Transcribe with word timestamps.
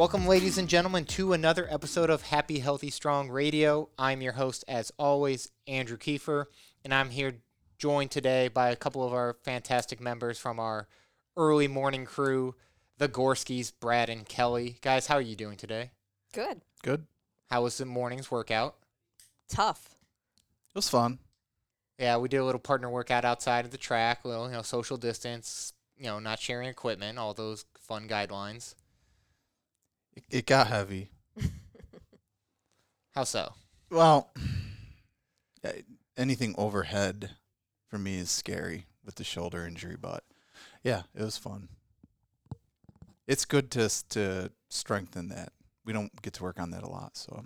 Welcome, 0.00 0.26
ladies 0.26 0.56
and 0.56 0.66
gentlemen, 0.66 1.04
to 1.04 1.34
another 1.34 1.68
episode 1.70 2.08
of 2.08 2.22
Happy, 2.22 2.60
Healthy, 2.60 2.88
Strong 2.88 3.28
Radio. 3.28 3.90
I'm 3.98 4.22
your 4.22 4.32
host, 4.32 4.64
as 4.66 4.90
always, 4.98 5.50
Andrew 5.66 5.98
Kiefer, 5.98 6.46
and 6.82 6.94
I'm 6.94 7.10
here 7.10 7.42
joined 7.76 8.10
today 8.10 8.48
by 8.48 8.70
a 8.70 8.76
couple 8.76 9.06
of 9.06 9.12
our 9.12 9.36
fantastic 9.44 10.00
members 10.00 10.38
from 10.38 10.58
our 10.58 10.88
early 11.36 11.68
morning 11.68 12.06
crew, 12.06 12.54
the 12.96 13.10
Gorskys, 13.10 13.74
Brad 13.78 14.08
and 14.08 14.26
Kelly. 14.26 14.78
Guys, 14.80 15.06
how 15.06 15.16
are 15.16 15.20
you 15.20 15.36
doing 15.36 15.58
today? 15.58 15.90
Good. 16.32 16.62
Good. 16.82 17.04
How 17.50 17.64
was 17.64 17.76
the 17.76 17.84
morning's 17.84 18.30
workout? 18.30 18.76
Tough. 19.50 19.96
It 20.70 20.78
was 20.78 20.88
fun. 20.88 21.18
Yeah, 21.98 22.16
we 22.16 22.30
did 22.30 22.38
a 22.38 22.44
little 22.46 22.58
partner 22.58 22.88
workout 22.88 23.26
outside 23.26 23.66
of 23.66 23.70
the 23.70 23.76
track, 23.76 24.24
little, 24.24 24.46
you 24.46 24.54
know, 24.54 24.62
social 24.62 24.96
distance, 24.96 25.74
you 25.98 26.06
know, 26.06 26.20
not 26.20 26.40
sharing 26.40 26.70
equipment, 26.70 27.18
all 27.18 27.34
those 27.34 27.66
fun 27.78 28.08
guidelines. 28.08 28.74
It, 30.14 30.24
it 30.30 30.46
got 30.46 30.68
heavy. 30.68 31.10
How 33.14 33.24
so? 33.24 33.54
Well, 33.90 34.30
anything 36.16 36.54
overhead 36.58 37.30
for 37.88 37.98
me 37.98 38.18
is 38.18 38.30
scary 38.30 38.86
with 39.04 39.16
the 39.16 39.24
shoulder 39.24 39.66
injury, 39.66 39.96
but 40.00 40.24
yeah, 40.82 41.02
it 41.14 41.22
was 41.22 41.36
fun. 41.36 41.68
It's 43.26 43.44
good 43.44 43.70
to 43.72 43.88
to 44.10 44.50
strengthen 44.68 45.28
that. 45.28 45.52
We 45.84 45.92
don't 45.92 46.20
get 46.22 46.34
to 46.34 46.42
work 46.42 46.60
on 46.60 46.70
that 46.72 46.82
a 46.82 46.88
lot, 46.88 47.16
so 47.16 47.44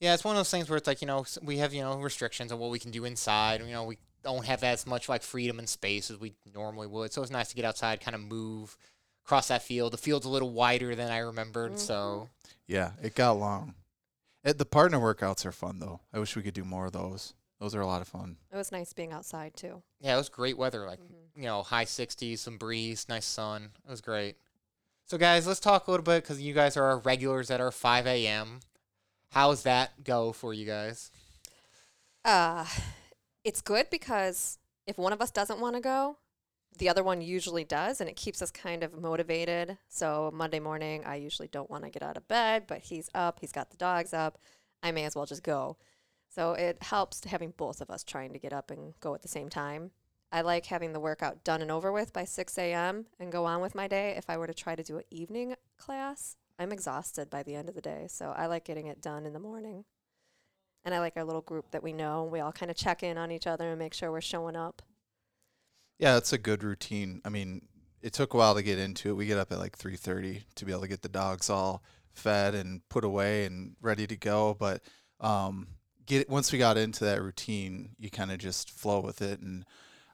Yeah, 0.00 0.14
it's 0.14 0.24
one 0.24 0.34
of 0.34 0.38
those 0.40 0.50
things 0.50 0.68
where 0.68 0.76
it's 0.76 0.86
like, 0.86 1.00
you 1.00 1.06
know, 1.06 1.24
we 1.42 1.58
have, 1.58 1.72
you 1.72 1.82
know, 1.82 1.96
restrictions 1.98 2.50
on 2.50 2.58
what 2.58 2.70
we 2.70 2.78
can 2.78 2.90
do 2.90 3.04
inside. 3.04 3.60
You 3.60 3.68
know, 3.72 3.84
we 3.84 3.98
don't 4.24 4.44
have 4.44 4.64
as 4.64 4.86
much 4.86 5.08
like 5.08 5.22
freedom 5.22 5.58
and 5.58 5.68
space 5.68 6.10
as 6.10 6.18
we 6.18 6.34
normally 6.54 6.88
would. 6.88 7.12
So 7.12 7.22
it's 7.22 7.30
nice 7.30 7.48
to 7.50 7.56
get 7.56 7.64
outside, 7.64 8.00
kind 8.00 8.14
of 8.14 8.20
move 8.20 8.76
across 9.24 9.48
that 9.48 9.62
field. 9.62 9.92
The 9.92 9.98
field's 9.98 10.26
a 10.26 10.30
little 10.30 10.50
wider 10.50 10.94
than 10.94 11.10
I 11.10 11.18
remembered. 11.18 11.78
So 11.78 12.28
yeah, 12.66 12.92
it 13.02 13.14
got 13.14 13.32
long. 13.38 13.74
It, 14.44 14.58
the 14.58 14.64
partner 14.64 14.98
workouts 14.98 15.44
are 15.46 15.52
fun 15.52 15.78
though. 15.78 16.00
I 16.12 16.18
wish 16.18 16.34
we 16.36 16.42
could 16.42 16.54
do 16.54 16.64
more 16.64 16.86
of 16.86 16.92
those. 16.92 17.34
Those 17.60 17.74
are 17.76 17.80
a 17.80 17.86
lot 17.86 18.02
of 18.02 18.08
fun. 18.08 18.36
It 18.52 18.56
was 18.56 18.72
nice 18.72 18.92
being 18.92 19.12
outside 19.12 19.54
too. 19.56 19.82
yeah, 20.00 20.14
it 20.14 20.18
was 20.18 20.28
great 20.28 20.58
weather. 20.58 20.84
Like, 20.84 20.98
Mhm. 20.98 21.14
you 21.36 21.44
know, 21.44 21.62
high 21.62 21.84
60s, 21.84 22.38
some 22.40 22.58
breeze, 22.58 23.08
nice 23.08 23.24
sun. 23.24 23.70
It 23.86 23.90
was 23.90 24.00
great. 24.00 24.36
So, 25.06 25.16
guys, 25.16 25.46
let's 25.46 25.60
talk 25.60 25.86
a 25.86 25.90
little 25.90 26.02
bit 26.04 26.24
because 26.24 26.40
you 26.40 26.54
guys 26.54 26.76
are 26.76 26.84
our 26.84 26.98
regulars 26.98 27.50
at 27.52 27.60
our 27.60 27.70
5 27.70 28.06
a.m. 28.06 28.60
How's 29.30 29.62
that 29.62 30.02
go 30.02 30.32
for 30.32 30.52
you 30.52 30.66
guys? 30.66 31.10
Uh, 32.24 32.66
it's 33.44 33.60
good 33.60 33.88
because 33.90 34.58
if 34.86 34.98
one 34.98 35.12
of 35.12 35.20
us 35.20 35.30
doesn't 35.30 35.60
want 35.60 35.74
to 35.76 35.80
go, 35.80 36.16
the 36.78 36.88
other 36.88 37.02
one 37.02 37.20
usually 37.20 37.64
does, 37.64 38.00
and 38.00 38.08
it 38.08 38.16
keeps 38.16 38.42
us 38.42 38.50
kind 38.50 38.82
of 38.82 39.00
motivated. 39.00 39.78
So 39.88 40.30
Monday 40.34 40.60
morning, 40.60 41.04
I 41.04 41.16
usually 41.16 41.48
don't 41.48 41.70
want 41.70 41.84
to 41.84 41.90
get 41.90 42.02
out 42.02 42.16
of 42.16 42.28
bed, 42.28 42.64
but 42.66 42.80
he's 42.80 43.08
up, 43.14 43.40
he's 43.40 43.52
got 43.52 43.70
the 43.70 43.76
dogs 43.76 44.12
up. 44.12 44.38
I 44.82 44.90
may 44.92 45.04
as 45.04 45.14
well 45.14 45.26
just 45.26 45.42
go. 45.42 45.76
So 46.28 46.52
it 46.52 46.82
helps 46.82 47.24
having 47.24 47.52
both 47.56 47.80
of 47.80 47.90
us 47.90 48.02
trying 48.02 48.32
to 48.32 48.38
get 48.38 48.52
up 48.52 48.70
and 48.70 48.94
go 49.00 49.14
at 49.14 49.22
the 49.22 49.28
same 49.28 49.48
time. 49.48 49.90
I 50.32 50.40
like 50.40 50.64
having 50.66 50.94
the 50.94 51.00
workout 51.00 51.44
done 51.44 51.60
and 51.60 51.70
over 51.70 51.92
with 51.92 52.14
by 52.14 52.24
6 52.24 52.56
a.m. 52.56 53.04
and 53.20 53.30
go 53.30 53.44
on 53.44 53.60
with 53.60 53.74
my 53.74 53.86
day. 53.86 54.14
If 54.16 54.30
I 54.30 54.38
were 54.38 54.46
to 54.46 54.54
try 54.54 54.74
to 54.74 54.82
do 54.82 54.96
an 54.96 55.04
evening 55.10 55.56
class, 55.76 56.36
I'm 56.58 56.72
exhausted 56.72 57.28
by 57.28 57.42
the 57.42 57.54
end 57.54 57.68
of 57.68 57.74
the 57.74 57.82
day. 57.82 58.06
So 58.08 58.32
I 58.34 58.46
like 58.46 58.64
getting 58.64 58.86
it 58.86 59.02
done 59.02 59.26
in 59.26 59.34
the 59.34 59.38
morning. 59.38 59.84
And 60.84 60.94
I 60.94 61.00
like 61.00 61.12
our 61.16 61.24
little 61.24 61.42
group 61.42 61.70
that 61.72 61.82
we 61.82 61.92
know. 61.92 62.24
We 62.24 62.40
all 62.40 62.50
kind 62.50 62.70
of 62.70 62.76
check 62.78 63.02
in 63.02 63.18
on 63.18 63.30
each 63.30 63.46
other 63.46 63.68
and 63.68 63.78
make 63.78 63.92
sure 63.92 64.10
we're 64.10 64.22
showing 64.22 64.56
up. 64.56 64.80
Yeah, 66.02 66.16
it's 66.16 66.32
a 66.32 66.38
good 66.38 66.64
routine. 66.64 67.20
I 67.24 67.28
mean, 67.28 67.62
it 68.02 68.12
took 68.12 68.34
a 68.34 68.36
while 68.36 68.56
to 68.56 68.62
get 68.64 68.76
into 68.76 69.10
it. 69.10 69.12
We 69.12 69.26
get 69.26 69.38
up 69.38 69.52
at 69.52 69.60
like 69.60 69.78
3:30 69.78 70.42
to 70.56 70.64
be 70.64 70.72
able 70.72 70.82
to 70.82 70.88
get 70.88 71.02
the 71.02 71.08
dogs 71.08 71.48
all 71.48 71.84
fed 72.12 72.56
and 72.56 72.86
put 72.88 73.04
away 73.04 73.44
and 73.46 73.76
ready 73.80 74.08
to 74.08 74.16
go, 74.16 74.56
but 74.58 74.82
um 75.20 75.68
get 76.04 76.28
once 76.28 76.50
we 76.50 76.58
got 76.58 76.76
into 76.76 77.04
that 77.04 77.22
routine, 77.22 77.90
you 78.00 78.10
kind 78.10 78.32
of 78.32 78.38
just 78.38 78.68
flow 78.68 78.98
with 78.98 79.22
it 79.22 79.38
and 79.38 79.64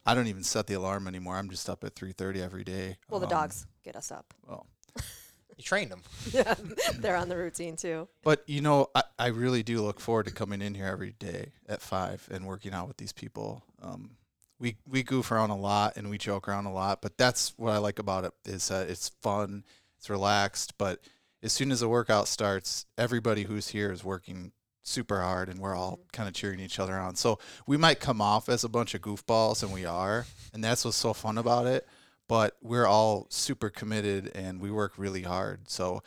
I 0.05 0.15
don't 0.15 0.27
even 0.27 0.45
set 0.45 0.67
the 0.67 0.75
alarm 0.75 1.09
anymore. 1.09 1.37
I'm 1.37 1.49
just 1.49 1.71
up 1.71 1.83
at 1.85 1.95
3:30 1.95 2.43
every 2.43 2.65
day. 2.65 2.99
Well, 3.09 3.19
the 3.21 3.27
Um, 3.27 3.31
dogs 3.31 3.67
get 3.83 3.97
us 3.97 4.13
up. 4.13 4.35
Well, 4.47 4.67
You 5.57 5.65
trained 5.65 5.91
them. 5.91 6.03
Yeah, 6.35 6.55
they're 6.99 7.17
on 7.17 7.31
the 7.31 7.37
routine 7.39 7.77
too. 7.77 8.09
But 8.23 8.45
you 8.47 8.61
know, 8.61 8.89
I, 8.95 9.05
I 9.19 9.27
really 9.29 9.63
do 9.63 9.81
look 9.81 10.01
forward 10.01 10.27
to 10.27 10.33
coming 10.33 10.61
in 10.61 10.75
here 10.75 10.85
every 10.85 11.13
day 11.13 11.53
at 11.67 11.81
five 11.81 12.29
and 12.31 12.45
working 12.45 12.75
out 12.75 12.89
with 12.89 12.99
these 12.99 13.13
people. 13.15 13.65
Um, 13.81 14.18
we 14.59 14.77
we 14.89 15.03
goof 15.03 15.31
around 15.31 15.51
a 15.51 15.57
lot 15.57 15.97
and 15.97 16.11
we 16.11 16.19
joke 16.19 16.49
around 16.49 16.67
a 16.67 16.73
lot, 16.73 17.03
but 17.03 17.17
that's 17.17 17.55
what 17.57 17.73
I 17.73 17.79
like 17.79 17.99
about 17.99 18.25
it 18.25 18.33
is 18.45 18.69
that 18.69 18.89
it's 18.89 19.11
fun, 19.23 19.65
it's 19.97 20.11
relaxed. 20.11 20.77
But 20.79 21.01
as 21.43 21.53
soon 21.53 21.71
as 21.71 21.81
the 21.81 21.89
workout 21.89 22.29
starts, 22.29 22.87
everybody 22.97 23.45
who's 23.45 23.69
here 23.69 23.93
is 23.93 24.05
working 24.05 24.53
super 24.83 25.21
hard, 25.21 25.49
and 25.49 25.61
we're 25.61 25.77
all 25.77 25.93
mm-hmm. 25.93 26.09
kind 26.13 26.29
of 26.29 26.35
cheering 26.35 26.61
each 26.61 26.79
other 26.79 26.97
on. 26.99 27.15
So 27.15 27.39
we 27.67 27.77
might 27.77 28.01
come 28.01 28.21
off 28.21 28.49
as 28.49 28.65
a 28.65 28.69
bunch 28.69 28.95
of 28.95 29.03
goofballs, 29.03 29.63
and 29.63 29.73
we 29.73 29.85
are, 29.85 30.27
and 30.53 30.65
that's 30.65 30.85
what's 30.85 30.97
so 30.97 31.13
fun 31.13 31.39
about 31.39 31.67
it. 31.67 31.87
But 32.27 32.57
we're 32.61 32.87
all 32.87 33.27
super 33.31 33.71
committed, 33.71 34.33
and 34.35 34.61
we 34.61 34.71
work 34.71 34.95
really 34.97 35.23
hard. 35.23 35.71
So 35.71 36.03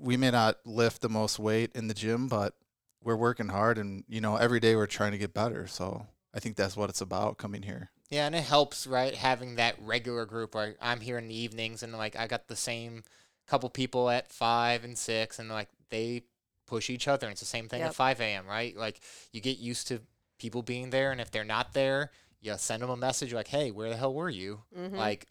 we 0.00 0.16
may 0.16 0.30
not 0.30 0.58
lift 0.64 1.00
the 1.00 1.08
most 1.08 1.38
weight 1.38 1.70
in 1.74 1.88
the 1.88 1.94
gym, 1.94 2.28
but 2.28 2.54
we're 3.02 3.16
working 3.16 3.48
hard 3.48 3.76
and 3.76 4.02
you 4.08 4.20
know 4.20 4.36
every 4.36 4.58
day 4.58 4.74
we're 4.74 4.86
trying 4.86 5.12
to 5.12 5.18
get 5.18 5.34
better. 5.34 5.66
So 5.66 6.06
I 6.34 6.40
think 6.40 6.56
that's 6.56 6.76
what 6.76 6.90
it's 6.90 7.00
about 7.00 7.38
coming 7.38 7.62
here. 7.62 7.90
Yeah, 8.10 8.26
and 8.26 8.34
it 8.34 8.42
helps, 8.44 8.86
right? 8.86 9.14
Having 9.14 9.56
that 9.56 9.76
regular 9.80 10.26
group. 10.26 10.54
Right, 10.54 10.76
I'm 10.80 11.00
here 11.00 11.16
in 11.18 11.28
the 11.28 11.36
evenings, 11.36 11.82
and 11.82 11.92
like 11.92 12.16
I 12.16 12.26
got 12.26 12.48
the 12.48 12.56
same 12.56 13.04
couple 13.46 13.68
people 13.70 14.10
at 14.10 14.30
five 14.32 14.84
and 14.84 14.96
six, 14.98 15.38
and 15.38 15.48
like 15.48 15.68
they 15.90 16.24
push 16.66 16.90
each 16.90 17.06
other. 17.08 17.26
And 17.26 17.32
it's 17.32 17.40
the 17.40 17.46
same 17.46 17.68
thing 17.68 17.80
Yep. 17.80 17.88
at 17.90 17.94
five 17.94 18.20
a.m. 18.20 18.46
Right? 18.46 18.76
Like 18.76 19.00
you 19.32 19.40
get 19.40 19.58
used 19.58 19.86
to 19.88 20.00
people 20.38 20.62
being 20.62 20.90
there, 20.90 21.12
and 21.12 21.20
if 21.20 21.30
they're 21.30 21.44
not 21.44 21.72
there, 21.72 22.10
you 22.40 22.54
send 22.58 22.82
them 22.82 22.90
a 22.90 22.96
message 22.96 23.32
like, 23.32 23.48
"Hey, 23.48 23.70
where 23.70 23.88
the 23.88 23.96
hell 23.96 24.12
were 24.14 24.30
you? 24.30 24.62
Mhm. 24.76 24.92
Like, 24.96 25.28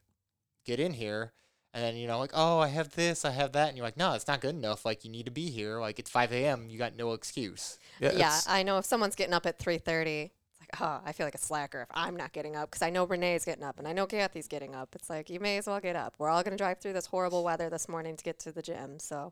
get 0.65 0.79
in 0.79 0.93
here." 0.93 1.33
And 1.75 1.83
then 1.83 1.95
you 1.95 2.07
know, 2.07 2.19
like, 2.19 2.31
"Oh, 2.33 2.59
I 2.59 2.67
have 2.67 2.91
this, 2.95 3.25
I 3.25 3.31
have 3.31 3.51
that," 3.53 3.67
and 3.69 3.77
you're 3.77 3.85
like, 3.85 3.97
"No, 3.97 4.13
it's 4.13 4.27
not 4.27 4.41
good 4.41 4.55
enough. 4.55 4.85
Like, 4.85 5.03
you 5.03 5.09
need 5.11 5.25
to 5.25 5.31
be 5.31 5.49
here. 5.49 5.79
Like, 5.79 5.99
it's 5.99 6.09
five 6.09 6.31
a.m. 6.31 6.69
You 6.69 6.77
got 6.77 6.95
no 6.95 7.13
excuse." 7.13 7.77
yeah, 7.99 8.09
it's- 8.09 8.45
I 8.47 8.63
know 8.63 8.77
if 8.77 8.85
someone's 8.85 9.15
getting 9.15 9.33
up 9.33 9.45
at 9.45 9.59
3:30, 9.59 10.23
it's 10.25 10.33
like, 10.71 10.81
oh, 10.81 11.01
I 11.05 11.11
feel 11.11 11.25
like 11.27 11.35
a 11.35 11.39
slacker 11.39 11.81
if 11.81 11.87
I'm 11.93 12.15
not 12.15 12.31
getting 12.33 12.55
up 12.55 12.69
because 12.71 12.81
I 12.81 12.89
know 12.89 13.05
Renee's 13.05 13.45
getting 13.45 13.63
up 13.63 13.79
and 13.79 13.87
I 13.87 13.93
know 13.93 14.05
Kathy's 14.05 14.47
getting 14.47 14.75
up. 14.75 14.89
It's 14.95 15.09
like 15.09 15.29
you 15.29 15.39
may 15.39 15.57
as 15.57 15.67
well 15.67 15.79
get 15.79 15.95
up. 15.95 16.15
We're 16.17 16.29
all 16.29 16.43
gonna 16.43 16.57
drive 16.57 16.79
through 16.79 16.93
this 16.93 17.05
horrible 17.07 17.43
weather 17.43 17.69
this 17.69 17.87
morning 17.89 18.15
to 18.17 18.23
get 18.23 18.39
to 18.39 18.51
the 18.51 18.61
gym. 18.61 18.99
So 18.99 19.31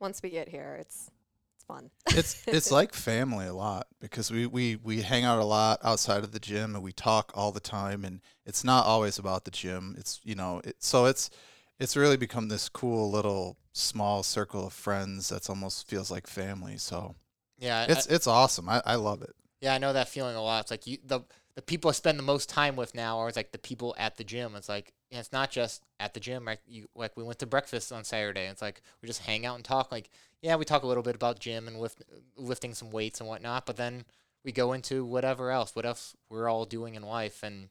once 0.00 0.22
we 0.22 0.30
get 0.30 0.48
here, 0.48 0.76
it's 0.80 1.10
it's 1.54 1.64
fun. 1.64 1.90
it's 2.08 2.42
it's 2.48 2.70
like 2.72 2.92
family 2.94 3.46
a 3.46 3.54
lot 3.54 3.86
because 4.00 4.30
we, 4.30 4.46
we 4.46 4.76
we 4.76 5.02
hang 5.02 5.24
out 5.24 5.38
a 5.38 5.44
lot 5.44 5.78
outside 5.84 6.24
of 6.24 6.32
the 6.32 6.40
gym 6.40 6.74
and 6.74 6.82
we 6.84 6.92
talk 6.92 7.32
all 7.34 7.52
the 7.52 7.60
time 7.60 8.04
and 8.04 8.20
it's 8.44 8.64
not 8.64 8.86
always 8.86 9.18
about 9.18 9.44
the 9.44 9.50
gym. 9.50 9.94
It's 9.98 10.20
you 10.24 10.34
know 10.34 10.60
it, 10.64 10.76
so 10.80 11.06
it's 11.06 11.30
it's 11.78 11.96
really 11.96 12.16
become 12.16 12.48
this 12.48 12.68
cool 12.68 13.10
little 13.10 13.56
small 13.72 14.22
circle 14.22 14.66
of 14.66 14.72
friends 14.72 15.28
that's 15.28 15.50
almost 15.50 15.88
feels 15.88 16.10
like 16.10 16.26
family. 16.26 16.76
So 16.76 17.16
Yeah, 17.58 17.80
I- 17.88 17.92
it's 17.92 18.06
it's 18.06 18.26
awesome. 18.26 18.68
I, 18.68 18.80
I 18.86 18.94
love 18.96 19.22
it. 19.22 19.34
Yeah, 19.60 19.74
I 19.74 19.78
know 19.78 19.92
that 19.92 20.08
feeling 20.08 20.36
a 20.36 20.42
lot. 20.42 20.62
It's 20.62 20.70
like 20.70 20.86
you 20.86 20.98
the 21.04 21.20
the 21.54 21.62
people 21.62 21.88
I 21.88 21.92
spend 21.92 22.18
the 22.18 22.24
most 22.24 22.48
time 22.48 22.76
with 22.76 22.94
now 22.94 23.18
are 23.18 23.30
like 23.34 23.52
the 23.52 23.58
people 23.58 23.94
at 23.98 24.16
the 24.16 24.24
gym. 24.24 24.54
It's 24.56 24.68
like 24.68 24.92
and 25.10 25.20
it's 25.20 25.32
not 25.32 25.50
just 25.50 25.82
at 26.00 26.14
the 26.14 26.20
gym. 26.20 26.46
Right? 26.46 26.58
You 26.66 26.88
like 26.94 27.16
we 27.16 27.24
went 27.24 27.38
to 27.40 27.46
breakfast 27.46 27.92
on 27.92 28.04
Saturday. 28.04 28.46
It's 28.46 28.62
like 28.62 28.82
we 29.00 29.06
just 29.06 29.22
hang 29.22 29.46
out 29.46 29.56
and 29.56 29.64
talk. 29.64 29.92
Like 29.92 30.10
yeah, 30.42 30.56
we 30.56 30.64
talk 30.64 30.82
a 30.82 30.86
little 30.86 31.02
bit 31.02 31.14
about 31.14 31.38
gym 31.38 31.66
and 31.66 31.80
lift, 31.80 32.02
lifting 32.36 32.74
some 32.74 32.90
weights 32.90 33.20
and 33.20 33.28
whatnot. 33.28 33.64
But 33.64 33.76
then 33.76 34.04
we 34.44 34.52
go 34.52 34.74
into 34.74 35.04
whatever 35.04 35.50
else, 35.50 35.74
what 35.74 35.86
else 35.86 36.14
we're 36.28 36.50
all 36.50 36.66
doing 36.66 36.94
in 36.94 37.02
life, 37.02 37.42
and 37.42 37.68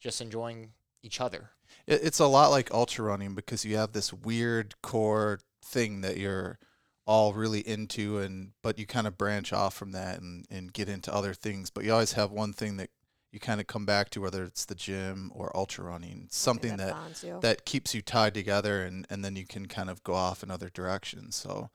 just 0.00 0.20
enjoying 0.20 0.70
each 1.02 1.20
other. 1.20 1.50
It's 1.86 2.18
a 2.18 2.26
lot 2.26 2.48
like 2.48 2.72
ultra 2.72 3.04
running 3.04 3.34
because 3.34 3.64
you 3.64 3.76
have 3.76 3.92
this 3.92 4.12
weird 4.12 4.80
core 4.82 5.40
thing 5.62 6.00
that 6.00 6.16
you're 6.16 6.58
all 7.06 7.32
really 7.34 7.60
into 7.66 8.18
and 8.18 8.52
but 8.62 8.78
you 8.78 8.86
kind 8.86 9.06
of 9.06 9.18
branch 9.18 9.52
off 9.52 9.74
from 9.74 9.92
that 9.92 10.20
and, 10.20 10.46
and 10.50 10.72
get 10.72 10.88
into 10.88 11.12
other 11.14 11.34
things 11.34 11.70
but 11.70 11.84
you 11.84 11.92
always 11.92 12.12
have 12.14 12.30
one 12.30 12.52
thing 12.52 12.76
that 12.78 12.88
you 13.30 13.38
kind 13.40 13.60
of 13.60 13.66
come 13.66 13.84
back 13.84 14.08
to 14.10 14.20
whether 14.20 14.44
it's 14.44 14.64
the 14.64 14.74
gym 14.74 15.30
or 15.34 15.54
ultra 15.56 15.84
running 15.84 16.26
something 16.30 16.76
that 16.76 16.92
bonds 16.92 17.22
you. 17.24 17.38
that 17.42 17.64
keeps 17.66 17.94
you 17.94 18.00
tied 18.00 18.32
together 18.32 18.82
and 18.84 19.06
and 19.10 19.24
then 19.24 19.36
you 19.36 19.44
can 19.46 19.66
kind 19.66 19.90
of 19.90 20.02
go 20.02 20.14
off 20.14 20.42
in 20.42 20.50
other 20.50 20.70
directions 20.70 21.34
so 21.36 21.68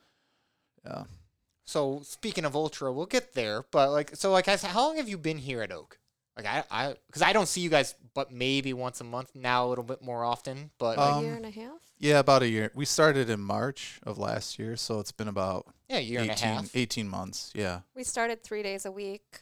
yeah 0.86 1.04
So 1.66 2.02
speaking 2.04 2.46
of 2.46 2.56
ultra, 2.56 2.92
we'll 2.92 3.06
get 3.06 3.36
there. 3.36 3.64
But 3.70 3.92
like, 3.92 4.16
so 4.16 4.32
like, 4.32 4.48
I 4.48 4.56
said, 4.56 4.72
how 4.72 4.88
long 4.88 4.98
have 4.98 5.08
you 5.08 5.20
been 5.20 5.38
here 5.38 5.62
at 5.62 5.72
Oak? 5.72 6.00
Like 6.36 6.48
I, 6.48 6.64
I, 6.72 6.96
because 7.06 7.22
I 7.22 7.32
don't 7.32 7.48
see 7.48 7.62
you 7.62 7.70
guys, 7.70 7.94
but 8.16 8.32
maybe 8.32 8.74
once 8.74 9.02
a 9.02 9.04
month 9.04 9.36
now, 9.36 9.68
a 9.68 9.70
little 9.70 9.84
bit 9.84 10.02
more 10.02 10.24
often. 10.24 10.72
But 10.80 10.98
like, 10.98 11.14
a 11.14 11.14
Um, 11.18 11.24
year 11.24 11.36
and 11.36 11.46
a 11.46 11.52
half. 11.52 11.82
Yeah 12.00 12.20
about 12.20 12.42
a 12.42 12.48
year 12.48 12.72
we 12.74 12.86
started 12.86 13.30
in 13.30 13.40
march 13.40 14.00
of 14.04 14.18
last 14.18 14.58
year 14.58 14.76
so 14.76 15.00
it's 15.00 15.12
been 15.12 15.28
about 15.28 15.68
yeah, 15.90 15.98
a 15.98 16.02
year 16.02 16.20
18, 16.22 16.30
and 16.32 16.42
a 16.42 16.46
half. 16.46 16.76
18 16.76 17.08
months 17.10 17.52
yeah 17.56 17.82
We 17.96 18.04
started 18.04 18.44
three 18.44 18.64
days 18.64 18.86
a 18.86 18.92
week, 18.92 19.42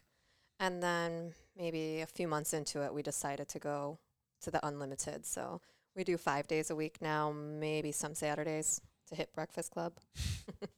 and 0.59 0.81
then 0.81 1.33
maybe 1.57 2.01
a 2.01 2.06
few 2.06 2.27
months 2.27 2.54
into 2.54 2.83
it, 2.83 2.94
we 2.94 3.01
decided 3.01 3.48
to 3.50 3.59
go 3.59 4.00
to 4.42 4.51
the 4.51 4.65
unlimited. 4.65 5.25
So 5.25 5.62
we 5.95 6.04
do 6.04 6.18
five 6.18 6.48
days 6.48 6.69
a 6.69 6.75
week 6.75 6.98
now, 7.01 7.31
maybe 7.31 7.92
some 7.92 8.15
Saturdays. 8.15 8.81
to 9.09 9.15
hit 9.15 9.33
Breakfast 9.33 9.71
Club. 9.71 9.94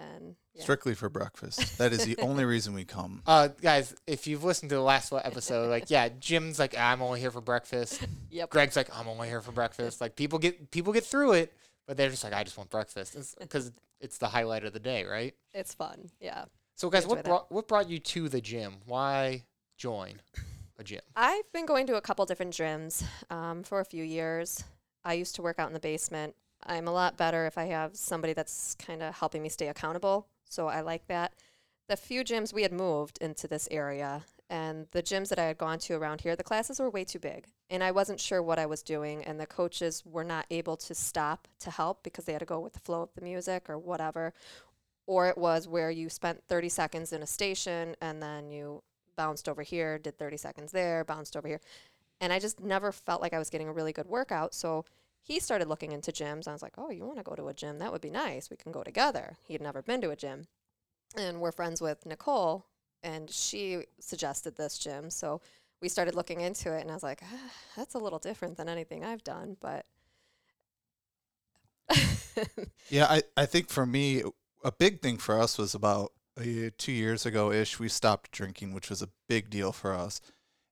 and 0.00 0.36
yeah. 0.54 0.62
Strictly 0.62 0.94
for 0.94 1.08
breakfast. 1.08 1.78
That 1.78 1.92
is 1.92 2.04
the 2.04 2.16
only 2.22 2.44
reason 2.44 2.74
we 2.74 2.84
come. 2.84 3.22
Uh, 3.26 3.48
guys, 3.48 3.94
if 4.06 4.26
you've 4.26 4.44
listened 4.44 4.70
to 4.70 4.74
the 4.76 4.82
last 4.82 5.12
episode, 5.12 5.70
like, 5.70 5.90
yeah, 5.90 6.08
Jim's 6.18 6.58
like, 6.58 6.76
I'm 6.76 7.02
only 7.02 7.20
here 7.20 7.30
for 7.30 7.40
breakfast. 7.40 8.00
Yep. 8.32 8.50
Greg's 8.50 8.76
like, 8.76 8.96
I'm 8.96 9.08
only 9.08 9.26
here 9.26 9.40
for 9.40 9.50
breakfast. 9.50 10.00
Like, 10.00 10.14
people 10.14 10.38
get 10.38 10.70
people 10.70 10.92
get 10.92 11.04
through 11.04 11.32
it, 11.32 11.52
but 11.88 11.96
they're 11.96 12.08
just 12.08 12.22
like, 12.22 12.32
I 12.32 12.44
just 12.44 12.56
want 12.56 12.70
breakfast, 12.70 13.16
because 13.40 13.72
it's 14.00 14.18
the 14.18 14.28
highlight 14.28 14.64
of 14.64 14.72
the 14.72 14.78
day, 14.78 15.04
right? 15.04 15.34
It's 15.52 15.74
fun. 15.74 16.10
Yeah. 16.20 16.44
So, 16.76 16.90
guys, 16.90 17.08
what 17.08 17.24
brought 17.24 17.50
what 17.50 17.66
brought 17.66 17.90
you 17.90 17.98
to 17.98 18.28
the 18.28 18.40
gym? 18.40 18.76
Why 18.86 19.42
join 19.76 20.20
a 20.78 20.84
gym? 20.84 21.00
I've 21.16 21.50
been 21.52 21.66
going 21.66 21.88
to 21.88 21.96
a 21.96 22.00
couple 22.00 22.24
different 22.24 22.54
gyms 22.54 23.02
um, 23.30 23.64
for 23.64 23.80
a 23.80 23.84
few 23.84 24.04
years. 24.04 24.62
I 25.04 25.14
used 25.14 25.34
to 25.34 25.42
work 25.42 25.58
out 25.58 25.66
in 25.66 25.74
the 25.74 25.80
basement. 25.80 26.36
I'm 26.64 26.88
a 26.88 26.92
lot 26.92 27.16
better 27.16 27.46
if 27.46 27.56
I 27.58 27.64
have 27.66 27.96
somebody 27.96 28.32
that's 28.32 28.74
kind 28.74 29.02
of 29.02 29.14
helping 29.14 29.42
me 29.42 29.48
stay 29.48 29.68
accountable. 29.68 30.26
So 30.48 30.68
I 30.68 30.80
like 30.80 31.06
that. 31.08 31.32
The 31.88 31.96
few 31.96 32.22
gyms 32.22 32.52
we 32.52 32.62
had 32.62 32.72
moved 32.72 33.18
into 33.20 33.48
this 33.48 33.66
area, 33.70 34.22
and 34.48 34.86
the 34.90 35.02
gyms 35.02 35.28
that 35.28 35.38
I 35.38 35.44
had 35.44 35.58
gone 35.58 35.78
to 35.80 35.94
around 35.94 36.20
here, 36.20 36.36
the 36.36 36.44
classes 36.44 36.80
were 36.80 36.90
way 36.90 37.04
too 37.04 37.18
big. 37.18 37.46
And 37.68 37.82
I 37.82 37.92
wasn't 37.92 38.20
sure 38.20 38.42
what 38.42 38.58
I 38.58 38.66
was 38.66 38.82
doing, 38.82 39.24
and 39.24 39.40
the 39.40 39.46
coaches 39.46 40.02
were 40.04 40.24
not 40.24 40.46
able 40.50 40.76
to 40.76 40.94
stop 40.94 41.48
to 41.60 41.70
help 41.70 42.02
because 42.02 42.24
they 42.24 42.32
had 42.32 42.40
to 42.40 42.46
go 42.46 42.60
with 42.60 42.72
the 42.72 42.80
flow 42.80 43.02
of 43.02 43.14
the 43.14 43.20
music 43.22 43.68
or 43.68 43.78
whatever. 43.78 44.32
Or 45.06 45.28
it 45.28 45.38
was 45.38 45.66
where 45.66 45.90
you 45.90 46.08
spent 46.08 46.42
30 46.48 46.68
seconds 46.68 47.12
in 47.12 47.22
a 47.22 47.26
station 47.26 47.96
and 48.00 48.22
then 48.22 48.50
you 48.50 48.82
bounced 49.16 49.48
over 49.48 49.62
here, 49.62 49.98
did 49.98 50.18
30 50.18 50.36
seconds 50.36 50.72
there, 50.72 51.04
bounced 51.04 51.36
over 51.36 51.48
here. 51.48 51.60
And 52.20 52.32
I 52.32 52.38
just 52.38 52.60
never 52.60 52.92
felt 52.92 53.22
like 53.22 53.32
I 53.32 53.38
was 53.38 53.50
getting 53.50 53.68
a 53.68 53.72
really 53.72 53.92
good 53.92 54.06
workout. 54.06 54.54
So 54.54 54.84
he 55.22 55.40
started 55.40 55.68
looking 55.68 55.92
into 55.92 56.12
gyms. 56.12 56.48
I 56.48 56.52
was 56.52 56.62
like, 56.62 56.74
oh, 56.78 56.90
you 56.90 57.04
want 57.04 57.18
to 57.18 57.24
go 57.24 57.34
to 57.34 57.48
a 57.48 57.54
gym? 57.54 57.78
That 57.78 57.92
would 57.92 58.00
be 58.00 58.10
nice. 58.10 58.50
We 58.50 58.56
can 58.56 58.72
go 58.72 58.82
together. 58.82 59.36
He 59.42 59.54
had 59.54 59.62
never 59.62 59.82
been 59.82 60.00
to 60.00 60.10
a 60.10 60.16
gym. 60.16 60.46
And 61.16 61.40
we're 61.40 61.52
friends 61.52 61.80
with 61.80 62.06
Nicole, 62.06 62.66
and 63.02 63.28
she 63.30 63.84
suggested 63.98 64.56
this 64.56 64.78
gym. 64.78 65.10
So 65.10 65.40
we 65.82 65.88
started 65.88 66.14
looking 66.14 66.40
into 66.40 66.76
it, 66.76 66.82
and 66.82 66.90
I 66.90 66.94
was 66.94 67.02
like, 67.02 67.20
ah, 67.24 67.50
that's 67.76 67.94
a 67.94 67.98
little 67.98 68.18
different 68.18 68.56
than 68.56 68.68
anything 68.68 69.04
I've 69.04 69.24
done. 69.24 69.56
But 69.60 69.86
Yeah, 72.88 73.06
I, 73.08 73.22
I 73.36 73.46
think 73.46 73.68
for 73.68 73.86
me, 73.86 74.22
a 74.64 74.72
big 74.72 75.00
thing 75.00 75.18
for 75.18 75.40
us 75.40 75.58
was 75.58 75.74
about 75.74 76.12
year, 76.42 76.70
two 76.70 76.92
years 76.92 77.26
ago 77.26 77.52
ish, 77.52 77.78
we 77.78 77.88
stopped 77.88 78.32
drinking, 78.32 78.72
which 78.74 78.90
was 78.90 79.02
a 79.02 79.08
big 79.28 79.50
deal 79.50 79.72
for 79.72 79.92
us. 79.92 80.20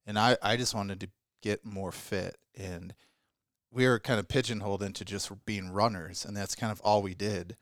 And 0.07 0.19
I, 0.19 0.37
I 0.43 0.57
just 0.57 0.75
wanted 0.75 1.01
to 1.01 1.11
get 1.43 1.65
more 1.65 1.93
fit. 1.93 2.37
And 2.57 2.95
we 3.71 3.87
were 3.87 3.99
kind 3.99 4.19
of 4.19 4.29
pigeonholed 4.29 4.83
into 4.83 5.05
just 5.05 5.31
being 5.45 5.71
runners. 5.71 6.25
And 6.25 6.37
that's 6.37 6.55
kind 6.55 6.73
of 6.73 6.81
all 6.81 7.03
we 7.03 7.15
did. 7.15 7.57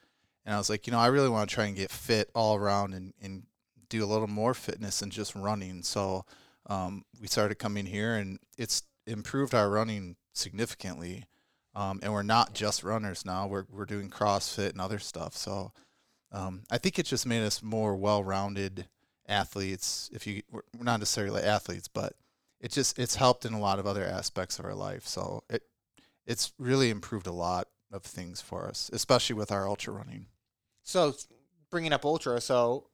And 0.45 0.55
I 0.55 0.59
was 0.59 0.71
like, 0.71 0.87
you 0.87 0.93
know, 0.93 1.01
I 1.01 1.09
really 1.09 1.29
want 1.29 1.49
to 1.49 1.55
try 1.55 1.67
and 1.67 1.77
get 1.77 1.91
fit 1.91 2.31
all 2.35 2.57
around 2.57 2.95
and, 2.95 3.13
and 3.21 3.45
do 3.89 4.05
a 4.05 4.07
little 4.07 4.29
more 4.29 4.55
fitness 4.55 5.01
than 5.01 5.11
just 5.11 5.35
running. 5.35 5.83
So 5.83 6.25
um, 6.67 7.05
we 7.21 7.27
started 7.27 7.57
coming 7.57 7.87
here 7.87 8.15
and 8.15 8.39
it's 8.57 8.83
improved 9.07 9.55
our 9.55 9.69
running 9.69 10.17
significantly. 10.33 11.25
Um, 11.75 12.01
and 12.03 12.13
we're 12.13 12.23
not 12.23 12.55
just 12.55 12.85
runners 12.85 13.27
now. 13.27 13.47
We're 13.47 13.67
we're 13.71 13.85
doing 13.85 14.09
CrossFit 14.09 14.71
and 14.71 14.81
other 14.81 14.99
stuff. 14.99 15.37
So 15.37 15.73
um, 16.33 16.63
I 16.71 16.79
think 16.79 16.99
it 16.99 17.05
just 17.05 17.27
made 17.27 17.43
us 17.43 17.63
more 17.63 17.95
well-rounded 17.97 18.87
athletes. 19.29 20.09
If 20.13 20.27
you 20.27 20.43
we're 20.51 20.63
not 20.81 21.01
necessarily 21.01 21.43
athletes, 21.43 21.87
but 21.87 22.15
it 22.61 22.73
just 22.73 22.99
it's 22.99 23.17
helped 23.17 23.45
in 23.45 23.53
a 23.53 23.61
lot 23.61 23.79
of 23.79 23.87
other 23.87 24.05
aspects 24.05 24.59
of 24.59 24.65
our 24.65 24.75
life. 24.75 25.07
So 25.07 25.43
it 25.51 25.65
it's 26.27 26.53
really 26.59 26.91
improved 26.91 27.27
a 27.27 27.33
lot 27.33 27.69
of 27.93 28.03
things 28.03 28.41
for 28.41 28.67
us, 28.67 28.91
especially 28.93 29.35
with 29.35 29.53
our 29.53 29.69
ultra 29.69 29.93
running. 29.93 30.27
So, 30.83 31.15
bringing 31.71 31.93
up 31.93 32.05
ultra, 32.05 32.41
so 32.41 32.89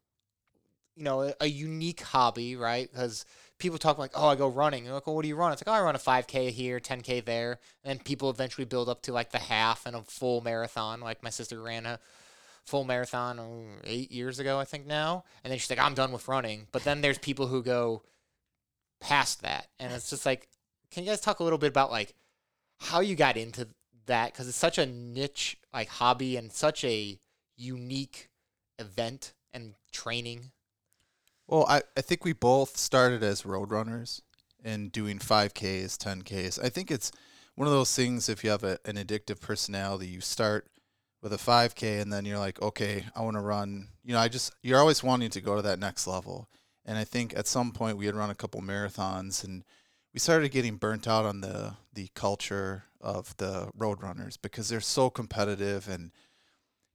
you 0.96 1.04
know, 1.04 1.32
a, 1.40 1.46
unique 1.46 2.02
hobby, 2.02 2.54
right? 2.54 2.90
Because 2.92 3.24
people 3.58 3.78
talk 3.78 3.98
like, 3.98 4.12
"Oh, 4.14 4.28
I 4.28 4.34
go 4.34 4.48
running." 4.48 4.84
You're 4.84 4.94
like, 4.94 5.06
"Well, 5.06 5.16
what 5.16 5.22
do 5.22 5.28
you 5.28 5.36
run?" 5.36 5.52
It's 5.52 5.62
like, 5.66 5.74
"Oh, 5.74 5.78
I 5.78 5.82
run 5.82 5.94
a 5.94 5.98
5K 5.98 6.50
here, 6.50 6.80
10K 6.80 7.24
there," 7.24 7.58
and 7.82 7.90
then 7.98 8.04
people 8.04 8.28
eventually 8.28 8.64
build 8.66 8.88
up 8.88 9.02
to 9.02 9.12
like 9.12 9.30
the 9.30 9.38
half 9.38 9.86
and 9.86 9.96
a 9.96 10.02
full 10.02 10.40
marathon. 10.42 11.00
Like 11.00 11.22
my 11.22 11.30
sister 11.30 11.62
ran 11.62 11.86
a 11.86 11.98
full 12.64 12.84
marathon 12.84 13.40
oh, 13.40 13.64
eight 13.84 14.12
years 14.12 14.38
ago, 14.38 14.58
I 14.58 14.64
think 14.64 14.86
now, 14.86 15.24
and 15.42 15.50
then 15.50 15.58
she's 15.58 15.70
like, 15.70 15.78
"I'm 15.78 15.94
done 15.94 16.12
with 16.12 16.28
running." 16.28 16.66
But 16.72 16.84
then 16.84 17.00
there's 17.00 17.18
people 17.18 17.46
who 17.46 17.62
go 17.62 18.02
past 19.00 19.42
that, 19.42 19.68
and 19.78 19.92
it's 19.92 20.10
just 20.10 20.26
like, 20.26 20.48
can 20.90 21.04
you 21.04 21.10
guys 21.10 21.20
talk 21.20 21.40
a 21.40 21.44
little 21.44 21.58
bit 21.58 21.68
about 21.70 21.90
like 21.90 22.14
how 22.82 23.00
you 23.00 23.14
got 23.14 23.36
into 23.36 23.68
that? 24.06 24.32
Because 24.32 24.48
it's 24.48 24.56
such 24.56 24.78
a 24.78 24.86
niche 24.86 25.56
like 25.72 25.88
hobby 25.88 26.36
and 26.36 26.52
such 26.52 26.84
a 26.84 27.18
unique 27.56 28.28
event 28.78 29.32
and 29.52 29.74
training. 29.92 30.50
Well, 31.46 31.66
I, 31.68 31.82
I 31.96 32.00
think 32.00 32.24
we 32.24 32.32
both 32.32 32.76
started 32.76 33.22
as 33.22 33.44
road 33.44 33.70
runners 33.70 34.22
and 34.64 34.92
doing 34.92 35.18
5Ks, 35.18 35.96
10Ks. 35.96 36.62
I 36.62 36.68
think 36.68 36.90
it's 36.90 37.12
one 37.54 37.66
of 37.66 37.72
those 37.74 37.94
things 37.94 38.28
if 38.28 38.42
you 38.42 38.50
have 38.50 38.64
a, 38.64 38.78
an 38.84 38.96
addictive 38.96 39.40
personality, 39.40 40.06
you 40.06 40.20
start 40.20 40.66
with 41.20 41.32
a 41.32 41.36
5K 41.36 42.00
and 42.00 42.12
then 42.12 42.24
you're 42.24 42.38
like, 42.38 42.60
okay, 42.62 43.04
I 43.14 43.22
want 43.22 43.36
to 43.36 43.40
run. 43.42 43.88
You 44.04 44.14
know, 44.14 44.20
I 44.20 44.28
just, 44.28 44.54
you're 44.62 44.78
always 44.80 45.02
wanting 45.02 45.30
to 45.30 45.40
go 45.40 45.56
to 45.56 45.62
that 45.62 45.78
next 45.78 46.06
level. 46.06 46.48
And 46.84 46.98
I 46.98 47.04
think 47.04 47.36
at 47.36 47.46
some 47.46 47.70
point 47.72 47.96
we 47.96 48.06
had 48.06 48.16
run 48.16 48.30
a 48.30 48.34
couple 48.34 48.60
marathons 48.60 49.44
and 49.44 49.64
we 50.12 50.20
started 50.20 50.50
getting 50.50 50.76
burnt 50.76 51.08
out 51.08 51.24
on 51.24 51.40
the, 51.40 51.74
the 51.92 52.08
culture 52.14 52.84
of 53.00 53.36
the 53.38 53.70
road 53.76 54.02
runners 54.02 54.36
because 54.36 54.68
they're 54.68 54.80
so 54.80 55.10
competitive 55.10 55.88
and 55.88 56.12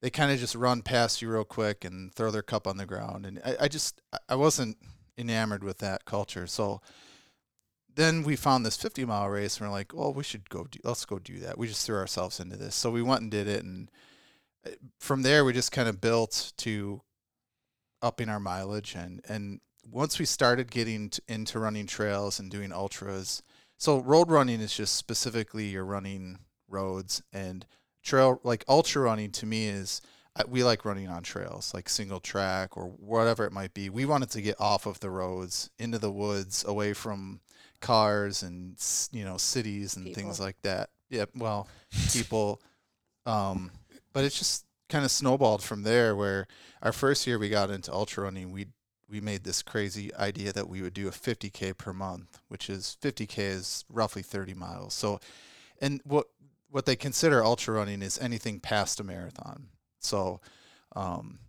they 0.02 0.10
kind 0.10 0.32
of 0.32 0.40
just 0.40 0.56
run 0.56 0.82
past 0.82 1.22
you 1.22 1.30
real 1.30 1.44
quick 1.44 1.84
and 1.84 2.14
throw 2.14 2.30
their 2.30 2.44
cup 2.44 2.68
on 2.68 2.78
the 2.78 2.86
ground. 2.86 3.26
And 3.26 3.42
I, 3.44 3.56
I 3.62 3.68
just, 3.68 4.02
I- 4.30 4.36
wasn't 4.36 4.78
enamored 5.18 5.64
with 5.64 5.80
that 5.80 6.06
culture. 6.06 6.46
So 6.46 6.82
then 7.96 8.22
we 8.22 8.36
found 8.36 8.64
this 8.64 8.78
50 8.78 9.06
mile 9.06 9.28
race 9.28 9.58
and 9.58 9.68
we're 9.68 9.74
like, 9.74 9.94
well, 9.96 10.14
we 10.14 10.24
should 10.24 10.50
go, 10.50 10.66
do, 10.66 10.80
let's 10.84 11.06
go 11.06 11.18
do 11.18 11.40
that. 11.40 11.58
We 11.58 11.68
just 11.68 11.86
threw 11.86 11.98
ourselves 11.98 12.40
into 12.40 12.56
this. 12.56 12.76
So 12.76 12.92
we 12.92 13.02
went 13.02 13.22
and 13.22 13.32
did 13.32 13.48
it. 13.48 13.64
And 13.64 13.90
uh, 14.66 14.72
from 15.00 15.24
there, 15.24 15.44
we 15.44 15.54
just 15.54 15.72
kind 15.72 15.90
of 15.90 16.00
built 16.00 16.54
to 16.58 17.02
upping 18.04 18.30
our 18.30 18.40
mileage. 18.40 18.94
And, 18.94 19.22
and 19.28 19.60
once 19.92 20.20
we 20.20 20.26
started 20.26 20.72
getting 20.72 21.10
t- 21.10 21.22
into 21.28 21.60
running 21.60 21.88
trails 21.88 22.40
and 22.40 22.52
doing 22.52 22.72
ultras, 22.72 23.42
so 23.78 24.00
road 24.00 24.30
running 24.30 24.60
is 24.62 24.76
just 24.76 24.96
specifically 24.96 25.66
you're 25.68 25.86
running 25.86 26.40
roads 26.68 27.22
and 27.32 27.66
trail 28.04 28.40
like 28.44 28.64
ultra 28.68 29.02
running 29.02 29.32
to 29.32 29.46
me 29.46 29.68
is 29.68 30.02
we 30.48 30.64
like 30.64 30.86
running 30.86 31.08
on 31.08 31.24
trails 31.24 31.74
like 31.74 31.90
single 31.90 32.20
track 32.20 32.78
or 32.78 32.86
whatever 32.86 33.46
it 33.46 33.52
might 33.52 33.74
be. 33.74 33.90
We 33.90 34.06
wanted 34.06 34.30
to 34.32 34.42
get 34.42 34.56
off 34.60 34.86
of 34.86 35.00
the 35.00 35.10
roads 35.10 35.70
into 35.80 35.98
the 35.98 36.12
woods 36.12 36.64
away 36.68 36.94
from 36.94 37.40
cars 37.82 38.44
and 38.44 38.76
you 39.12 39.24
know 39.24 39.38
cities 39.38 39.96
and 39.96 40.14
things 40.14 40.40
like 40.40 40.62
that. 40.64 40.90
Yeah 41.10 41.26
well 41.36 41.68
people 42.12 42.62
um 43.26 43.72
but 44.14 44.24
it's 44.26 44.38
just 44.38 44.66
kind 44.90 45.04
of 45.06 45.12
snowballed 45.12 45.64
from 45.64 45.84
there 45.84 46.16
where 46.16 46.48
our 46.82 46.92
first 46.94 47.28
year 47.28 47.38
we 47.40 47.50
got 47.50 47.70
into 47.70 47.92
ultra 47.92 48.24
running 48.24 48.52
we 48.52 48.68
we 49.10 49.22
made 49.22 49.44
this 49.44 49.62
crazy 49.62 50.14
idea 50.16 50.52
that 50.52 50.68
we 50.68 50.82
would 50.82 50.94
do 50.94 51.08
a 51.08 51.12
50k 51.12 51.78
per 51.78 51.94
month 51.94 52.40
which 52.48 52.70
is 52.70 52.98
50k 53.02 53.38
is 53.38 53.86
roughly 53.90 54.22
30 54.22 54.54
miles 54.54 54.94
so 54.94 55.20
and 55.82 56.02
what 56.04 56.28
what 56.70 56.86
they 56.86 56.96
consider 56.96 57.44
ultra 57.44 57.76
running 57.76 58.02
is 58.02 58.20
anything 58.20 58.60
past 58.60 59.00
a 59.00 59.04
marathon. 59.04 59.68
So, 60.00 60.42
um, 60.96 61.40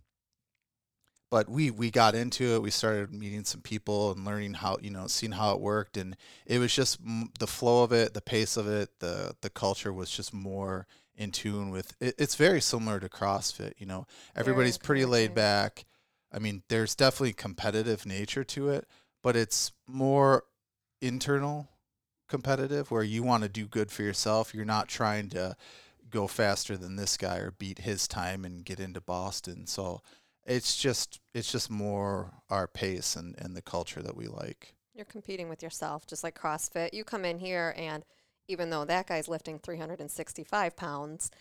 but 1.29 1.47
we 1.47 1.69
we 1.69 1.91
got 1.91 2.15
into 2.15 2.55
it. 2.55 2.61
We 2.61 2.71
started 2.71 3.13
meeting 3.13 3.45
some 3.45 3.61
people 3.61 4.11
and 4.11 4.25
learning 4.25 4.55
how 4.55 4.77
you 4.81 4.89
know 4.89 5.07
seeing 5.07 5.33
how 5.33 5.53
it 5.53 5.61
worked, 5.61 5.97
and 5.97 6.17
it 6.45 6.57
was 6.57 6.73
just 6.73 6.99
m- 7.05 7.31
the 7.39 7.47
flow 7.47 7.83
of 7.83 7.91
it, 7.91 8.13
the 8.13 8.21
pace 8.21 8.57
of 8.57 8.67
it, 8.67 8.89
the 8.99 9.35
the 9.41 9.49
culture 9.49 9.93
was 9.93 10.09
just 10.09 10.33
more 10.33 10.87
in 11.15 11.31
tune 11.31 11.69
with. 11.69 11.95
It, 11.99 12.15
it's 12.17 12.35
very 12.35 12.61
similar 12.61 12.99
to 12.99 13.09
CrossFit. 13.09 13.73
You 13.77 13.85
know, 13.85 14.07
everybody's 14.35 14.77
pretty 14.79 15.05
laid 15.05 15.35
back. 15.35 15.85
I 16.31 16.39
mean, 16.39 16.63
there's 16.69 16.95
definitely 16.95 17.33
competitive 17.33 18.05
nature 18.05 18.43
to 18.43 18.69
it, 18.69 18.87
but 19.23 19.35
it's 19.35 19.71
more 19.87 20.43
internal 21.01 21.69
competitive 22.27 22.91
where 22.91 23.03
you 23.03 23.23
want 23.23 23.43
to 23.43 23.49
do 23.49 23.65
good 23.65 23.91
for 23.91 24.03
yourself. 24.03 24.53
You're 24.53 24.65
not 24.65 24.87
trying 24.87 25.29
to 25.29 25.55
go 26.09 26.27
faster 26.27 26.77
than 26.77 26.95
this 26.95 27.17
guy 27.17 27.37
or 27.37 27.51
beat 27.51 27.79
his 27.79 28.07
time 28.07 28.45
and 28.45 28.63
get 28.63 28.79
into 28.79 29.01
Boston. 29.01 29.67
So 29.67 30.01
it's 30.45 30.75
just 30.77 31.19
it's 31.33 31.51
just 31.51 31.69
more 31.69 32.31
our 32.49 32.67
pace 32.67 33.15
and, 33.15 33.35
and 33.37 33.55
the 33.55 33.61
culture 33.61 34.01
that 34.01 34.15
we 34.15 34.27
like. 34.27 34.75
You're 34.93 35.05
competing 35.05 35.49
with 35.49 35.63
yourself, 35.63 36.05
just 36.07 36.23
like 36.23 36.39
CrossFit. 36.39 36.93
You 36.93 37.03
come 37.03 37.23
in 37.23 37.37
here, 37.37 37.73
and 37.77 38.03
even 38.47 38.69
though 38.69 38.83
that 38.85 39.07
guy's 39.07 39.27
lifting 39.27 39.59
365 39.59 40.75
pounds, 40.75 41.31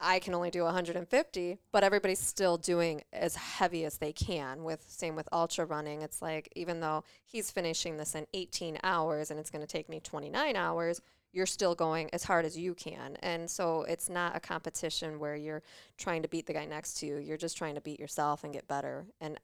I 0.00 0.18
can 0.18 0.34
only 0.34 0.50
do 0.50 0.64
150, 0.64 1.58
but 1.72 1.84
everybody's 1.84 2.18
still 2.18 2.56
doing 2.56 3.02
as 3.12 3.36
heavy 3.36 3.84
as 3.84 3.98
they 3.98 4.12
can. 4.12 4.64
With 4.64 4.84
same 4.88 5.14
with 5.14 5.28
ultra 5.32 5.66
running, 5.66 6.02
it's 6.02 6.22
like 6.22 6.50
even 6.56 6.80
though 6.80 7.04
he's 7.26 7.50
finishing 7.50 7.96
this 7.96 8.14
in 8.14 8.26
18 8.32 8.78
hours 8.82 9.30
and 9.30 9.38
it's 9.38 9.50
going 9.50 9.60
to 9.60 9.70
take 9.70 9.88
me 9.88 10.00
29 10.00 10.56
hours, 10.56 11.02
you're 11.32 11.46
still 11.46 11.74
going 11.74 12.10
as 12.12 12.24
hard 12.24 12.44
as 12.44 12.56
you 12.56 12.74
can. 12.74 13.16
And 13.20 13.48
so 13.48 13.82
it's 13.82 14.08
not 14.08 14.36
a 14.36 14.40
competition 14.40 15.18
where 15.18 15.36
you're 15.36 15.62
trying 15.96 16.22
to 16.22 16.28
beat 16.28 16.46
the 16.46 16.54
guy 16.54 16.64
next 16.64 16.94
to 17.00 17.06
you. 17.06 17.16
You're 17.18 17.36
just 17.36 17.56
trying 17.56 17.74
to 17.74 17.80
beat 17.80 18.00
yourself 18.00 18.42
and 18.42 18.52
get 18.52 18.66
better. 18.66 19.06
And 19.20 19.38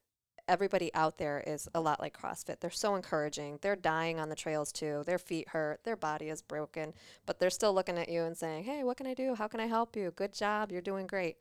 everybody 0.48 0.92
out 0.94 1.18
there 1.18 1.42
is 1.46 1.68
a 1.74 1.80
lot 1.80 2.00
like 2.00 2.18
CrossFit. 2.18 2.60
They're 2.60 2.70
so 2.70 2.94
encouraging. 2.94 3.58
They're 3.62 3.76
dying 3.76 4.20
on 4.20 4.28
the 4.28 4.36
trails 4.36 4.72
too. 4.72 5.02
Their 5.06 5.18
feet 5.18 5.48
hurt, 5.48 5.84
their 5.84 5.96
body 5.96 6.28
is 6.28 6.42
broken, 6.42 6.94
but 7.24 7.38
they're 7.38 7.50
still 7.50 7.74
looking 7.74 7.98
at 7.98 8.08
you 8.08 8.22
and 8.22 8.36
saying, 8.36 8.64
"Hey, 8.64 8.84
what 8.84 8.96
can 8.96 9.06
I 9.06 9.14
do? 9.14 9.34
How 9.34 9.48
can 9.48 9.60
I 9.60 9.66
help 9.66 9.96
you? 9.96 10.10
Good 10.10 10.32
job. 10.32 10.72
You're 10.72 10.80
doing 10.80 11.06
great." 11.06 11.36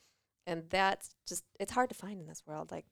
And 0.48 0.64
that's 0.70 1.16
just 1.28 1.44
it's 1.60 1.72
hard 1.74 1.90
to 1.90 1.96
find 1.96 2.20
in 2.20 2.28
this 2.28 2.44
world 2.46 2.72
like 2.72 2.86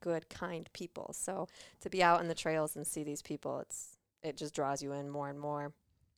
good, 0.00 0.28
kind 0.28 0.68
people. 0.72 1.12
So 1.14 1.48
to 1.80 1.90
be 1.90 2.02
out 2.02 2.20
in 2.20 2.28
the 2.28 2.34
trails 2.34 2.76
and 2.76 2.86
see 2.86 3.02
these 3.04 3.22
people, 3.22 3.60
it's 3.60 3.96
it 4.22 4.36
just 4.36 4.54
draws 4.54 4.82
you 4.82 4.92
in 4.92 5.10
more 5.10 5.28
and 5.28 5.38
more. 5.40 5.72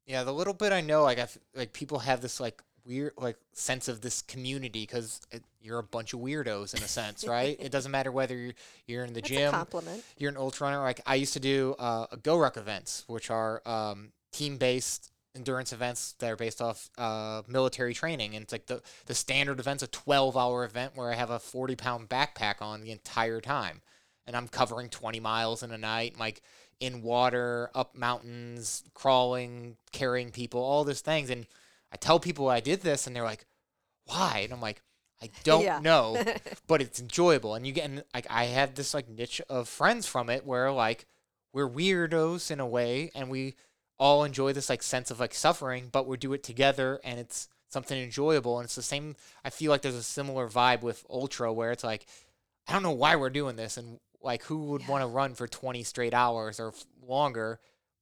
Yeah, 0.07 0.25
the 0.25 0.33
little 0.33 0.54
bit 0.54 0.73
I 0.73 0.81
know, 0.83 1.02
like 1.02 1.19
I 1.19 1.23
f- 1.23 1.38
like 1.54 1.73
people 1.73 2.00
have 2.00 2.21
this 2.21 2.40
like 2.40 2.62
weird 2.86 3.12
like 3.16 3.36
sense 3.52 3.88
of 3.88 4.00
this 4.00 4.22
community 4.22 4.82
because 4.82 5.20
you're 5.60 5.78
a 5.78 5.82
bunch 5.82 6.12
of 6.12 6.20
weirdos 6.20 6.74
in 6.76 6.82
a 6.82 6.88
sense, 6.88 7.26
right? 7.26 7.56
it 7.60 7.72
doesn't 7.72 7.90
matter 7.92 8.12
whether 8.12 8.36
you're, 8.36 8.52
you're 8.86 9.04
in 9.04 9.14
the 9.14 9.20
That's 9.20 9.28
gym, 9.28 9.50
compliment. 9.50 10.04
you're 10.18 10.30
an 10.30 10.36
ultra 10.36 10.66
runner. 10.66 10.80
Like 10.80 11.00
I 11.06 11.14
used 11.14 11.32
to 11.34 11.40
do 11.40 11.74
uh, 11.78 12.06
Go 12.22 12.36
Ruck 12.36 12.56
events, 12.56 13.04
which 13.06 13.30
are 13.30 13.62
um, 13.66 14.12
team 14.32 14.56
based 14.58 15.10
endurance 15.36 15.72
events 15.72 16.14
that 16.20 16.30
are 16.30 16.36
based 16.36 16.60
off 16.62 16.90
uh, 16.96 17.42
military 17.48 17.94
training, 17.94 18.34
and 18.34 18.42
it's 18.44 18.52
like 18.52 18.66
the 18.66 18.82
the 19.06 19.14
standard 19.14 19.58
event's 19.58 19.82
a 19.82 19.88
12 19.88 20.36
hour 20.36 20.64
event 20.64 20.92
where 20.94 21.10
I 21.10 21.14
have 21.14 21.30
a 21.30 21.38
40 21.38 21.76
pound 21.76 22.08
backpack 22.08 22.60
on 22.60 22.82
the 22.82 22.90
entire 22.90 23.40
time, 23.40 23.80
and 24.26 24.36
I'm 24.36 24.48
covering 24.48 24.88
20 24.90 25.20
miles 25.20 25.62
in 25.62 25.70
a 25.72 25.78
night, 25.78 26.18
like 26.18 26.42
in 26.80 27.02
water, 27.02 27.70
up 27.74 27.96
mountains, 27.96 28.84
crawling, 28.94 29.76
carrying 29.92 30.30
people, 30.30 30.60
all 30.60 30.84
these 30.84 31.00
things, 31.00 31.30
and 31.30 31.46
I 31.94 31.96
tell 31.96 32.18
people 32.20 32.48
I 32.48 32.60
did 32.60 32.82
this, 32.82 33.06
and 33.06 33.14
they're 33.14 33.22
like, 33.24 33.46
"Why?" 34.06 34.40
And 34.44 34.52
I'm 34.52 34.60
like, 34.60 34.82
"I 35.22 35.30
don't 35.44 35.62
Yeah. 35.62 35.78
know, 35.80 36.22
but 36.66 36.82
it's 36.82 37.00
enjoyable." 37.00 37.54
And 37.54 37.66
you 37.66 37.72
get, 37.72 37.84
and, 37.84 38.04
like, 38.12 38.26
I 38.28 38.44
have 38.46 38.74
this 38.74 38.92
like 38.94 39.08
niche 39.08 39.40
of 39.48 39.68
friends 39.68 40.06
from 40.06 40.28
it 40.28 40.44
where 40.44 40.70
like 40.72 41.06
we're 41.52 41.68
weirdos 41.70 42.50
in 42.50 42.60
a 42.60 42.66
way, 42.66 43.10
and 43.14 43.30
we 43.30 43.54
all 43.98 44.24
enjoy 44.24 44.52
this 44.52 44.68
like 44.68 44.82
sense 44.82 45.10
of 45.12 45.20
like 45.20 45.32
suffering, 45.34 45.88
but 45.92 46.06
we 46.08 46.16
do 46.16 46.32
it 46.32 46.42
together, 46.42 47.00
and 47.04 47.20
it's 47.20 47.48
something 47.68 47.96
enjoyable. 48.02 48.58
And 48.58 48.64
it's 48.66 48.74
the 48.74 48.82
same. 48.82 49.14
I 49.44 49.50
feel 49.50 49.70
like 49.70 49.82
there's 49.82 49.94
a 49.94 50.02
similar 50.02 50.48
vibe 50.48 50.82
with 50.82 51.04
ultra 51.08 51.52
where 51.52 51.70
it's 51.72 51.84
like, 51.84 52.06
I 52.68 52.72
don't 52.72 52.82
know 52.82 52.90
why 52.90 53.14
we're 53.16 53.30
doing 53.30 53.54
this, 53.56 53.76
and 53.76 54.00
like 54.20 54.42
who 54.44 54.64
would 54.70 54.82
Yeah. 54.82 54.90
want 54.90 55.02
to 55.02 55.06
run 55.06 55.34
for 55.34 55.46
20 55.46 55.82
straight 55.84 56.14
hours 56.14 56.58
or 56.58 56.68
f- 56.68 56.84
longer, 57.06 57.60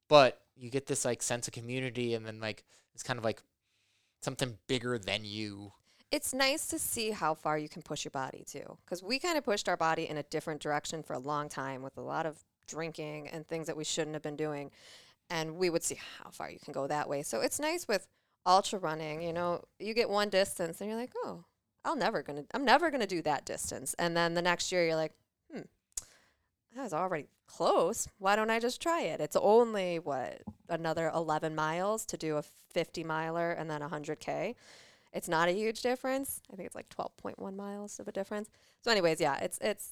but 0.08 0.40
you 0.56 0.70
get 0.70 0.86
this 0.86 1.04
like 1.04 1.22
sense 1.22 1.46
of 1.46 1.52
community, 1.54 2.14
and 2.14 2.24
then 2.24 2.40
like 2.40 2.64
it's 2.94 3.02
kind 3.02 3.18
of 3.18 3.24
like 3.24 3.42
something 4.22 4.56
bigger 4.66 4.98
than 4.98 5.24
you. 5.24 5.72
it's 6.10 6.32
nice 6.34 6.66
to 6.68 6.78
see 6.78 7.10
how 7.10 7.34
far 7.34 7.58
you 7.58 7.68
can 7.68 7.82
push 7.82 8.04
your 8.04 8.10
body 8.10 8.44
too 8.46 8.76
because 8.84 9.02
we 9.02 9.18
kind 9.18 9.36
of 9.36 9.44
pushed 9.44 9.68
our 9.68 9.76
body 9.76 10.08
in 10.08 10.16
a 10.18 10.22
different 10.24 10.60
direction 10.60 11.02
for 11.02 11.14
a 11.14 11.18
long 11.18 11.48
time 11.48 11.82
with 11.82 11.96
a 11.96 12.00
lot 12.00 12.26
of 12.26 12.44
drinking 12.66 13.28
and 13.28 13.46
things 13.46 13.66
that 13.66 13.76
we 13.76 13.84
shouldn't 13.84 14.14
have 14.14 14.22
been 14.22 14.36
doing 14.36 14.70
and 15.30 15.56
we 15.56 15.70
would 15.70 15.82
see 15.82 15.98
how 16.18 16.30
far 16.30 16.50
you 16.50 16.58
can 16.58 16.72
go 16.72 16.86
that 16.86 17.08
way 17.08 17.22
so 17.22 17.40
it's 17.40 17.58
nice 17.58 17.88
with 17.88 18.06
ultra 18.46 18.78
running 18.78 19.22
you 19.22 19.32
know 19.32 19.62
you 19.78 19.94
get 19.94 20.08
one 20.08 20.28
distance 20.28 20.80
and 20.80 20.90
you're 20.90 20.98
like 20.98 21.12
oh 21.24 21.44
i'll 21.84 21.96
never 21.96 22.22
gonna 22.22 22.44
i'm 22.54 22.64
never 22.64 22.90
gonna 22.90 23.06
do 23.06 23.22
that 23.22 23.44
distance 23.44 23.94
and 23.98 24.16
then 24.16 24.34
the 24.34 24.42
next 24.42 24.70
year 24.72 24.84
you're 24.86 24.96
like 24.96 25.12
that 26.74 26.82
was 26.82 26.92
already 26.92 27.26
close 27.46 28.08
why 28.18 28.34
don't 28.34 28.50
i 28.50 28.58
just 28.58 28.80
try 28.80 29.02
it 29.02 29.20
it's 29.20 29.36
only 29.36 29.98
what 29.98 30.42
another 30.68 31.10
11 31.14 31.54
miles 31.54 32.06
to 32.06 32.16
do 32.16 32.36
a 32.36 32.42
50 32.72 33.04
miler 33.04 33.50
and 33.52 33.70
then 33.70 33.82
a 33.82 33.88
100k 33.88 34.54
it's 35.12 35.28
not 35.28 35.48
a 35.48 35.52
huge 35.52 35.82
difference. 35.82 36.40
I 36.52 36.56
think 36.56 36.66
it's 36.66 36.74
like 36.74 36.88
12.1 36.88 37.54
miles 37.54 37.98
of 37.98 38.08
a 38.08 38.12
difference. 38.12 38.48
So, 38.82 38.90
anyways, 38.90 39.20
yeah, 39.20 39.38
it's 39.38 39.58
it's. 39.60 39.90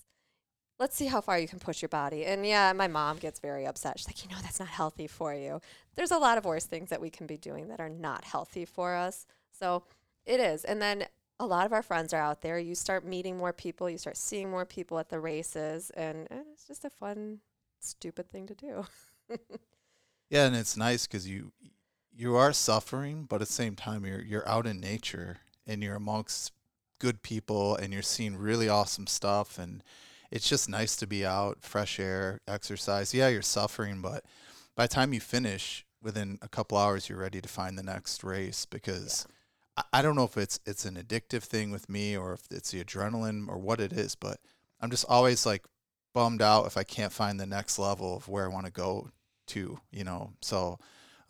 Let's 0.79 0.97
see 0.97 1.07
how 1.07 1.21
far 1.21 1.39
you 1.39 1.47
can 1.47 1.59
push 1.59 1.83
your 1.83 1.91
body. 1.91 2.25
And 2.25 2.47
yeah, 2.47 2.73
my 2.73 2.89
mom 2.89 3.19
gets 3.19 3.39
very 3.39 3.67
upset. 3.67 3.99
She's 3.99 4.09
like, 4.09 4.25
you 4.25 4.31
know, 4.31 4.41
that's 4.41 4.59
not 4.59 4.71
healthy 4.71 5.07
for 5.07 5.35
you. 5.35 5.61
There's 5.95 6.11
a 6.11 6.17
lot 6.17 6.39
of 6.39 6.47
worse 6.47 6.65
things 6.65 6.89
that 6.89 7.03
we 7.03 7.11
can 7.11 7.27
be 7.27 7.37
doing 7.37 7.69
that 7.69 7.81
are 7.81 7.91
not 7.91 8.25
healthy 8.25 8.65
for 8.65 8.95
us. 8.95 9.27
So 9.53 9.83
it 10.25 10.41
is. 10.41 10.65
And 10.65 10.81
then 10.81 11.05
a 11.40 11.47
lot 11.47 11.66
of 11.66 11.73
our 11.73 11.82
friends 11.82 12.12
are 12.12 12.20
out 12.20 12.42
there. 12.42 12.59
You 12.59 12.75
start 12.75 13.04
meeting 13.04 13.37
more 13.37 13.52
people. 13.52 13.90
You 13.90 13.99
start 13.99 14.16
seeing 14.16 14.50
more 14.50 14.66
people 14.66 14.99
at 14.99 15.09
the 15.09 15.18
races, 15.18 15.90
and, 15.90 16.28
and 16.30 16.44
it's 16.52 16.68
just 16.68 16.85
a 16.85 16.90
fun, 16.90 17.38
stupid 17.80 18.30
thing 18.30 18.47
to 18.47 18.54
do. 18.54 18.85
Yeah, 20.30 20.47
and 20.47 20.54
it's 20.54 20.76
nice 20.76 21.09
because 21.09 21.28
you 21.28 21.50
you 22.16 22.37
are 22.37 22.52
suffering, 22.52 23.26
but 23.28 23.42
at 23.42 23.49
the 23.49 23.52
same 23.52 23.75
time 23.75 24.06
you're 24.06 24.23
you're 24.23 24.49
out 24.49 24.64
in 24.64 24.78
nature 24.80 25.38
and 25.66 25.82
you're 25.82 25.97
amongst 25.97 26.52
good 27.00 27.23
people 27.23 27.75
and 27.75 27.92
you're 27.92 28.02
seeing 28.02 28.37
really 28.37 28.68
awesome 28.68 29.09
stuff 29.09 29.59
and 29.59 29.82
it's 30.30 30.49
just 30.49 30.68
nice 30.68 30.94
to 30.97 31.06
be 31.09 31.26
out, 31.26 31.59
fresh 31.62 31.99
air, 31.99 32.40
exercise. 32.47 33.12
Yeah, 33.12 33.26
you're 33.26 33.42
suffering, 33.42 34.00
but 34.00 34.25
by 34.76 34.85
the 34.85 34.94
time 34.94 35.12
you 35.12 35.20
finish, 35.20 35.85
within 36.02 36.38
a 36.42 36.49
couple 36.49 36.78
hours, 36.78 37.09
you're 37.09 37.18
ready 37.18 37.40
to 37.40 37.49
find 37.49 37.76
the 37.76 37.82
next 37.82 38.23
race 38.23 38.64
because 38.64 39.26
I, 39.28 39.32
I 39.93 40.03
don't 40.03 40.17
know 40.17 40.25
if 40.25 40.37
it's 40.37 40.61
it's 40.67 40.85
an 40.85 40.97
addictive 40.97 41.43
thing 41.43 41.71
with 41.71 41.89
me 41.89 42.17
or 42.17 42.33
if 42.35 42.43
it's 42.50 42.71
the 42.73 42.83
adrenaline 42.85 43.49
or 43.49 43.59
what 43.59 43.81
it 43.81 43.93
is, 43.93 44.15
but 44.15 44.39
I'm 44.81 44.91
just 44.91 45.05
always 45.09 45.47
like 45.47 45.65
bummed 46.12 46.43
out 46.43 46.67
if 46.67 46.77
I 46.77 46.83
can't 46.83 47.12
find 47.12 47.39
the 47.39 47.47
next 47.47 47.79
level 47.79 48.17
of 48.17 48.29
where 48.29 48.45
I 48.45 48.49
want 48.49 48.67
to 48.67 48.73
go 48.73 49.11
to, 49.49 49.79
you 49.91 50.05
know. 50.05 50.33
So 50.43 50.79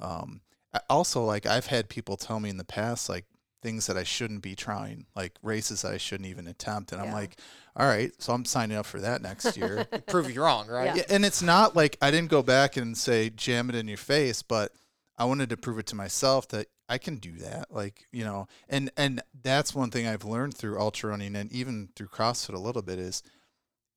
um 0.00 0.40
I- 0.74 0.80
also 0.88 1.24
like 1.24 1.46
I've 1.46 1.66
had 1.66 1.88
people 1.88 2.16
tell 2.16 2.40
me 2.40 2.48
in 2.50 2.56
the 2.56 2.64
past 2.64 3.08
like 3.08 3.26
things 3.62 3.86
that 3.86 3.96
I 3.98 4.04
shouldn't 4.04 4.40
be 4.42 4.54
trying, 4.56 5.04
like 5.14 5.36
races 5.42 5.82
that 5.82 5.92
I 5.92 5.98
shouldn't 5.98 6.28
even 6.30 6.46
attempt 6.46 6.92
and 6.92 7.00
I'm 7.00 7.08
like, 7.12 7.36
all 7.76 7.86
right, 7.86 8.10
so 8.20 8.32
I'm 8.32 8.46
signing 8.46 8.76
up 8.76 8.86
for 8.86 9.00
that 9.00 9.20
next 9.20 9.54
year. 9.56 9.86
Prove 10.08 10.30
you 10.30 10.42
wrong, 10.42 10.66
right? 10.66 10.86
Yeah. 10.86 10.94
Yeah, 10.96 11.02
and 11.10 11.24
it's 11.26 11.42
not 11.42 11.76
like 11.76 11.98
I 12.00 12.10
didn't 12.10 12.30
go 12.30 12.42
back 12.42 12.76
and 12.78 12.96
say 12.96 13.28
jam 13.30 13.68
it 13.68 13.76
in 13.76 13.86
your 13.86 13.98
face, 13.98 14.42
but 14.42 14.72
I 15.20 15.24
wanted 15.24 15.50
to 15.50 15.58
prove 15.58 15.78
it 15.78 15.84
to 15.88 15.94
myself 15.94 16.48
that 16.48 16.68
I 16.88 16.96
can 16.96 17.18
do 17.18 17.32
that. 17.40 17.66
Like, 17.70 18.06
you 18.10 18.24
know, 18.24 18.48
and 18.70 18.90
and 18.96 19.22
that's 19.42 19.74
one 19.74 19.90
thing 19.90 20.06
I've 20.06 20.24
learned 20.24 20.56
through 20.56 20.80
ultra 20.80 21.10
running 21.10 21.36
and 21.36 21.52
even 21.52 21.90
through 21.94 22.08
CrossFit 22.08 22.54
a 22.54 22.58
little 22.58 22.80
bit 22.80 22.98
is 22.98 23.22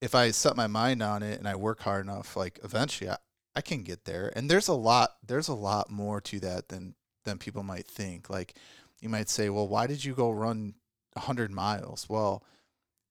if 0.01 0.13
I 0.13 0.31
set 0.31 0.57
my 0.57 0.67
mind 0.67 1.01
on 1.01 1.23
it 1.23 1.39
and 1.39 1.47
I 1.47 1.55
work 1.55 1.79
hard 1.79 2.03
enough, 2.03 2.35
like 2.35 2.59
eventually 2.61 3.09
I, 3.09 3.17
I 3.55 3.61
can 3.61 3.83
get 3.83 4.03
there. 4.03 4.33
And 4.35 4.51
there's 4.51 4.67
a 4.67 4.73
lot 4.73 5.11
there's 5.25 5.47
a 5.47 5.53
lot 5.53 5.89
more 5.89 6.19
to 6.19 6.41
that 6.41 6.67
than 6.67 6.93
than 7.23 7.37
people 7.37 7.63
might 7.63 7.87
think. 7.87 8.29
Like 8.29 8.55
you 8.99 9.07
might 9.07 9.29
say, 9.29 9.49
"Well, 9.49 9.69
why 9.69 9.87
did 9.87 10.03
you 10.03 10.13
go 10.13 10.29
run 10.29 10.73
100 11.13 11.51
miles?" 11.51 12.09
Well, 12.09 12.43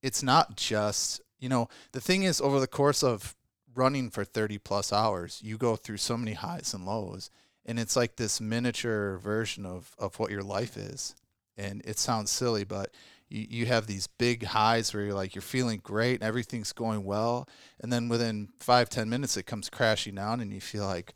it's 0.03 0.21
not 0.21 0.55
just, 0.55 1.19
you 1.39 1.49
know, 1.49 1.67
the 1.93 2.01
thing 2.01 2.21
is 2.21 2.39
over 2.39 2.59
the 2.59 2.67
course 2.67 3.01
of 3.01 3.35
running 3.75 4.09
for 4.11 4.23
30 4.23 4.59
plus 4.59 4.93
hours, 4.93 5.39
you 5.43 5.57
go 5.57 5.75
through 5.75 5.97
so 5.97 6.15
many 6.15 6.33
highs 6.33 6.75
and 6.75 6.85
lows. 6.85 7.31
And 7.65 7.79
it's 7.79 7.95
like 7.95 8.15
this 8.15 8.41
miniature 8.41 9.17
version 9.17 9.65
of, 9.65 9.95
of 9.97 10.19
what 10.19 10.31
your 10.31 10.43
life 10.43 10.77
is. 10.77 11.15
And 11.55 11.81
it 11.85 11.99
sounds 11.99 12.31
silly, 12.31 12.63
but 12.63 12.93
you, 13.29 13.45
you 13.49 13.65
have 13.67 13.87
these 13.87 14.07
big 14.07 14.43
highs 14.43 14.93
where 14.93 15.03
you're 15.03 15.13
like, 15.13 15.35
you're 15.35 15.41
feeling 15.41 15.79
great 15.83 16.15
and 16.15 16.23
everything's 16.23 16.73
going 16.73 17.03
well. 17.05 17.47
And 17.79 17.93
then 17.93 18.09
within 18.09 18.49
five 18.59 18.89
ten 18.89 19.09
minutes, 19.09 19.37
it 19.37 19.43
comes 19.43 19.69
crashing 19.69 20.15
down 20.15 20.41
and 20.41 20.51
you 20.53 20.61
feel 20.61 20.85
like, 20.85 21.13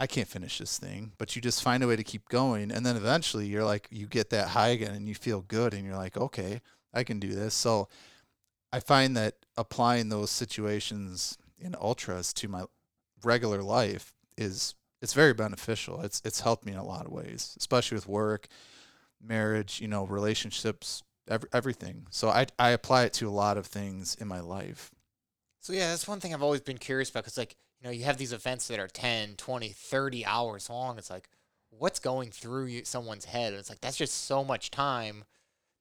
I 0.00 0.08
can't 0.08 0.26
finish 0.26 0.58
this 0.58 0.78
thing. 0.78 1.12
But 1.16 1.36
you 1.36 1.42
just 1.42 1.62
find 1.62 1.82
a 1.84 1.86
way 1.86 1.94
to 1.94 2.02
keep 2.02 2.28
going. 2.28 2.72
And 2.72 2.84
then 2.84 2.96
eventually 2.96 3.46
you're 3.46 3.64
like, 3.64 3.86
you 3.90 4.08
get 4.08 4.30
that 4.30 4.48
high 4.48 4.70
again 4.70 4.94
and 4.96 5.06
you 5.06 5.14
feel 5.14 5.42
good 5.42 5.74
and 5.74 5.86
you're 5.86 5.96
like, 5.96 6.16
okay, 6.16 6.60
I 6.92 7.04
can 7.04 7.20
do 7.20 7.32
this. 7.32 7.54
So 7.54 7.88
I 8.72 8.80
find 8.80 9.16
that 9.16 9.34
applying 9.56 10.08
those 10.08 10.30
situations 10.30 11.38
in 11.56 11.76
ultras 11.80 12.32
to 12.32 12.48
my 12.48 12.64
regular 13.22 13.62
life 13.62 14.14
is 14.36 14.74
it's 15.02 15.12
very 15.12 15.34
beneficial. 15.34 16.00
It's 16.00 16.22
it's 16.24 16.40
helped 16.40 16.64
me 16.64 16.72
in 16.72 16.78
a 16.78 16.84
lot 16.84 17.04
of 17.04 17.12
ways, 17.12 17.54
especially 17.58 17.96
with 17.96 18.08
work, 18.08 18.46
marriage, 19.20 19.80
you 19.80 19.88
know, 19.88 20.06
relationships, 20.06 21.02
every, 21.28 21.48
everything. 21.52 22.06
So 22.10 22.28
I 22.28 22.46
I 22.58 22.70
apply 22.70 23.04
it 23.04 23.12
to 23.14 23.28
a 23.28 23.30
lot 23.30 23.58
of 23.58 23.66
things 23.66 24.16
in 24.20 24.28
my 24.28 24.40
life. 24.40 24.92
So 25.60 25.72
yeah, 25.72 25.90
that's 25.90 26.08
one 26.08 26.20
thing 26.20 26.32
I've 26.32 26.42
always 26.42 26.60
been 26.60 26.78
curious 26.78 27.10
about 27.10 27.24
because 27.24 27.36
like, 27.36 27.56
you 27.80 27.86
know, 27.86 27.92
you 27.92 28.04
have 28.04 28.16
these 28.16 28.32
events 28.32 28.68
that 28.68 28.80
are 28.80 28.88
10, 28.88 29.34
20, 29.36 29.68
30 29.68 30.24
hours 30.24 30.70
long. 30.70 30.98
It's 30.98 31.10
like 31.10 31.28
what's 31.70 31.98
going 31.98 32.30
through 32.30 32.66
you, 32.66 32.84
someone's 32.84 33.24
head? 33.24 33.52
And 33.52 33.60
It's 33.60 33.70
like 33.70 33.80
that's 33.80 33.96
just 33.96 34.26
so 34.26 34.44
much 34.44 34.70
time 34.70 35.24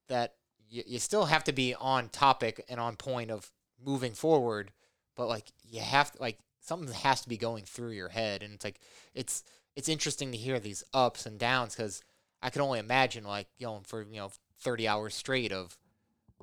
that 0.07 0.33
you, 0.67 0.83
you 0.87 0.99
still 0.99 1.25
have 1.25 1.43
to 1.43 1.53
be 1.53 1.75
on 1.75 2.09
topic 2.09 2.65
and 2.67 2.79
on 2.79 2.95
point 2.95 3.29
of 3.29 3.51
moving 3.83 4.13
forward, 4.13 4.71
but 5.15 5.27
like 5.27 5.51
you 5.63 5.81
have 5.81 6.11
to 6.11 6.21
like 6.21 6.39
something 6.61 6.91
has 6.93 7.21
to 7.21 7.29
be 7.29 7.37
going 7.37 7.65
through 7.65 7.91
your 7.91 8.09
head 8.09 8.43
and 8.43 8.53
it's 8.53 8.63
like 8.63 8.79
it's 9.13 9.43
it's 9.75 9.89
interesting 9.89 10.31
to 10.31 10.37
hear 10.37 10.59
these 10.59 10.83
ups 10.93 11.25
and 11.25 11.39
downs 11.39 11.75
cuz 11.75 12.01
I 12.41 12.49
can 12.49 12.61
only 12.61 12.79
imagine 12.79 13.23
like 13.23 13.47
going 13.59 13.83
for, 13.83 14.01
you 14.01 14.17
know, 14.17 14.31
30 14.59 14.87
hours 14.87 15.15
straight 15.15 15.51
of 15.51 15.77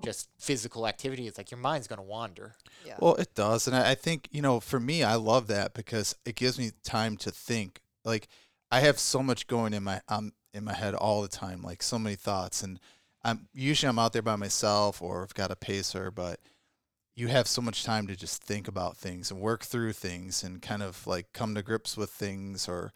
just 0.05 0.29
physical 0.39 0.87
activity. 0.87 1.27
It's 1.27 1.39
like 1.39 1.51
your 1.51 1.59
mind's 1.59 1.89
going 1.89 1.99
to 1.99 2.05
wander. 2.05 2.55
Yeah. 2.85 2.97
Well, 3.01 3.17
it 3.17 3.35
does, 3.35 3.67
and 3.67 3.77
I, 3.77 3.91
I 3.91 3.95
think 3.95 4.29
you 4.31 4.43
know, 4.43 4.61
for 4.61 4.79
me, 4.79 5.03
I 5.03 5.17
love 5.17 5.49
that 5.49 5.75
because 5.75 6.15
it 6.25 6.37
gives 6.37 6.59
me 6.59 6.71
time 6.85 7.17
to 7.19 7.31
think. 7.31 7.81
Like 8.05 8.29
I 8.71 8.81
have 8.81 8.99
so 8.99 9.23
much 9.23 9.47
going 9.47 9.75
in 9.75 9.83
my 9.83 10.01
um 10.09 10.33
in 10.55 10.65
my 10.65 10.75
head 10.75 10.95
all 10.95 11.23
the 11.23 11.29
time, 11.29 11.63
like 11.63 11.83
so 11.83 11.99
many 11.99 12.15
thoughts, 12.17 12.63
and 12.63 12.79
I'm 13.25 13.49
usually 13.53 13.89
I'm 13.89 13.99
out 13.99 14.13
there 14.13 14.23
by 14.23 14.37
myself 14.37 15.03
or 15.03 15.23
I've 15.23 15.35
got 15.35 15.51
a 15.51 15.57
pacer, 15.57 16.11
but 16.13 16.39
you 17.19 17.27
have 17.27 17.49
so 17.49 17.61
much 17.61 17.83
time 17.83 18.07
to 18.07 18.15
just 18.15 18.45
think 18.45 18.69
about 18.69 18.97
things 18.97 19.33
and 19.33 19.41
work 19.41 19.65
through 19.65 19.93
things 19.93 20.45
and 20.45 20.63
kind 20.63 20.85
of 20.85 21.05
like 21.05 21.33
come 21.33 21.53
to 21.53 21.63
grips 21.63 21.97
with 21.97 22.11
things 22.11 22.69
or 22.69 22.93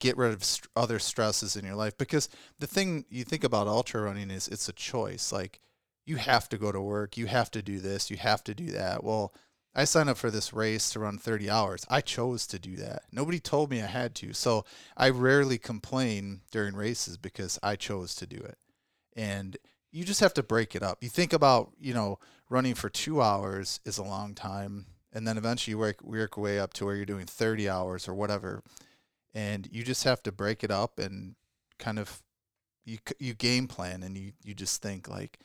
get 0.00 0.18
rid 0.18 0.34
of 0.34 0.44
st- 0.44 0.68
other 0.76 0.98
stresses 0.98 1.56
in 1.56 1.64
your 1.64 1.74
life. 1.74 1.96
Because 1.96 2.28
the 2.58 2.66
thing 2.66 3.06
you 3.08 3.24
think 3.24 3.42
about 3.42 3.66
ultra 3.66 4.02
running 4.02 4.30
is 4.30 4.48
it's 4.48 4.68
a 4.68 4.72
choice. 4.74 5.32
Like 5.32 5.60
you 6.04 6.16
have 6.16 6.46
to 6.50 6.58
go 6.58 6.72
to 6.72 6.80
work. 6.80 7.16
You 7.16 7.24
have 7.24 7.50
to 7.52 7.62
do 7.62 7.80
this. 7.80 8.10
You 8.10 8.18
have 8.18 8.44
to 8.44 8.54
do 8.54 8.66
that. 8.72 9.02
Well 9.02 9.32
i 9.76 9.82
signed 9.82 10.08
up 10.08 10.16
for 10.16 10.30
this 10.30 10.52
race 10.52 10.90
to 10.90 11.00
run 11.00 11.18
30 11.18 11.48
hours. 11.48 11.86
I 11.88 12.00
chose 12.00 12.46
to 12.48 12.58
do 12.58 12.76
that. 12.76 13.04
Nobody 13.10 13.40
told 13.40 13.70
me 13.70 13.82
i 13.82 13.86
had 13.86 14.14
to. 14.16 14.34
So 14.34 14.66
i 14.94 15.08
rarely 15.08 15.56
complain 15.56 16.42
during 16.50 16.76
races 16.76 17.16
because 17.16 17.58
i 17.62 17.76
chose 17.76 18.14
to 18.16 18.26
do 18.26 18.36
it. 18.36 18.58
And 19.16 19.56
you 19.94 20.04
just 20.04 20.20
have 20.20 20.34
to 20.34 20.42
break 20.42 20.74
it 20.74 20.82
up. 20.82 20.98
You 21.00 21.08
think 21.08 21.32
about 21.32 21.70
you 21.80 21.94
know 21.94 22.18
running 22.50 22.74
for 22.74 22.90
two 22.90 23.22
hours 23.22 23.80
is 23.84 23.96
a 23.96 24.02
long 24.02 24.34
time 24.34 24.86
and 25.14 25.26
then 25.26 25.38
eventually 25.38 25.70
you 25.70 25.78
work, 25.78 26.02
work 26.02 26.36
your 26.36 26.44
way 26.44 26.58
up 26.58 26.74
to 26.74 26.84
where 26.84 26.96
you're 26.96 27.06
doing 27.06 27.26
30 27.26 27.68
hours 27.68 28.08
or 28.08 28.14
whatever 28.14 28.62
and 29.32 29.68
you 29.70 29.82
just 29.82 30.04
have 30.04 30.22
to 30.24 30.32
break 30.32 30.62
it 30.64 30.70
up 30.70 30.98
and 30.98 31.36
kind 31.78 31.98
of 31.98 32.22
you 32.84 32.98
you 33.18 33.32
game 33.32 33.66
plan 33.66 34.02
and 34.02 34.18
you 34.18 34.32
you 34.42 34.52
just 34.52 34.82
think 34.82 35.08
like 35.08 35.38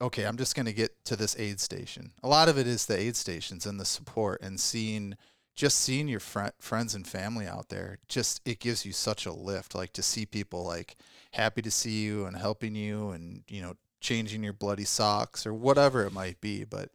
okay 0.00 0.24
i'm 0.24 0.36
just 0.36 0.54
going 0.54 0.66
to 0.66 0.72
get 0.72 1.04
to 1.04 1.16
this 1.16 1.36
aid 1.38 1.58
station. 1.58 2.12
A 2.22 2.28
lot 2.28 2.48
of 2.48 2.58
it 2.58 2.66
is 2.66 2.86
the 2.86 2.98
aid 2.98 3.16
stations 3.16 3.66
and 3.66 3.80
the 3.80 3.84
support 3.84 4.40
and 4.42 4.60
seeing 4.60 5.16
just 5.54 5.78
seeing 5.78 6.08
your 6.08 6.20
fr- 6.20 6.48
friends 6.58 6.94
and 6.94 7.06
family 7.06 7.46
out 7.46 7.68
there 7.68 7.98
just 8.08 8.40
it 8.44 8.58
gives 8.58 8.86
you 8.86 8.92
such 8.92 9.26
a 9.26 9.32
lift 9.32 9.74
like 9.74 9.92
to 9.92 10.02
see 10.02 10.24
people 10.26 10.64
like 10.64 10.96
happy 11.32 11.60
to 11.62 11.70
see 11.70 12.02
you 12.02 12.24
and 12.24 12.36
helping 12.36 12.74
you 12.74 13.10
and 13.10 13.42
you 13.48 13.60
know 13.60 13.74
changing 14.00 14.42
your 14.42 14.52
bloody 14.52 14.84
socks 14.84 15.46
or 15.46 15.52
whatever 15.54 16.04
it 16.04 16.12
might 16.12 16.40
be 16.40 16.64
but 16.64 16.90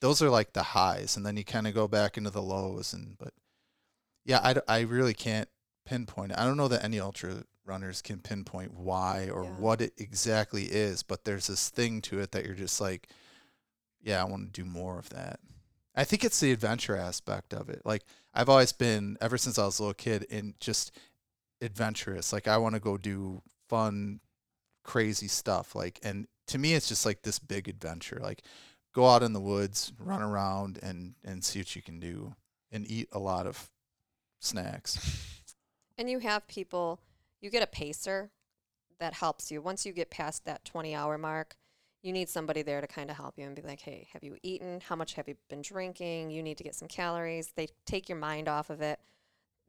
those 0.00 0.22
are 0.22 0.30
like 0.30 0.52
the 0.52 0.62
highs 0.62 1.16
and 1.16 1.24
then 1.26 1.36
you 1.36 1.44
kind 1.44 1.66
of 1.66 1.74
go 1.74 1.86
back 1.88 2.16
into 2.16 2.30
the 2.30 2.42
lows 2.42 2.92
and 2.92 3.16
but 3.18 3.32
yeah, 4.24 4.40
I, 4.68 4.76
I 4.76 4.80
really 4.80 5.14
can't 5.14 5.48
pinpoint 5.86 6.32
it. 6.32 6.38
I 6.38 6.44
don't 6.44 6.58
know 6.58 6.68
that 6.68 6.84
any 6.84 7.00
ultra 7.00 7.44
runners 7.64 8.02
can 8.02 8.18
pinpoint 8.18 8.74
why 8.74 9.30
or 9.32 9.44
Yeah. 9.44 9.50
what 9.52 9.80
it 9.80 9.94
exactly 9.96 10.64
is, 10.64 11.02
but 11.02 11.24
there's 11.24 11.46
this 11.46 11.70
thing 11.70 12.02
to 12.02 12.20
it 12.20 12.32
that 12.32 12.44
you're 12.44 12.54
just 12.54 12.78
like, 12.78 13.08
yeah, 14.02 14.20
I 14.20 14.24
want 14.26 14.52
to 14.52 14.60
do 14.62 14.68
more 14.68 14.98
of 14.98 15.08
that. 15.10 15.40
I 15.98 16.04
think 16.04 16.24
it's 16.24 16.38
the 16.38 16.52
adventure 16.52 16.96
aspect 16.96 17.52
of 17.52 17.68
it. 17.68 17.82
Like 17.84 18.04
I've 18.32 18.48
always 18.48 18.70
been 18.72 19.18
ever 19.20 19.36
since 19.36 19.58
I 19.58 19.64
was 19.64 19.80
a 19.80 19.82
little 19.82 19.94
kid 19.94 20.22
in 20.30 20.54
just 20.60 20.96
adventurous. 21.60 22.32
Like 22.32 22.46
I 22.46 22.56
want 22.56 22.76
to 22.76 22.80
go 22.80 22.96
do 22.96 23.42
fun, 23.68 24.20
crazy 24.84 25.26
stuff. 25.26 25.74
Like 25.74 25.98
and 26.04 26.28
to 26.46 26.58
me 26.58 26.74
it's 26.74 26.86
just 26.86 27.04
like 27.04 27.22
this 27.22 27.40
big 27.40 27.68
adventure. 27.68 28.20
Like 28.22 28.42
go 28.94 29.08
out 29.08 29.24
in 29.24 29.32
the 29.32 29.40
woods, 29.40 29.92
run 29.98 30.22
around 30.22 30.78
and 30.84 31.16
and 31.24 31.42
see 31.42 31.58
what 31.58 31.74
you 31.74 31.82
can 31.82 31.98
do 31.98 32.36
and 32.70 32.88
eat 32.88 33.08
a 33.10 33.18
lot 33.18 33.48
of 33.48 33.68
snacks. 34.40 35.34
And 35.98 36.08
you 36.08 36.20
have 36.20 36.46
people, 36.46 37.00
you 37.40 37.50
get 37.50 37.64
a 37.64 37.66
pacer 37.66 38.30
that 39.00 39.14
helps 39.14 39.50
you. 39.50 39.60
Once 39.60 39.84
you 39.84 39.92
get 39.92 40.10
past 40.10 40.44
that 40.44 40.64
20 40.64 40.94
hour 40.94 41.18
mark, 41.18 41.56
you 42.02 42.12
need 42.12 42.28
somebody 42.28 42.62
there 42.62 42.80
to 42.80 42.86
kind 42.86 43.10
of 43.10 43.16
help 43.16 43.38
you 43.38 43.44
and 43.44 43.56
be 43.56 43.62
like, 43.62 43.80
hey, 43.80 44.08
have 44.12 44.22
you 44.22 44.36
eaten? 44.42 44.80
How 44.80 44.94
much 44.94 45.14
have 45.14 45.28
you 45.28 45.34
been 45.48 45.62
drinking? 45.62 46.30
You 46.30 46.42
need 46.42 46.58
to 46.58 46.64
get 46.64 46.74
some 46.74 46.88
calories. 46.88 47.52
They 47.56 47.68
take 47.86 48.08
your 48.08 48.18
mind 48.18 48.48
off 48.48 48.70
of 48.70 48.80
it. 48.80 49.00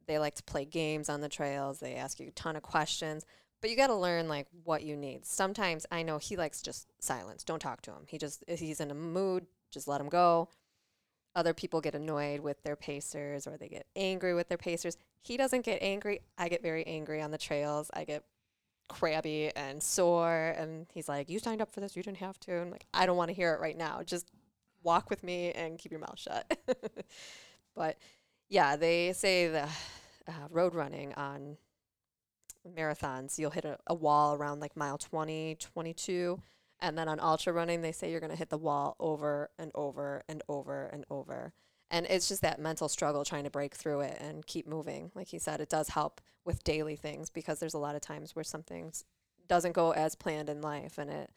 They 0.06 0.18
like 0.18 0.36
to 0.36 0.42
play 0.42 0.64
games 0.64 1.08
on 1.08 1.20
the 1.20 1.28
trails. 1.28 1.80
They 1.80 1.96
ask 1.96 2.20
you 2.20 2.28
a 2.28 2.32
ton 2.32 2.56
of 2.56 2.62
questions, 2.62 3.24
but 3.60 3.70
you 3.70 3.76
got 3.76 3.88
to 3.88 3.94
learn 3.94 4.28
like 4.28 4.46
what 4.64 4.82
you 4.82 4.96
need. 4.96 5.26
Sometimes 5.26 5.86
I 5.90 6.02
know 6.02 6.18
he 6.18 6.36
likes 6.36 6.62
just 6.62 6.88
silence. 7.00 7.44
Don't 7.44 7.60
talk 7.60 7.82
to 7.82 7.90
him. 7.90 8.04
He 8.06 8.18
just, 8.18 8.44
if 8.46 8.60
he's 8.60 8.80
in 8.80 8.90
a 8.90 8.94
mood, 8.94 9.46
just 9.70 9.88
let 9.88 10.00
him 10.00 10.08
go. 10.08 10.48
Other 11.34 11.54
people 11.54 11.80
get 11.80 11.94
annoyed 11.94 12.40
with 12.40 12.62
their 12.62 12.74
pacers 12.74 13.46
or 13.46 13.56
they 13.56 13.68
get 13.68 13.86
angry 13.94 14.34
with 14.34 14.48
their 14.48 14.58
pacers. 14.58 14.96
He 15.22 15.36
doesn't 15.36 15.64
get 15.64 15.80
angry. 15.80 16.20
I 16.36 16.48
get 16.48 16.62
very 16.62 16.84
angry 16.86 17.22
on 17.22 17.30
the 17.30 17.38
trails. 17.38 17.90
I 17.94 18.04
get 18.04 18.24
crabby 18.90 19.50
and 19.56 19.82
sore. 19.82 20.54
And 20.58 20.86
he's 20.92 21.08
like, 21.08 21.30
You 21.30 21.38
signed 21.38 21.62
up 21.62 21.72
for 21.72 21.80
this. 21.80 21.96
You 21.96 22.02
didn't 22.02 22.18
have 22.18 22.38
to. 22.40 22.52
And 22.52 22.60
I'm 22.62 22.70
like, 22.70 22.86
I 22.92 23.06
don't 23.06 23.16
want 23.16 23.28
to 23.28 23.34
hear 23.34 23.54
it 23.54 23.60
right 23.60 23.76
now. 23.76 24.02
Just 24.04 24.30
walk 24.82 25.08
with 25.08 25.22
me 25.22 25.52
and 25.52 25.78
keep 25.78 25.92
your 25.92 26.00
mouth 26.00 26.18
shut. 26.18 26.58
but 27.74 27.96
yeah, 28.48 28.76
they 28.76 29.12
say 29.12 29.48
the 29.48 29.68
uh, 30.28 30.48
road 30.50 30.74
running 30.74 31.14
on 31.14 31.56
marathons, 32.68 33.38
you'll 33.38 33.50
hit 33.50 33.64
a, 33.64 33.78
a 33.86 33.94
wall 33.94 34.34
around 34.34 34.60
like 34.60 34.76
mile 34.76 34.98
20, 34.98 35.56
22. 35.56 36.40
And 36.80 36.96
then 36.96 37.08
on 37.08 37.20
ultra 37.20 37.52
running, 37.52 37.82
they 37.82 37.92
say 37.92 38.10
you're 38.10 38.20
going 38.20 38.30
to 38.30 38.36
hit 38.36 38.50
the 38.50 38.58
wall 38.58 38.96
over 38.98 39.50
and 39.58 39.70
over 39.74 40.22
and 40.28 40.42
over 40.48 40.86
and 40.86 41.04
over. 41.10 41.52
And 41.90 42.06
it's 42.06 42.28
just 42.28 42.42
that 42.42 42.60
mental 42.60 42.88
struggle 42.88 43.24
trying 43.24 43.44
to 43.44 43.50
break 43.50 43.74
through 43.74 44.00
it 44.00 44.18
and 44.20 44.46
keep 44.46 44.66
moving. 44.66 45.10
Like 45.14 45.28
he 45.28 45.38
said, 45.38 45.60
it 45.60 45.68
does 45.68 45.88
help 45.88 46.20
with 46.44 46.62
daily 46.62 46.96
things 46.96 47.30
because 47.30 47.58
there's 47.58 47.74
a 47.74 47.78
lot 47.78 47.96
of 47.96 48.00
times 48.00 48.36
where 48.36 48.44
something 48.44 48.92
doesn't 49.48 49.72
go 49.72 49.90
as 49.90 50.14
planned 50.14 50.48
in 50.48 50.60
life 50.60 50.98
and 50.98 51.10
it 51.10 51.30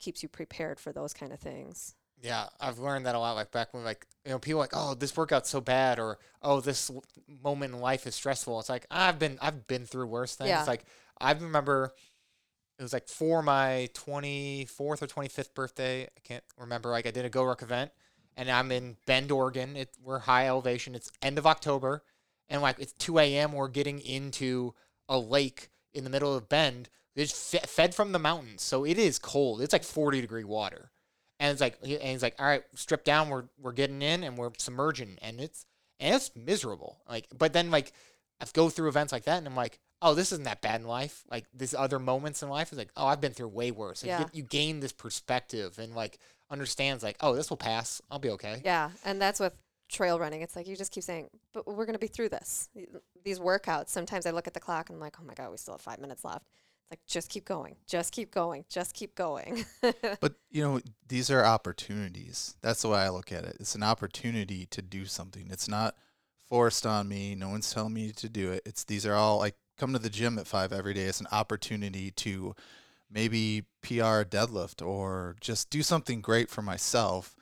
keeps 0.00 0.22
you 0.22 0.28
prepared 0.28 0.80
for 0.80 0.92
those 0.92 1.12
kind 1.12 1.32
of 1.32 1.40
things. 1.40 1.94
Yeah, 2.22 2.46
I've 2.60 2.78
learned 2.78 3.06
that 3.06 3.14
a 3.14 3.18
lot. 3.18 3.32
Like 3.32 3.50
back 3.50 3.74
when, 3.74 3.84
like 3.84 4.06
you 4.24 4.30
know, 4.30 4.38
people 4.38 4.60
are 4.60 4.64
like, 4.64 4.74
oh, 4.74 4.94
this 4.94 5.16
workout's 5.16 5.50
so 5.50 5.60
bad, 5.60 5.98
or 5.98 6.18
oh, 6.40 6.60
this 6.60 6.90
moment 7.42 7.74
in 7.74 7.80
life 7.80 8.06
is 8.06 8.14
stressful. 8.14 8.60
It's 8.60 8.68
like 8.68 8.86
I've 8.90 9.18
been, 9.18 9.38
I've 9.42 9.66
been 9.66 9.86
through 9.86 10.06
worse 10.06 10.36
things. 10.36 10.48
Yeah. 10.48 10.64
Like 10.64 10.84
I 11.20 11.32
remember, 11.32 11.92
it 12.78 12.82
was 12.82 12.92
like 12.92 13.08
for 13.08 13.42
my 13.42 13.88
twenty 13.92 14.66
fourth 14.66 15.02
or 15.02 15.08
twenty 15.08 15.28
fifth 15.28 15.52
birthday. 15.52 16.04
I 16.04 16.20
can't 16.22 16.44
remember. 16.56 16.90
Like 16.90 17.06
I 17.06 17.10
did 17.10 17.24
a 17.24 17.28
Go 17.28 17.42
Ruck 17.42 17.62
event, 17.62 17.90
and 18.36 18.50
I'm 18.50 18.70
in 18.72 18.96
Bend, 19.06 19.30
Oregon. 19.30 19.76
It 19.76 19.90
we're 20.02 20.20
high 20.20 20.46
elevation. 20.48 20.94
It's 20.94 21.10
end 21.22 21.38
of 21.38 21.46
October, 21.46 22.02
and 22.48 22.62
like 22.62 22.78
it's 22.78 22.92
two 22.92 23.18
a.m. 23.18 23.52
We're 23.52 23.68
getting 23.68 24.00
into 24.00 24.74
a 25.08 25.18
lake 25.18 25.68
in 25.94 26.04
the 26.04 26.10
middle 26.10 26.34
of 26.34 26.48
Bend. 26.48 26.88
It's 27.14 27.50
fe- 27.50 27.66
fed 27.66 27.94
from 27.94 28.12
the 28.12 28.18
mountains, 28.18 28.62
so 28.62 28.84
it 28.84 28.98
is 28.98 29.18
cold. 29.18 29.60
It's 29.60 29.72
like 29.72 29.84
forty 29.84 30.20
degree 30.20 30.44
water 30.44 30.90
and 31.40 31.50
it's 31.50 31.60
like 31.60 31.76
and 31.82 32.00
he's 32.02 32.22
like 32.22 32.36
all 32.38 32.46
right 32.46 32.62
strip 32.76 33.02
down 33.04 33.28
we're 33.28 33.44
we're 33.60 33.72
getting 33.72 34.00
in 34.00 34.22
and 34.22 34.36
we're 34.38 34.50
submerging 34.58 35.18
and 35.22 35.40
it's 35.40 35.64
and 35.98 36.14
it's 36.14 36.30
miserable 36.36 36.98
like 37.08 37.26
but 37.36 37.52
then 37.52 37.68
like 37.70 37.90
i 38.40 38.44
go 38.52 38.68
through 38.68 38.86
events 38.88 39.12
like 39.12 39.24
that 39.24 39.38
and 39.38 39.46
i'm 39.48 39.56
like 39.56 39.80
oh 40.02 40.14
this 40.14 40.30
isn't 40.30 40.44
that 40.44 40.60
bad 40.60 40.80
in 40.82 40.86
life 40.86 41.24
like 41.30 41.46
these 41.52 41.74
other 41.74 41.98
moments 41.98 42.42
in 42.44 42.48
life 42.50 42.70
is 42.70 42.78
like 42.78 42.92
oh 42.96 43.06
i've 43.06 43.20
been 43.20 43.32
through 43.32 43.48
way 43.48 43.70
worse 43.72 44.02
like, 44.04 44.08
Yeah. 44.08 44.18
you, 44.20 44.24
get- 44.26 44.34
you 44.36 44.42
gain 44.44 44.78
this 44.80 44.92
perspective 44.92 45.78
and 45.80 45.96
like 45.96 46.18
understands 46.52 47.02
like 47.02 47.16
oh 47.20 47.34
this 47.34 47.50
will 47.50 47.56
pass 47.56 48.00
i'll 48.10 48.18
be 48.20 48.30
okay 48.30 48.60
Yeah, 48.64 48.90
and 49.04 49.20
that's 49.20 49.40
with 49.40 49.54
trail 49.88 50.18
running. 50.18 50.42
It's 50.42 50.56
like 50.56 50.66
you 50.66 50.74
just 50.74 50.90
keep 50.90 51.04
saying, 51.04 51.28
"But 51.52 51.66
we're 51.66 51.84
going 51.84 51.92
to 51.94 51.98
be 51.98 52.06
through 52.06 52.30
this." 52.30 52.68
These 53.24 53.38
workouts. 53.38 53.88
Sometimes 53.90 54.26
I 54.26 54.30
look 54.30 54.46
at 54.46 54.54
the 54.54 54.60
clock 54.60 54.88
and 54.88 54.96
I'm 54.96 55.00
like, 55.00 55.16
"Oh 55.20 55.24
my 55.24 55.34
god, 55.34 55.50
we 55.50 55.58
still 55.58 55.74
have 55.74 55.80
five 55.80 55.98
minutes 56.00 56.24
left." 56.24 56.46
It's 56.80 56.90
like 56.90 57.00
just 57.06 57.28
keep 57.28 57.44
going, 57.44 57.76
just 57.86 58.12
keep 58.12 58.30
going, 58.30 58.64
just 58.68 58.94
keep 58.94 59.14
going. 59.14 59.64
But 60.20 60.34
you 60.50 60.62
know, 60.62 60.80
these 61.08 61.30
are 61.30 61.44
opportunities. 61.44 62.56
That's 62.62 62.82
the 62.82 62.88
way 62.88 63.00
I 63.00 63.10
look 63.10 63.32
at 63.32 63.44
it. 63.44 63.56
It's 63.60 63.74
an 63.74 63.82
opportunity 63.82 64.66
to 64.66 64.82
do 64.82 65.04
something. 65.04 65.48
It's 65.50 65.68
not 65.68 65.94
forced 66.48 66.86
on 66.86 67.08
me. 67.08 67.34
No 67.34 67.48
one's 67.50 67.72
telling 67.72 67.94
me 67.94 68.12
to 68.12 68.28
do 68.28 68.52
it. 68.52 68.62
It's 68.64 68.84
these 68.84 69.04
are 69.06 69.14
all 69.14 69.38
like 69.38 69.56
come 69.78 69.92
to 69.92 69.98
the 69.98 70.10
gym 70.10 70.38
at 70.38 70.46
five 70.46 70.72
every 70.72 70.94
day. 70.94 71.04
It's 71.04 71.20
an 71.20 71.28
opportunity 71.32 72.10
to 72.12 72.54
maybe 73.12 73.64
PR 73.82 74.22
deadlift 74.22 74.84
or 74.84 75.36
just 75.40 75.70
do 75.70 75.82
something 75.82 76.20
great 76.20 76.48
for 76.48 76.62
myself. 76.62 77.36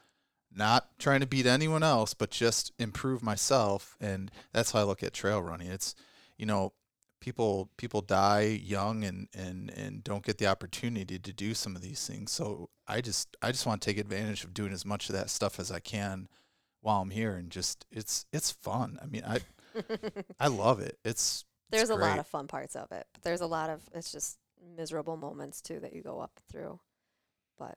Not 0.52 0.88
trying 0.98 1.20
to 1.20 1.26
beat 1.26 1.46
anyone 1.46 1.84
else, 1.84 2.12
but 2.12 2.30
just 2.30 2.72
improve 2.78 3.22
myself. 3.22 3.96
And 4.00 4.30
that's 4.52 4.72
how 4.72 4.80
I 4.80 4.82
look 4.82 5.02
at 5.02 5.12
trail 5.12 5.40
running. 5.40 5.68
It's 5.68 5.94
you 6.36 6.46
know, 6.46 6.72
people 7.20 7.70
people 7.76 8.00
die 8.00 8.60
young 8.62 9.04
and 9.04 9.28
and 9.34 9.70
and 9.76 10.02
don't 10.02 10.24
get 10.24 10.38
the 10.38 10.46
opportunity 10.46 11.18
to 11.18 11.32
do 11.32 11.52
some 11.52 11.76
of 11.76 11.82
these 11.82 12.06
things 12.06 12.32
so 12.32 12.70
i 12.88 13.02
just 13.02 13.36
i 13.42 13.52
just 13.52 13.66
want 13.66 13.82
to 13.82 13.86
take 13.86 13.98
advantage 13.98 14.42
of 14.42 14.54
doing 14.54 14.72
as 14.72 14.86
much 14.86 15.10
of 15.10 15.14
that 15.14 15.28
stuff 15.28 15.60
as 15.60 15.70
i 15.70 15.78
can 15.78 16.26
while 16.80 17.02
i'm 17.02 17.10
here 17.10 17.34
and 17.34 17.50
just 17.50 17.84
it's 17.92 18.24
it's 18.32 18.50
fun 18.50 18.98
i 19.02 19.04
mean 19.04 19.22
i 19.26 19.38
i 20.40 20.46
love 20.48 20.80
it 20.80 20.98
it's 21.04 21.44
there's 21.70 21.82
it's 21.82 21.90
a 21.90 21.94
lot 21.94 22.18
of 22.18 22.26
fun 22.26 22.46
parts 22.46 22.74
of 22.74 22.90
it, 22.92 23.06
but 23.12 23.22
there's 23.22 23.40
a 23.40 23.46
lot 23.46 23.70
of 23.70 23.80
it's 23.94 24.10
just 24.10 24.38
miserable 24.76 25.16
moments 25.16 25.60
too 25.60 25.80
that 25.80 25.92
you 25.94 26.02
go 26.02 26.20
up 26.20 26.40
through. 26.50 26.78
But 27.58 27.76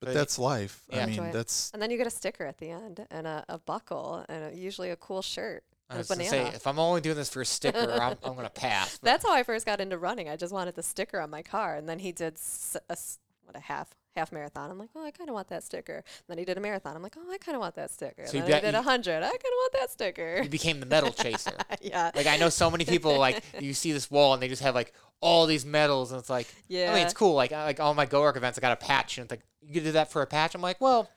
but 0.00 0.06
But 0.06 0.14
that's 0.14 0.38
life 0.38 0.82
yeah. 0.88 1.02
i 1.02 1.06
mean 1.06 1.10
Enjoy 1.16 1.26
it. 1.28 1.32
that's 1.32 1.70
and 1.72 1.80
then 1.82 1.90
you 1.90 1.96
get 1.98 2.06
a 2.06 2.10
sticker 2.10 2.44
at 2.46 2.58
the 2.58 2.70
end 2.70 3.06
and 3.10 3.26
a, 3.26 3.44
a 3.48 3.58
buckle 3.58 4.24
and 4.28 4.52
a, 4.52 4.56
usually 4.56 4.90
a 4.90 4.96
cool 4.96 5.22
shirt. 5.22 5.62
I 5.90 5.94
and 5.94 5.98
a 5.98 6.00
was 6.00 6.08
gonna 6.08 6.24
say 6.24 6.46
if 6.48 6.66
i'm 6.66 6.78
only 6.78 7.00
doing 7.00 7.16
this 7.16 7.28
for 7.30 7.40
a 7.42 7.46
sticker 7.46 7.92
i'm, 8.00 8.16
I'm 8.24 8.34
gonna 8.34 8.48
pass 8.54 8.98
but 8.98 9.04
That's 9.06 9.24
how 9.26 9.32
I 9.34 9.42
first 9.42 9.66
got 9.66 9.80
into 9.80 9.98
running. 9.98 10.28
I 10.28 10.36
just 10.36 10.52
wanted 10.52 10.74
the 10.74 10.82
sticker 10.82 11.20
on 11.20 11.30
my 11.30 11.42
car, 11.42 11.76
and 11.76 11.88
then 11.88 11.98
he 11.98 12.12
did 12.12 12.34
s- 12.34 12.76
a 12.88 12.92
s- 12.92 13.18
what 13.44 13.56
a 13.56 13.60
half 13.60 13.88
half 14.16 14.32
marathon. 14.32 14.70
I'm 14.70 14.78
like, 14.78 14.90
oh, 14.96 15.04
I 15.04 15.10
kind 15.10 15.30
of 15.30 15.34
want 15.34 15.48
that 15.48 15.62
sticker. 15.62 16.02
then 16.28 16.38
he 16.38 16.44
did 16.44 16.58
a 16.58 16.60
marathon. 16.60 16.96
I'm 16.96 17.02
like, 17.02 17.16
oh, 17.16 17.30
I 17.32 17.38
kind 17.38 17.54
of 17.56 17.60
want 17.60 17.74
that 17.76 17.90
sticker. 17.90 18.26
So 18.26 18.38
then 18.38 18.46
he 18.46 18.60
did 18.60 18.74
a 18.74 18.82
hundred. 18.82 19.18
I 19.18 19.28
kind 19.28 19.34
of 19.34 19.40
want 19.42 19.72
that 19.74 19.90
sticker. 19.90 20.40
You 20.42 20.48
became 20.48 20.80
the 20.80 20.86
medal 20.86 21.12
chaser. 21.12 21.52
yeah. 21.80 22.10
Like 22.14 22.26
I 22.26 22.36
know 22.36 22.48
so 22.48 22.70
many 22.70 22.84
people 22.84 23.18
like 23.18 23.42
you 23.60 23.72
see 23.74 23.92
this 23.92 24.10
wall 24.10 24.34
and 24.34 24.42
they 24.42 24.48
just 24.48 24.62
have 24.62 24.74
like 24.74 24.92
all 25.20 25.46
these 25.46 25.64
medals 25.66 26.12
and 26.12 26.18
it's 26.20 26.30
like 26.30 26.46
Yeah. 26.68 26.90
I 26.90 26.94
mean 26.94 27.04
it's 27.04 27.14
cool 27.14 27.34
like 27.34 27.52
I- 27.52 27.64
like 27.64 27.78
all 27.80 27.94
my 27.94 28.06
Go 28.06 28.24
Ruck 28.24 28.36
events 28.36 28.58
I 28.58 28.60
got 28.60 28.72
a 28.72 28.76
patch 28.76 29.18
and 29.18 29.24
it's 29.24 29.30
like 29.30 29.42
you 29.62 29.80
did 29.80 29.92
that 29.94 30.10
for 30.10 30.22
a 30.22 30.26
patch 30.26 30.54
I'm 30.54 30.62
like 30.62 30.80
well 30.80 31.10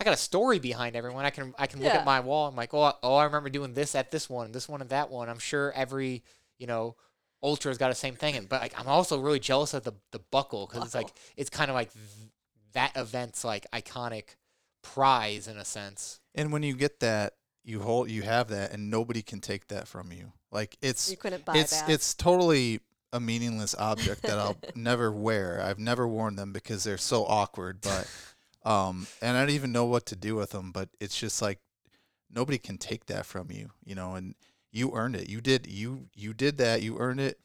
I 0.00 0.04
got 0.04 0.14
a 0.14 0.16
story 0.16 0.58
behind 0.58 0.96
everyone 0.96 1.26
I 1.26 1.30
can 1.30 1.54
I 1.58 1.66
can 1.66 1.80
look 1.80 1.92
Yeah. 1.92 1.98
at 2.00 2.06
my 2.06 2.20
wall 2.20 2.48
I'm 2.48 2.56
like 2.56 2.72
oh 2.72 2.82
I- 2.82 2.94
oh 3.02 3.16
I 3.16 3.24
remember 3.24 3.50
doing 3.50 3.74
this 3.74 3.94
at 3.94 4.10
this 4.10 4.30
one 4.30 4.52
this 4.52 4.66
one 4.68 4.80
and 4.80 4.88
that 4.90 5.10
one 5.10 5.28
I'm 5.28 5.38
sure 5.38 5.72
every 5.76 6.24
you 6.58 6.66
know 6.66 6.96
ultra's 7.42 7.76
got 7.78 7.88
the 7.90 7.94
same 7.94 8.14
thing 8.16 8.34
and 8.36 8.48
but 8.48 8.60
like 8.62 8.78
I'm 8.80 8.86
also 8.88 9.18
really 9.20 9.40
jealous 9.40 9.74
of 9.74 9.82
the 9.84 9.92
the 10.12 10.18
buckle 10.30 10.66
because 10.66 10.84
it's 10.86 10.94
like 10.94 11.08
it's 11.36 11.50
kind 11.50 11.70
of 11.70 11.74
like 11.74 11.92
th- 11.92 12.04
that 12.72 12.92
event's 12.96 13.44
like 13.44 13.66
iconic 13.72 14.36
prize 14.82 15.46
in 15.48 15.56
a 15.56 15.64
sense 15.64 16.20
And 16.34 16.52
when 16.52 16.62
you 16.62 16.74
get 16.74 17.00
that, 17.00 17.34
you 17.64 17.80
hold, 17.80 18.10
you 18.10 18.22
have 18.22 18.48
that, 18.48 18.72
and 18.72 18.90
nobody 18.90 19.22
can 19.22 19.40
take 19.40 19.68
that 19.68 19.86
from 19.86 20.12
you. 20.12 20.32
Like 20.50 20.76
it's 20.80 21.10
You 21.10 21.16
couldn't 21.16 21.44
buy 21.44 21.58
it's 21.58 21.80
that. 21.80 21.90
it's 21.90 22.14
totally 22.14 22.80
a 23.12 23.20
meaningless 23.20 23.74
object 23.78 24.22
that 24.22 24.38
I'll 24.38 24.56
never 24.74 25.12
wear. 25.12 25.60
I've 25.62 25.78
never 25.78 26.06
worn 26.08 26.36
them 26.36 26.52
because 26.52 26.84
they're 26.84 26.98
so 26.98 27.24
awkward. 27.24 27.80
But 27.80 28.08
um, 28.64 29.06
and 29.20 29.36
I 29.36 29.40
don't 29.40 29.54
even 29.54 29.72
know 29.72 29.84
what 29.84 30.06
to 30.06 30.16
do 30.16 30.34
with 30.36 30.50
them. 30.50 30.72
But 30.72 30.88
it's 31.00 31.18
just 31.18 31.42
like 31.42 31.58
nobody 32.30 32.58
can 32.58 32.78
take 32.78 33.06
that 33.06 33.26
from 33.26 33.50
you, 33.50 33.70
you 33.84 33.94
know. 33.94 34.14
And 34.14 34.34
you 34.72 34.92
earned 34.94 35.16
it. 35.16 35.28
You 35.28 35.40
did 35.40 35.66
you 35.66 36.06
you 36.14 36.32
did 36.32 36.56
that. 36.58 36.82
You 36.82 36.98
earned 36.98 37.20
it. 37.20 37.38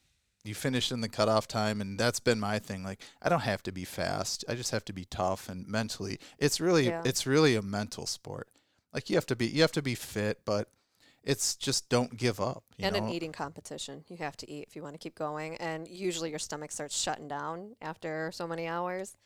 You 0.46 0.56
finished 0.56 0.92
in 0.92 1.02
the 1.02 1.10
cutoff 1.10 1.48
time, 1.48 1.82
and 1.82 2.00
that's 2.00 2.20
been 2.20 2.40
my 2.40 2.60
thing. 2.60 2.84
Like 2.84 3.02
I 3.22 3.30
don't 3.30 3.42
have 3.42 3.64
to 3.64 3.72
be 3.72 3.86
fast. 3.86 4.46
I 4.48 4.56
just 4.56 4.72
have 4.72 4.86
to 4.86 4.94
be 4.94 5.06
tough 5.06 5.50
and 5.50 5.68
mentally. 5.68 6.20
It's 6.38 6.60
really 6.62 6.88
Yeah. 6.88 7.02
it's 7.06 7.26
really 7.26 7.56
a 7.56 7.62
mental 7.62 8.06
sport. 8.06 8.50
Like 8.94 9.10
you 9.10 9.16
have 9.16 9.26
to 9.28 9.36
be 9.36 9.48
you 9.48 9.62
have 9.62 9.72
to 9.74 9.82
be 9.82 9.96
fit, 9.96 10.42
but 10.46 10.70
it's 11.24 11.56
just 11.56 11.90
don't 11.90 12.16
give 12.18 12.40
up. 12.40 12.64
You 12.78 12.86
and 12.86 12.96
know? 12.96 13.04
an 13.04 13.10
eating 13.10 13.32
competition. 13.32 14.06
You 14.08 14.18
have 14.18 14.38
to 14.38 14.50
eat 14.50 14.66
if 14.68 14.76
you 14.76 14.84
want 14.84 14.94
to 14.94 15.00
keep 15.00 15.16
going. 15.16 15.56
And 15.58 15.88
usually 15.88 16.30
your 16.30 16.40
stomach 16.40 16.72
starts 16.72 16.96
shutting 16.96 17.28
down 17.28 17.76
after 17.82 18.32
so 18.32 18.48
many 18.48 18.68
hours. 18.68 19.18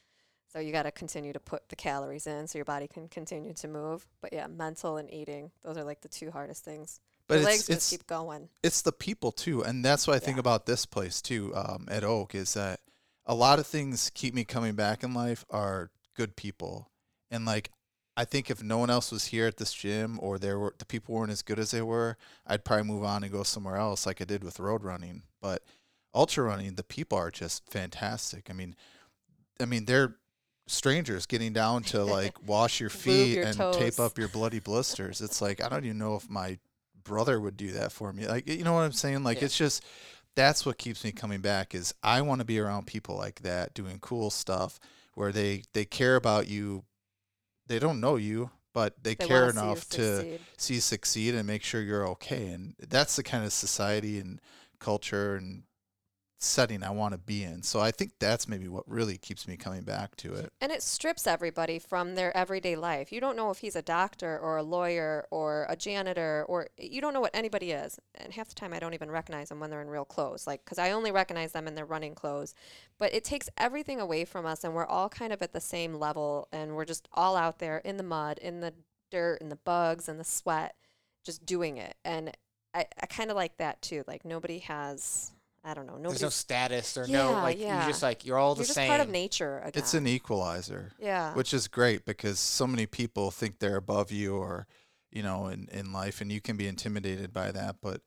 So 0.52 0.60
you 0.60 0.72
got 0.72 0.84
to 0.84 0.92
continue 0.92 1.34
to 1.34 1.40
put 1.40 1.70
the 1.70 1.76
calories 1.76 2.26
in 2.26 2.48
so 2.48 2.58
your 2.58 2.66
body 2.66 2.88
can 2.88 3.08
continue 3.10 3.54
to 3.54 3.68
move. 3.68 4.08
But 4.22 4.34
yeah, 4.34 4.48
mental 4.48 4.98
and 4.98 5.14
eating, 5.14 5.52
those 5.64 5.78
are 5.78 5.84
like 5.84 6.02
the 6.02 6.08
two 6.08 6.32
hardest 6.32 6.64
things. 6.66 7.02
But 7.30 7.38
it's, 7.38 7.46
legs 7.46 7.70
it's 7.70 7.90
keep 7.90 8.06
going. 8.08 8.50
it's 8.64 8.82
the 8.82 8.92
people 8.92 9.32
too, 9.32 9.64
and 9.64 9.84
that's 9.86 10.06
what 10.08 10.16
I 10.16 10.20
think 10.20 10.36
Yeah. 10.36 10.42
about 10.42 10.66
this 10.66 10.86
place 10.86 11.22
too. 11.22 11.54
Um, 11.56 11.88
at 11.90 12.04
Oak 12.04 12.36
is 12.36 12.54
that 12.56 12.82
a 13.26 13.34
lot 13.34 13.60
of 13.60 13.66
things 13.68 14.12
keep 14.14 14.34
me 14.34 14.44
coming 14.44 14.74
back 14.76 15.04
in 15.04 15.14
life 15.14 15.46
are 15.50 15.92
good 16.16 16.36
people, 16.36 16.90
and 17.32 17.46
like 17.46 17.72
I 18.18 18.26
think 18.26 18.50
if 18.50 18.62
no 18.62 18.78
one 18.78 18.90
else 18.90 19.12
was 19.14 19.26
here 19.28 19.48
at 19.48 19.56
this 19.56 19.72
gym 19.72 20.20
or 20.22 20.38
there 20.38 20.60
were 20.60 20.76
the 20.78 20.86
people 20.86 21.16
weren't 21.16 21.32
as 21.32 21.42
good 21.42 21.58
as 21.60 21.72
they 21.72 21.82
were, 21.82 22.18
I'd 22.46 22.66
probably 22.66 22.84
move 22.88 23.04
on 23.06 23.24
and 23.24 23.32
go 23.32 23.44
somewhere 23.44 23.78
else 23.78 24.06
like 24.06 24.20
I 24.22 24.26
did 24.26 24.44
with 24.44 24.60
road 24.60 24.84
running. 24.84 25.22
But 25.42 25.64
ultra 26.14 26.44
running, 26.44 26.76
the 26.76 26.84
people 26.84 27.18
are 27.18 27.32
just 27.32 27.66
fantastic. 27.72 28.50
I 28.50 28.54
mean, 28.54 28.76
I 29.62 29.66
mean 29.66 29.86
they're 29.86 30.16
strangers 30.68 31.26
getting 31.26 31.54
down 31.54 31.82
to 31.84 32.04
like 32.04 32.36
wash 32.46 32.80
your 32.82 32.90
feet 33.06 33.36
your 33.36 33.46
and 33.46 33.56
toes. 33.56 33.78
tape 33.78 34.00
up 34.00 34.18
your 34.18 34.28
bloody 34.28 34.60
blisters. 34.60 35.22
It's 35.22 35.42
like 35.42 35.64
I 35.64 35.70
don't 35.70 35.86
even 35.86 35.98
know 35.98 36.16
if 36.16 36.30
my 36.30 36.60
brother 37.04 37.40
would 37.40 37.58
do 37.58 37.72
that 37.72 37.92
for 37.92 38.12
me. 38.14 38.28
Like 38.28 38.48
you 38.48 38.64
know 38.64 38.74
what 38.74 38.82
I'm 38.82 38.92
saying? 38.92 39.24
Like 39.24 39.40
Yeah. 39.40 39.46
it's 39.46 39.58
just 39.58 39.84
that's 40.36 40.66
what 40.66 40.78
keeps 40.78 41.04
me 41.04 41.12
coming 41.12 41.42
back 41.42 41.74
is 41.76 41.94
I 42.04 42.22
want 42.22 42.40
to 42.40 42.46
be 42.46 42.60
around 42.60 42.88
people 42.88 43.16
like 43.18 43.42
that 43.42 43.74
doing 43.74 44.00
cool 44.00 44.30
stuff 44.30 44.80
where 45.16 45.32
they 45.32 45.64
they 45.74 45.86
care 45.86 46.16
about 46.16 46.48
you. 46.48 46.84
They 47.68 47.80
don't 47.80 48.00
know 48.00 48.16
you, 48.16 48.50
but 48.74 49.04
they, 49.04 49.14
They 49.16 49.28
care 49.28 49.42
wanna 49.42 49.54
see 49.54 49.60
enough 49.60 49.90
to 49.90 50.16
succeed. 50.18 50.40
see 50.58 50.74
you 50.76 50.80
succeed 50.82 51.36
and 51.36 51.46
make 51.48 51.64
sure 51.64 51.82
you're 51.82 52.08
okay. 52.10 52.48
And 52.48 52.76
that's 52.80 53.16
the 53.16 53.24
kind 53.24 53.44
of 53.46 53.54
society 53.54 54.18
and 54.20 54.40
culture 54.80 55.36
and 55.36 55.64
setting 56.42 56.84
I 56.84 56.90
want 56.90 57.14
to 57.14 57.18
be 57.18 57.44
in. 57.44 57.64
So 57.64 57.82
I 57.82 57.92
think 57.92 58.14
that's 58.18 58.48
maybe 58.48 58.70
what 58.70 58.90
really 58.90 59.18
keeps 59.18 59.48
me 59.48 59.58
coming 59.58 59.82
back 59.82 60.16
to 60.18 60.34
it. 60.34 60.52
And 60.62 60.72
it 60.72 60.82
strips 60.82 61.28
everybody 61.28 61.80
from 61.80 62.16
their 62.16 62.36
everyday 62.36 62.78
life. 62.78 63.12
You 63.12 63.20
don't 63.20 63.36
know 63.36 63.52
if 63.52 63.60
he's 63.60 63.76
a 63.76 63.82
doctor 63.82 64.40
or 64.40 64.58
a 64.58 64.64
lawyer 64.64 65.28
or 65.32 65.66
a 65.70 65.76
janitor 65.76 66.46
or 66.48 66.70
you 66.78 67.02
don't 67.02 67.14
know 67.14 67.20
what 67.20 67.36
anybody 67.36 67.72
is. 67.72 68.00
And 68.16 68.34
half 68.34 68.48
the 68.48 68.56
time 68.56 68.74
I 68.74 68.80
don't 68.80 68.94
even 68.94 69.12
recognize 69.12 69.50
them 69.50 69.60
when 69.60 69.70
they're 69.70 69.82
in 69.82 69.90
real 69.90 70.06
clothes. 70.06 70.48
Like 70.48 70.64
cuz 70.64 70.80
I 70.80 70.92
only 70.92 71.12
recognize 71.12 71.52
them 71.52 71.68
in 71.68 71.76
their 71.76 71.86
running 71.86 72.16
clothes. 72.16 72.56
But 72.98 73.14
it 73.14 73.26
takes 73.26 73.50
everything 73.58 74.00
away 74.00 74.24
from 74.24 74.46
us 74.46 74.64
and 74.64 74.74
we're 74.74 74.86
all 74.86 75.10
kind 75.10 75.34
of 75.34 75.42
at 75.42 75.52
the 75.52 75.62
same 75.62 75.96
level 75.96 76.48
and 76.54 76.76
we're 76.76 76.86
just 76.86 77.10
all 77.14 77.36
out 77.36 77.60
there 77.60 77.80
in 77.80 77.98
the 77.98 78.04
mud, 78.04 78.38
in 78.38 78.62
the 78.62 78.74
dirt, 79.12 79.42
in 79.42 79.50
the 79.50 79.58
bugs 79.58 80.08
and 80.08 80.18
the 80.20 80.24
sweat 80.24 80.76
just 81.26 81.46
doing 81.46 81.76
it. 81.76 81.98
And 82.06 82.32
I, 82.74 82.86
I 83.02 83.08
kind 83.08 83.30
of 83.30 83.36
like 83.36 83.58
that 83.58 83.82
too. 83.82 84.06
Like 84.08 84.24
nobody 84.24 84.60
has 84.60 85.34
I 85.64 85.74
don't 85.74 85.88
know, 85.88 85.98
there's 86.02 86.22
no 86.22 86.30
status 86.30 86.96
or 86.98 87.06
no 87.08 87.34
like 87.34 87.60
yeah. 87.60 87.82
you 87.82 87.90
just 87.90 88.02
like 88.02 88.26
you're 88.26 88.38
all 88.38 88.56
the 88.56 88.60
you're 88.60 88.66
just 88.66 88.76
same 88.76 88.88
part 88.90 89.02
of 89.02 89.10
nature 89.10 89.60
again. 89.60 89.72
It's 89.76 89.94
an 89.94 90.08
equalizer. 90.08 90.92
yeah. 91.00 91.34
which 91.34 91.54
is 91.54 91.68
great 91.68 92.06
because 92.06 92.40
so 92.40 92.66
many 92.66 92.86
people 92.86 93.30
think 93.32 93.60
they're 93.60 93.76
above 93.76 94.12
you 94.12 94.36
or 94.36 94.68
you 95.12 95.22
know 95.22 95.48
in, 95.48 95.68
in 95.72 95.92
life 95.92 96.22
and 96.22 96.32
you 96.32 96.40
can 96.40 96.56
be 96.56 96.68
intimidated 96.68 97.34
by 97.34 97.52
that 97.52 97.78
but 97.82 98.02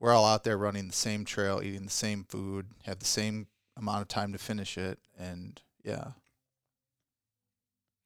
we're 0.00 0.12
all 0.12 0.24
out 0.24 0.44
there 0.44 0.56
running 0.56 0.86
the 0.86 0.94
same 0.94 1.24
trail 1.24 1.60
eating 1.62 1.84
the 1.84 1.90
same 1.90 2.24
food 2.24 2.66
have 2.84 2.98
the 3.00 3.04
same 3.04 3.48
amount 3.76 4.02
of 4.02 4.08
time 4.08 4.32
to 4.32 4.38
finish 4.38 4.78
it 4.78 4.98
and 5.18 5.60
yeah 5.84 6.12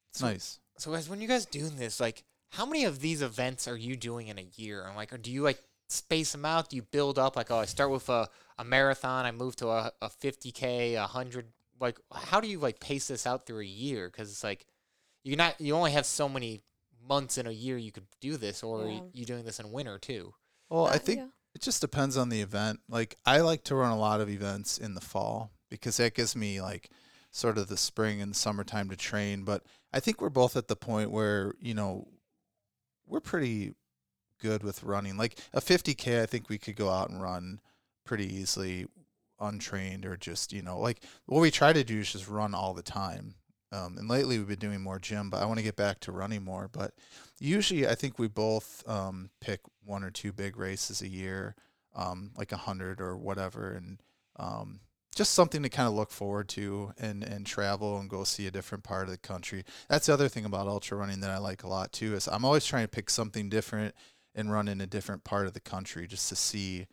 it's 0.09 0.19
So- 0.19 0.27
nice 0.27 0.59
So 0.77 0.91
guys, 0.91 1.09
when 1.09 1.21
you 1.21 1.27
guys 1.27 1.45
doing 1.45 1.75
this, 1.75 1.99
like, 1.99 2.23
how 2.51 2.65
many 2.65 2.85
of 2.85 2.99
these 3.01 3.21
events 3.21 3.67
are 3.67 3.75
you 3.77 3.95
doing 3.95 4.27
in 4.29 4.39
a 4.39 4.47
year? 4.55 4.83
And 4.87 4.95
like, 4.95 5.11
or 5.13 5.17
do 5.17 5.29
you 5.29 5.43
like 5.43 5.61
space 5.89 6.31
them 6.31 6.45
out? 6.45 6.69
Do 6.69 6.77
you 6.77 6.83
build 6.83 7.19
up? 7.19 7.35
Like, 7.35 7.51
oh, 7.51 7.57
I 7.57 7.65
start 7.65 7.91
with 7.91 8.07
a, 8.09 8.27
a 8.59 8.63
marathon, 8.63 9.25
I 9.25 9.31
move 9.31 9.55
to 9.57 9.69
a, 9.69 9.91
a 10.01 10.09
50k, 10.09 10.93
a 10.95 11.07
hundred. 11.07 11.47
Like, 11.79 11.97
how 12.13 12.39
do 12.41 12.47
you 12.47 12.59
like 12.59 12.79
pace 12.79 13.07
this 13.07 13.25
out 13.25 13.45
through 13.47 13.61
a 13.61 13.65
year? 13.65 14.09
Because 14.09 14.29
it's 14.29 14.43
like, 14.43 14.65
you're 15.23 15.37
not, 15.37 15.59
you 15.59 15.73
only 15.75 15.91
have 15.93 16.05
so 16.05 16.29
many 16.29 16.61
months 17.07 17.37
in 17.37 17.47
a 17.47 17.51
year 17.51 17.77
you 17.77 17.91
could 17.91 18.05
do 18.19 18.37
this, 18.37 18.61
or 18.61 18.87
Yeah. 18.87 18.99
you 19.13 19.25
doing 19.25 19.43
this 19.45 19.59
in 19.59 19.71
winter 19.71 19.97
too. 19.97 20.33
well 20.69 20.85
i 20.85 20.95
Uh, 20.95 20.97
think 20.99 21.19
yeah. 21.19 21.27
it 21.55 21.61
just 21.61 21.81
depends 21.81 22.15
on 22.17 22.29
the 22.29 22.41
event 22.41 22.79
like 22.87 23.15
i 23.25 23.39
like 23.39 23.63
to 23.63 23.73
run 23.75 23.91
a 23.91 23.97
lot 23.97 24.21
of 24.21 24.29
events 24.29 24.77
in 24.77 24.93
the 24.93 25.01
fall 25.01 25.49
because 25.69 25.97
that 25.97 26.13
gives 26.13 26.35
me 26.35 26.61
like 26.61 26.91
sort 27.31 27.57
of 27.57 27.67
the 27.67 27.77
spring 27.77 28.21
and 28.21 28.35
summertime 28.35 28.87
to 28.89 28.95
train 28.95 29.43
but 29.43 29.63
i 29.93 29.99
think 29.99 30.21
we're 30.21 30.29
both 30.29 30.55
at 30.55 30.67
the 30.67 30.75
point 30.75 31.09
where 31.09 31.55
you 31.59 31.73
know 31.73 32.07
we're 33.07 33.19
pretty 33.21 33.73
good 34.39 34.61
with 34.63 34.83
running 34.83 35.17
like 35.17 35.39
a 35.53 35.61
50k 35.61 36.21
i 36.21 36.25
think 36.27 36.49
we 36.49 36.57
could 36.59 36.75
go 36.75 36.89
out 36.89 37.09
and 37.09 37.21
run 37.23 37.59
pretty 38.09 38.33
easily 38.37 38.87
untrained 39.39 40.03
or 40.03 40.17
just 40.17 40.51
you 40.51 40.63
know 40.63 40.79
like 40.79 41.03
what 41.27 41.41
we 41.41 41.51
try 41.51 41.71
to 41.71 41.83
do 41.83 41.99
is 41.99 42.11
just 42.11 42.27
run 42.27 42.55
all 42.55 42.73
the 42.73 42.81
time 42.81 43.35
um, 43.71 43.99
and 43.99 44.09
lately 44.09 44.39
we've 44.39 44.47
been 44.47 44.57
doing 44.57 44.81
more 44.81 44.97
gym 44.97 45.29
but 45.29 45.43
i 45.43 45.45
want 45.45 45.59
to 45.59 45.63
get 45.63 45.75
back 45.75 45.99
to 45.99 46.11
running 46.11 46.43
more 46.43 46.67
but 46.71 46.91
usually 47.39 47.87
i 47.87 47.93
think 47.93 48.17
we 48.17 48.27
both 48.27 48.83
um, 48.89 49.29
pick 49.41 49.59
one 49.85 50.03
or 50.03 50.09
two 50.09 50.33
big 50.33 50.57
races 50.57 51.03
a 51.03 51.07
year 51.07 51.53
um, 51.95 52.31
like 52.35 52.51
a 52.51 52.57
hundred 52.57 52.99
or 52.99 53.15
whatever 53.15 53.73
and 53.73 54.01
um, 54.37 54.79
just 55.15 55.35
something 55.35 55.61
to 55.61 55.69
kind 55.69 55.87
of 55.87 55.93
look 55.93 56.09
forward 56.09 56.47
to 56.47 56.93
and, 56.97 57.23
and 57.23 57.45
travel 57.45 57.99
and 57.99 58.09
go 58.09 58.23
see 58.23 58.47
a 58.47 58.51
different 58.51 58.83
part 58.83 59.03
of 59.03 59.09
the 59.09 59.17
country. 59.17 59.65
That's 59.89 60.05
the 60.05 60.13
other 60.13 60.29
thing 60.29 60.45
about 60.45 60.67
ultra 60.67 60.97
running 60.97 61.19
that 61.19 61.29
i 61.29 61.37
like 61.37 61.63
a 61.63 61.67
lot 61.67 61.91
too 61.91 62.15
is 62.15 62.27
i'm 62.27 62.45
always 62.45 62.65
trying 62.65 62.85
to 62.85 62.89
pick 62.89 63.09
something 63.09 63.49
different 63.49 63.93
and 64.33 64.51
run 64.51 64.67
in 64.67 64.81
a 64.81 64.87
different 64.87 65.23
part 65.23 65.45
of 65.45 65.53
the 65.53 65.59
country 65.59 66.07
just 66.07 66.29
to 66.29 66.35
see 66.35 66.87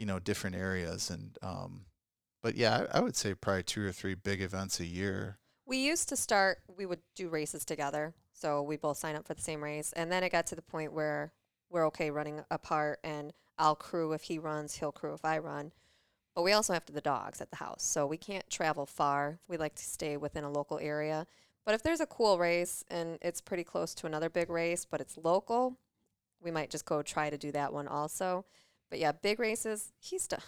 you 0.00 0.06
know 0.06 0.18
different 0.18 0.56
areas 0.56 1.10
and 1.10 1.38
um, 1.42 1.84
but 2.42 2.56
yeah 2.56 2.86
I, 2.92 2.98
I 2.98 3.00
would 3.00 3.14
say 3.14 3.34
probably 3.34 3.62
two 3.62 3.86
or 3.86 3.92
three 3.92 4.14
big 4.14 4.40
events 4.40 4.80
a 4.80 4.86
year 4.86 5.38
We 5.70 5.78
used 5.78 6.08
to 6.08 6.16
start, 6.16 6.58
we 6.76 6.84
would 6.84 6.98
do 7.14 7.28
races 7.28 7.64
together. 7.64 8.12
So 8.32 8.60
we 8.60 8.76
both 8.76 8.96
sign 8.98 9.14
up 9.14 9.24
for 9.24 9.34
the 9.34 9.40
same 9.40 9.62
race. 9.62 9.92
And 9.92 10.10
then 10.10 10.24
it 10.24 10.32
got 10.32 10.44
to 10.48 10.56
the 10.56 10.62
point 10.62 10.92
where 10.92 11.32
we're 11.70 11.86
okay 11.86 12.10
running 12.10 12.42
apart 12.50 12.98
and 13.04 13.32
I'll 13.56 13.76
crew 13.76 14.12
if 14.12 14.22
he 14.22 14.36
runs, 14.40 14.74
he'll 14.74 14.90
crew 14.90 15.14
if 15.14 15.24
I 15.24 15.38
run. 15.38 15.70
But 16.34 16.42
we 16.42 16.52
also 16.52 16.72
have 16.72 16.84
to 16.86 16.92
the 16.92 17.00
dogs 17.00 17.40
at 17.40 17.50
the 17.50 17.58
house. 17.58 17.84
So 17.84 18.04
we 18.04 18.16
can't 18.16 18.50
travel 18.50 18.84
far. 18.84 19.38
We 19.46 19.58
like 19.58 19.76
to 19.76 19.84
stay 19.84 20.16
within 20.16 20.42
a 20.42 20.50
local 20.50 20.80
area. 20.80 21.24
But 21.64 21.76
if 21.76 21.84
there's 21.84 22.00
a 22.00 22.06
cool 22.06 22.36
race 22.36 22.82
and 22.88 23.18
it's 23.22 23.40
pretty 23.40 23.62
close 23.62 23.94
to 23.94 24.08
another 24.08 24.28
big 24.28 24.50
race, 24.50 24.84
but 24.84 25.00
it's 25.00 25.16
local, 25.16 25.76
we 26.42 26.50
might 26.50 26.70
just 26.70 26.84
go 26.84 27.00
try 27.00 27.30
to 27.30 27.38
do 27.38 27.52
that 27.52 27.72
one 27.72 27.86
also. 27.86 28.44
But 28.90 28.98
yeah, 28.98 29.12
big 29.12 29.38
races, 29.38 29.92
he's 29.98 30.26
done. 30.26 30.40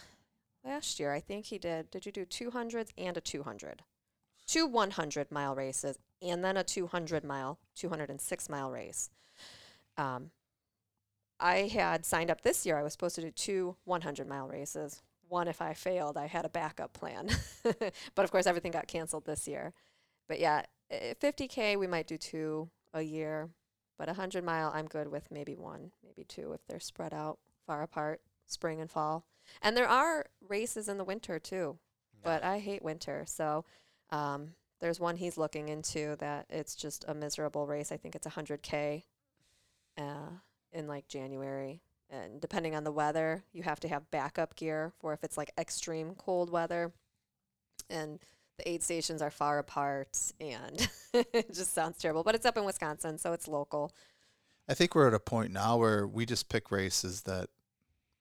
Last 0.64 1.00
year, 1.00 1.12
I 1.12 1.20
think 1.20 1.46
he 1.46 1.58
did. 1.58 1.90
Did 1.90 2.06
you 2.06 2.12
do 2.12 2.24
200s 2.24 2.90
and 2.98 3.16
a 3.16 3.20
200? 3.20 3.82
two 4.44 4.66
100 4.66 5.30
mile 5.30 5.54
races 5.54 6.00
and 6.20 6.44
then 6.44 6.56
a 6.56 6.64
200 6.64 7.22
mile 7.22 7.60
206 7.76 8.48
mile 8.48 8.72
race 8.72 9.08
um, 9.96 10.32
i 11.38 11.68
had 11.72 12.04
signed 12.04 12.28
up 12.28 12.42
this 12.42 12.66
year 12.66 12.76
i 12.76 12.82
was 12.82 12.92
supposed 12.92 13.14
to 13.14 13.20
do 13.20 13.30
two 13.30 13.76
100 13.84 14.26
mile 14.26 14.48
races 14.48 15.00
one 15.28 15.46
if 15.46 15.62
i 15.62 15.72
failed 15.72 16.16
i 16.16 16.26
had 16.26 16.44
a 16.44 16.48
backup 16.48 16.92
plan 16.92 17.28
but 17.62 18.24
of 18.24 18.32
course 18.32 18.46
everything 18.48 18.72
got 18.72 18.88
canceled 18.88 19.24
this 19.24 19.46
year 19.46 19.72
but 20.26 20.40
yeah 20.40 20.62
eh, 20.90 21.14
50k 21.22 21.78
we 21.78 21.86
might 21.86 22.08
do 22.08 22.18
two 22.18 22.68
a 22.94 23.02
year, 23.02 23.48
but 23.98 24.08
a 24.08 24.12
100 24.12 24.44
mile 24.44 24.70
I'm 24.74 24.86
good 24.86 25.08
with 25.08 25.30
maybe 25.30 25.56
one, 25.56 25.92
maybe 26.04 26.24
two 26.24 26.52
if 26.52 26.60
they're 26.66 26.80
spread 26.80 27.14
out 27.14 27.38
far 27.66 27.82
apart, 27.82 28.20
spring 28.46 28.80
and 28.80 28.90
fall. 28.90 29.24
And 29.60 29.76
there 29.76 29.88
are 29.88 30.26
races 30.48 30.88
in 30.88 30.98
the 30.98 31.04
winter 31.04 31.38
too, 31.38 31.78
but 32.22 32.44
I 32.44 32.58
hate 32.58 32.82
winter. 32.82 33.24
So 33.26 33.64
um, 34.10 34.50
there's 34.80 35.00
one 35.00 35.16
he's 35.16 35.36
looking 35.36 35.68
into 35.68 36.16
that 36.16 36.46
it's 36.48 36.74
just 36.74 37.04
a 37.08 37.14
miserable 37.14 37.66
race. 37.66 37.92
I 37.92 37.96
think 37.96 38.14
it's 38.14 38.26
100k 38.26 39.02
uh, 39.98 40.30
in 40.72 40.86
like 40.86 41.08
January. 41.08 41.80
And 42.10 42.40
depending 42.40 42.74
on 42.74 42.84
the 42.84 42.92
weather, 42.92 43.42
you 43.52 43.62
have 43.62 43.80
to 43.80 43.88
have 43.88 44.10
backup 44.10 44.54
gear 44.54 44.92
for 45.00 45.12
if 45.14 45.24
it's 45.24 45.38
like 45.38 45.50
extreme 45.58 46.14
cold 46.14 46.50
weather. 46.50 46.92
And 47.88 48.18
the 48.58 48.68
aid 48.68 48.82
stations 48.82 49.22
are 49.22 49.30
far 49.30 49.58
apart, 49.58 50.18
and 50.40 50.88
it 51.14 51.54
just 51.54 51.74
sounds 51.74 51.98
terrible. 51.98 52.22
But 52.22 52.34
it's 52.34 52.44
up 52.44 52.58
in 52.58 52.64
Wisconsin, 52.64 53.16
so 53.18 53.32
it's 53.32 53.48
local. 53.48 53.92
I 54.68 54.74
think 54.74 54.94
we're 54.94 55.08
at 55.08 55.14
a 55.14 55.20
point 55.20 55.52
now 55.52 55.78
where 55.78 56.06
we 56.06 56.26
just 56.26 56.48
pick 56.48 56.70
races 56.70 57.22
that 57.22 57.48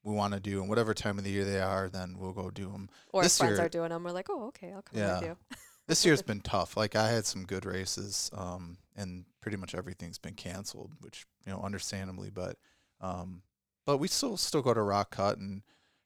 we 0.03 0.13
want 0.13 0.33
to 0.33 0.39
do, 0.39 0.59
and 0.61 0.69
whatever 0.69 0.93
time 0.93 1.17
of 1.17 1.23
the 1.23 1.29
year 1.31 1.45
they 1.45 1.59
are, 1.61 1.87
then 1.89 2.15
we'll 2.17 2.33
go 2.33 2.49
do 2.49 2.71
them. 2.71 2.89
Or 3.13 3.21
This 3.23 3.35
if 3.35 3.39
friends 3.45 3.57
year- 3.57 3.65
are 3.65 3.69
doing 3.69 3.89
them, 3.89 4.03
we're 4.03 4.11
like, 4.11 4.29
oh, 4.29 4.47
okay, 4.47 4.71
I'll 4.73 4.81
come 4.81 4.99
Yeah. 4.99 5.19
with 5.19 5.27
you. 5.29 5.37
This 5.87 6.05
year's 6.05 6.21
been 6.21 6.39
tough. 6.41 6.77
Like 6.77 6.95
I 6.95 7.09
had 7.09 7.25
some 7.25 7.43
good 7.43 7.65
races, 7.65 8.29
um, 8.33 8.77
and 8.95 9.25
pretty 9.41 9.57
much 9.57 9.75
everything's 9.75 10.19
been 10.19 10.35
canceled, 10.35 10.93
which 11.01 11.25
you 11.45 11.51
know, 11.51 11.59
understandably. 11.59 12.29
But, 12.29 12.57
um, 13.01 13.41
but 13.85 13.97
we 13.97 14.07
still 14.07 14.37
still 14.37 14.61
go 14.61 14.73
to 14.73 14.81
Rock 14.81 15.09
Cut 15.11 15.37
and 15.39 15.63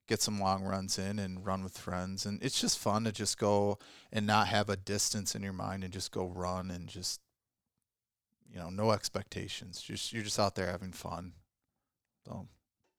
get 0.07 0.21
some 0.21 0.39
long 0.39 0.63
runs 0.63 0.97
in 0.97 1.19
and 1.19 1.45
run 1.45 1.63
with 1.63 1.77
friends, 1.77 2.25
and 2.25 2.41
it's 2.41 2.59
just 2.59 2.79
fun 2.79 3.03
to 3.03 3.11
just 3.11 3.37
go 3.37 3.77
and 4.11 4.25
not 4.25 4.47
have 4.47 4.69
a 4.69 4.77
distance 4.77 5.35
in 5.35 5.43
your 5.43 5.53
mind 5.53 5.83
and 5.83 5.93
just 5.93 6.11
go 6.11 6.25
run 6.25 6.71
and 6.71 6.87
just, 6.87 7.19
you 8.51 8.57
know, 8.57 8.69
no 8.69 8.91
expectations. 8.91 9.81
Just 9.81 10.13
you're 10.13 10.23
just 10.23 10.39
out 10.39 10.55
there 10.55 10.71
having 10.71 10.93
fun. 10.93 11.33
So 12.25 12.47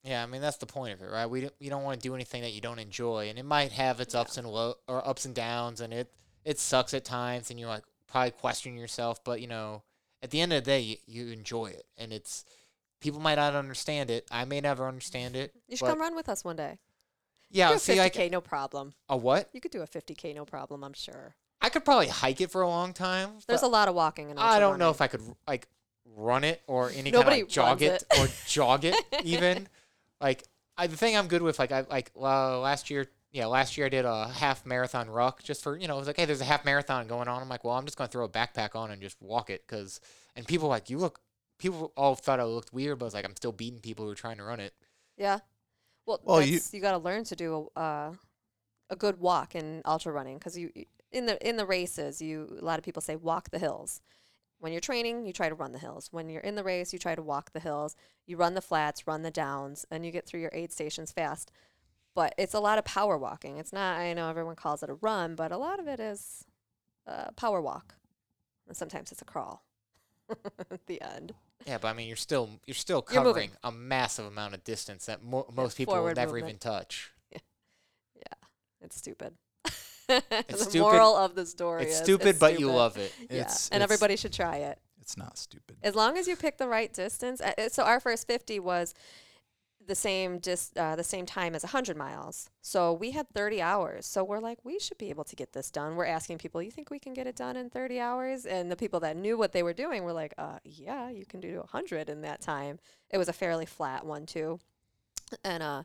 Yeah, 0.07 0.23
I 0.23 0.27
mean 0.27 0.41
that's 0.41 0.59
the 0.59 0.67
point 0.67 0.93
of 0.95 1.03
it, 1.03 1.11
right? 1.11 1.27
We 1.27 1.43
don't, 1.43 1.55
you 1.59 1.69
don't 1.69 1.83
want 1.83 2.01
to 2.01 2.09
do 2.09 2.15
anything 2.15 2.43
that 2.43 2.53
you 2.53 2.61
don't 2.61 2.79
enjoy, 2.79 3.29
and 3.29 3.39
it 3.39 3.45
might 3.45 3.73
have 3.73 4.01
its 4.01 4.15
Yeah. 4.15 4.21
ups 4.21 4.37
and 4.39 4.47
low 4.47 4.75
or 4.87 5.07
ups 5.07 5.25
and 5.25 5.35
downs, 5.35 5.81
and 5.81 5.93
it 5.93 6.13
it 6.45 6.59
sucks 6.61 6.95
at 6.95 7.05
times, 7.05 7.51
and 7.51 7.59
you're 7.59 7.69
like 7.69 7.83
probably 8.07 8.31
questioning 8.31 8.79
yourself, 8.79 9.23
but 9.25 9.41
you 9.41 9.49
know, 9.49 9.83
at 10.23 10.31
the 10.31 10.41
end 10.41 10.53
of 10.53 10.63
the 10.63 10.71
day, 10.71 10.81
you, 10.81 10.97
you 11.07 11.33
enjoy 11.33 11.67
it, 11.67 11.87
and 11.99 12.13
it's 12.13 12.45
people 13.01 13.21
might 13.21 13.35
not 13.35 13.55
understand 13.55 14.11
it. 14.11 14.27
I 14.31 14.45
may 14.45 14.61
never 14.61 14.87
understand 14.87 15.35
it. 15.35 15.53
You 15.67 15.77
should 15.77 15.89
come 15.89 16.01
run 16.01 16.15
with 16.15 16.29
us 16.29 16.45
one 16.45 16.57
day. 16.57 16.79
Yeah, 17.51 17.71
do 17.71 17.75
a 17.75 17.79
see, 17.79 17.95
50k, 17.95 18.17
like 18.19 18.31
no 18.33 18.41
problem. 18.41 18.95
a 19.09 19.17
what? 19.17 19.51
You 19.53 19.61
could 19.61 19.71
do 19.73 19.83
a 19.83 19.87
50k, 19.87 20.35
no 20.35 20.45
problem. 20.45 20.85
I'm 20.85 20.93
sure. 20.95 21.35
I 21.61 21.69
could 21.69 21.85
probably 21.85 22.09
hike 22.09 22.41
it 22.41 22.51
for 22.51 22.63
a 22.63 22.69
long 22.69 22.93
time. 22.93 23.31
There's 23.49 23.63
a 23.63 23.69
lot 23.69 23.89
of 23.89 23.95
walking 23.95 24.31
and 24.31 24.39
I 24.39 24.59
don't 24.61 24.79
know 24.79 24.91
if 24.91 25.01
I 25.01 25.07
could 25.07 25.23
like 25.49 25.67
run 26.15 26.45
it 26.45 26.63
or 26.67 26.91
any 26.91 27.11
kind 27.11 27.15
Nobody 27.15 27.41
of 27.41 27.47
like 27.49 27.53
jog 27.53 27.81
runs 27.83 27.83
it, 27.83 28.05
or 28.19 28.29
jog 28.47 28.85
it 28.85 28.95
even. 29.25 29.69
Like 30.21 30.45
I, 30.77 30.87
the 30.87 30.97
thing 30.97 31.17
I'm 31.17 31.29
good 31.29 31.43
with, 31.43 31.59
like 31.59 31.73
I 31.73 31.83
like 31.91 32.11
well, 32.15 32.61
last 32.61 32.91
year, 32.91 33.07
yeah, 33.33 33.47
last 33.47 33.77
year 33.77 33.87
I 33.87 33.91
did 33.91 34.05
a 34.05 34.29
half 34.29 34.65
marathon 34.67 35.09
ruck 35.11 35.43
just 35.43 35.63
for 35.63 35.77
you 35.77 35.89
know, 35.89 35.97
it 35.97 35.99
was 35.99 36.07
like 36.07 36.17
hey, 36.17 36.25
there's 36.25 36.41
a 36.41 36.45
half 36.45 36.65
marathon 36.65 37.07
going 37.07 37.29
on. 37.29 37.43
I'm 37.43 37.49
like, 37.49 37.65
well, 37.65 37.75
I'm 37.75 37.85
just 37.85 37.97
gonna 37.97 38.09
throw 38.09 38.25
a 38.25 38.29
backpack 38.29 38.75
on 38.75 38.91
and 38.91 39.01
just 39.03 39.21
walk 39.21 39.51
it, 39.51 39.67
cause 39.67 40.01
and 40.35 40.47
people 40.47 40.69
like 40.69 40.91
you 40.91 40.99
look, 40.99 41.21
people 41.59 41.93
all 41.97 42.15
thought 42.15 42.41
I 42.41 42.45
looked 42.45 42.73
weird, 42.73 42.99
but 42.99 43.05
I 43.05 43.09
was 43.09 43.15
like 43.15 43.25
I'm 43.25 43.37
still 43.37 43.53
beating 43.53 43.81
people 43.81 44.05
who 44.05 44.11
are 44.13 44.17
trying 44.17 44.37
to 44.39 44.45
run 44.45 44.61
it. 44.61 44.75
Yeah. 45.17 45.39
Well, 46.07 46.21
Well, 46.23 46.43
you- 46.43 46.61
you, 46.73 46.81
got 46.81 46.93
to 46.93 46.99
learn 46.99 47.25
to 47.25 47.35
do 47.35 47.71
a, 47.75 47.81
uh, 47.81 48.13
a 48.91 48.97
good 48.97 49.19
walk 49.19 49.55
in 49.57 49.83
ultra 49.85 50.13
running 50.13 50.39
because 50.39 50.57
you 50.57 50.71
in 51.11 51.27
the 51.27 51.49
in 51.49 51.57
the 51.57 51.67
races 51.67 52.21
you 52.23 52.57
a 52.61 52.65
lot 52.65 52.79
of 52.79 52.85
people 52.85 53.03
say 53.03 53.17
walk 53.17 53.51
the 53.51 53.59
hills. 53.59 54.01
When 54.59 54.73
you're 54.73 54.81
training, 54.81 55.27
you 55.27 55.33
try 55.33 55.49
to 55.49 55.55
run 55.55 55.73
the 55.73 55.79
hills. 55.79 56.09
When 56.11 56.29
you're 56.31 56.41
in 56.41 56.55
the 56.55 56.65
race, 56.65 56.93
you 56.93 56.99
try 56.99 57.15
to 57.15 57.23
walk 57.23 57.53
the 57.53 57.61
hills. 57.61 57.95
You 58.27 58.37
run 58.37 58.55
the 58.55 58.63
flats, 58.63 59.07
run 59.07 59.23
the 59.23 59.31
downs, 59.31 59.85
and 59.91 60.05
you 60.05 60.11
get 60.11 60.27
through 60.27 60.41
your 60.41 60.51
aid 60.55 60.73
stations 60.73 61.13
fast. 61.13 61.51
But 62.15 62.35
it's 62.39 62.55
a 62.55 62.61
lot 62.61 62.79
of 62.79 62.85
power 62.85 63.19
walking. 63.19 63.59
It's 63.59 63.73
not. 63.73 63.99
I 63.99 64.15
know 64.15 64.31
everyone 64.31 64.57
calls 64.57 64.83
it 64.83 64.89
a 64.89 64.95
run, 64.95 65.35
but 65.35 65.53
a 65.53 65.59
lot 65.59 65.79
of 65.79 65.87
it 65.87 66.01
is 66.01 66.47
uh, 67.07 67.31
power 67.37 67.61
walk. 67.61 67.97
And 68.67 68.77
sometimes 68.77 69.13
it's 69.13 69.21
a 69.23 69.27
crawl 69.27 69.63
at 70.71 70.81
the 70.87 71.03
end. 71.03 71.35
Yeah, 71.67 71.79
but 71.79 71.89
I 71.89 71.93
mean, 71.93 72.09
you're 72.09 72.17
still 72.17 72.49
you're 72.67 72.75
still 72.75 73.05
You're 73.13 73.23
covering 73.23 73.51
a 73.63 73.71
massive 73.71 74.25
amount 74.25 74.55
of 74.55 74.65
distance 74.65 75.07
that 75.07 75.23
mo- 75.23 75.47
most 75.55 75.77
people 75.77 75.95
will 75.95 76.15
never 76.15 76.33
movement. 76.35 76.49
even 76.49 76.59
touch. 76.59 77.13
Yeah. 77.31 77.39
Yeah. 78.17 78.47
It's 78.81 78.97
stupid. 78.97 79.35
the 80.49 80.57
stupid. 80.57 80.81
moral 80.81 81.17
of 81.17 81.35
the 81.35 81.47
story 81.47 81.83
It's 81.85 81.95
is 81.97 81.99
stupid, 81.99 82.39
but 82.39 82.59
you 82.61 82.71
love 82.71 82.97
it. 82.97 83.13
Yeah, 83.19 83.41
It's- 83.43 83.69
and 83.71 83.83
it's- 83.83 83.87
everybody 83.87 84.17
should 84.17 84.33
try 84.33 84.57
it 84.59 84.79
it's 85.01 85.17
not 85.17 85.39
stupid. 85.39 85.77
as 85.83 85.95
long 85.95 86.17
as 86.19 86.27
you 86.29 86.37
pick 86.37 86.59
the 86.59 86.69
right 86.69 86.93
distance. 86.93 87.41
Uh, 87.41 87.69
so 87.69 87.83
our 87.85 88.01
first 88.01 88.27
fifty 88.27 88.59
was 88.61 88.95
the 89.87 89.95
same 89.95 90.39
dis- 90.41 90.73
uh, 90.77 90.97
the 90.97 91.05
same 91.05 91.27
time 91.27 91.55
as 91.55 91.63
hundred 91.63 91.97
miles. 91.97 92.51
So 92.61 92.93
we 92.93 93.13
had 93.13 93.29
thirty 93.31 93.63
hours. 93.63 94.05
So 94.07 94.25
we're 94.25 94.41
like, 94.41 94.59
we 94.65 94.81
should 94.81 94.99
be 94.99 95.11
able 95.11 95.23
to 95.25 95.37
get 95.37 95.53
this 95.53 95.71
done. 95.71 95.95
We're 95.95 96.07
asking 96.07 96.39
people, 96.39 96.61
you 96.61 96.73
think 96.73 96.91
we 96.91 96.99
can 96.99 97.15
get 97.15 97.29
it 97.29 97.37
done 97.37 97.57
in 97.57 97.71
thirty 97.71 98.01
hours? 98.01 98.47
And 98.47 98.69
the 98.71 98.75
people 98.77 98.99
that 99.01 99.17
knew 99.17 99.39
what 99.39 99.53
they 99.53 99.63
were 99.63 99.73
doing 99.73 100.03
were 100.03 100.13
like, 100.13 100.35
uh, 100.39 100.59
yeah, 100.65 101.09
you 101.11 101.25
can 101.25 101.39
do 101.39 101.63
hundred 101.71 102.09
in 102.09 102.23
that 102.23 102.41
time. 102.41 102.81
It 103.11 103.19
was 103.19 103.29
a 103.29 103.33
fairly 103.33 103.67
flat 103.67 104.05
one 104.05 104.27
too, 104.27 104.59
and 105.45 105.63
uh. 105.63 105.83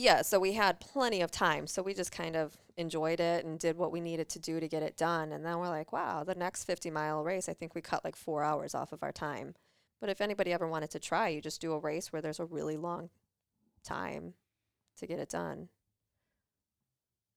Yeah, 0.00 0.22
so 0.22 0.40
we 0.40 0.54
had 0.54 0.80
plenty 0.80 1.20
of 1.20 1.30
time. 1.30 1.66
So 1.66 1.82
we 1.82 1.92
just 1.92 2.10
kind 2.10 2.34
of 2.34 2.56
enjoyed 2.78 3.20
it 3.20 3.44
and 3.44 3.58
did 3.58 3.76
what 3.76 3.92
we 3.92 4.00
needed 4.00 4.30
to 4.30 4.38
do 4.38 4.58
to 4.58 4.66
get 4.66 4.82
it 4.82 4.96
done. 4.96 5.30
And 5.30 5.44
then 5.44 5.58
we're 5.58 5.68
like, 5.68 5.92
wow, 5.92 6.24
the 6.24 6.34
next 6.34 6.64
50 6.64 6.90
mile 6.90 7.22
race, 7.22 7.50
I 7.50 7.52
think 7.52 7.74
we 7.74 7.82
cut 7.82 8.02
like 8.02 8.16
four 8.16 8.42
hours 8.42 8.74
off 8.74 8.94
of 8.94 9.02
our 9.02 9.12
time. 9.12 9.54
But 10.00 10.08
if 10.08 10.22
anybody 10.22 10.54
ever 10.54 10.66
wanted 10.66 10.88
to 10.92 11.00
try, 11.00 11.28
you 11.28 11.42
just 11.42 11.60
do 11.60 11.74
a 11.74 11.78
race 11.78 12.14
where 12.14 12.22
there's 12.22 12.40
a 12.40 12.46
really 12.46 12.78
long 12.78 13.10
time 13.84 14.32
to 14.96 15.06
get 15.06 15.18
it 15.18 15.28
done. 15.28 15.68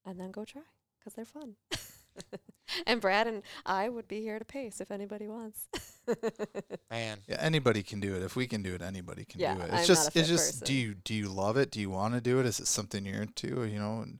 And 0.05 0.17
then 0.17 0.31
go 0.31 0.45
try 0.45 0.61
because 0.97 1.15
they're 1.15 1.25
fun. 1.25 1.55
and 2.87 3.01
Brad 3.01 3.27
and 3.27 3.43
I 3.65 3.89
would 3.89 4.07
be 4.07 4.21
here 4.21 4.39
to 4.39 4.45
pace 4.45 4.81
if 4.81 4.91
anybody 4.91 5.27
wants. 5.27 5.67
Man, 6.91 7.19
Yeah, 7.27 7.37
anybody 7.39 7.83
can 7.83 7.99
do 7.99 8.15
it. 8.15 8.23
If 8.23 8.35
we 8.35 8.47
can 8.47 8.61
do 8.61 8.73
it, 8.75 8.81
anybody 8.81 9.25
can 9.25 9.39
Yeah, 9.41 9.55
do 9.55 9.61
it. 9.61 9.69
I'm 9.71 9.79
It's 9.79 9.87
just 9.87 10.15
it's 10.15 10.27
just 10.29 10.63
do 10.63 10.73
you 10.73 10.93
do 10.95 11.13
you 11.13 11.29
love 11.29 11.57
it? 11.57 11.71
Do 11.71 11.79
you 11.79 11.89
want 11.89 12.13
to 12.13 12.21
do 12.21 12.39
it? 12.39 12.45
Is 12.45 12.59
it 12.59 12.67
something 12.67 13.05
you're 13.05 13.21
into? 13.21 13.63
You 13.65 13.79
know, 13.79 14.01
and 14.01 14.19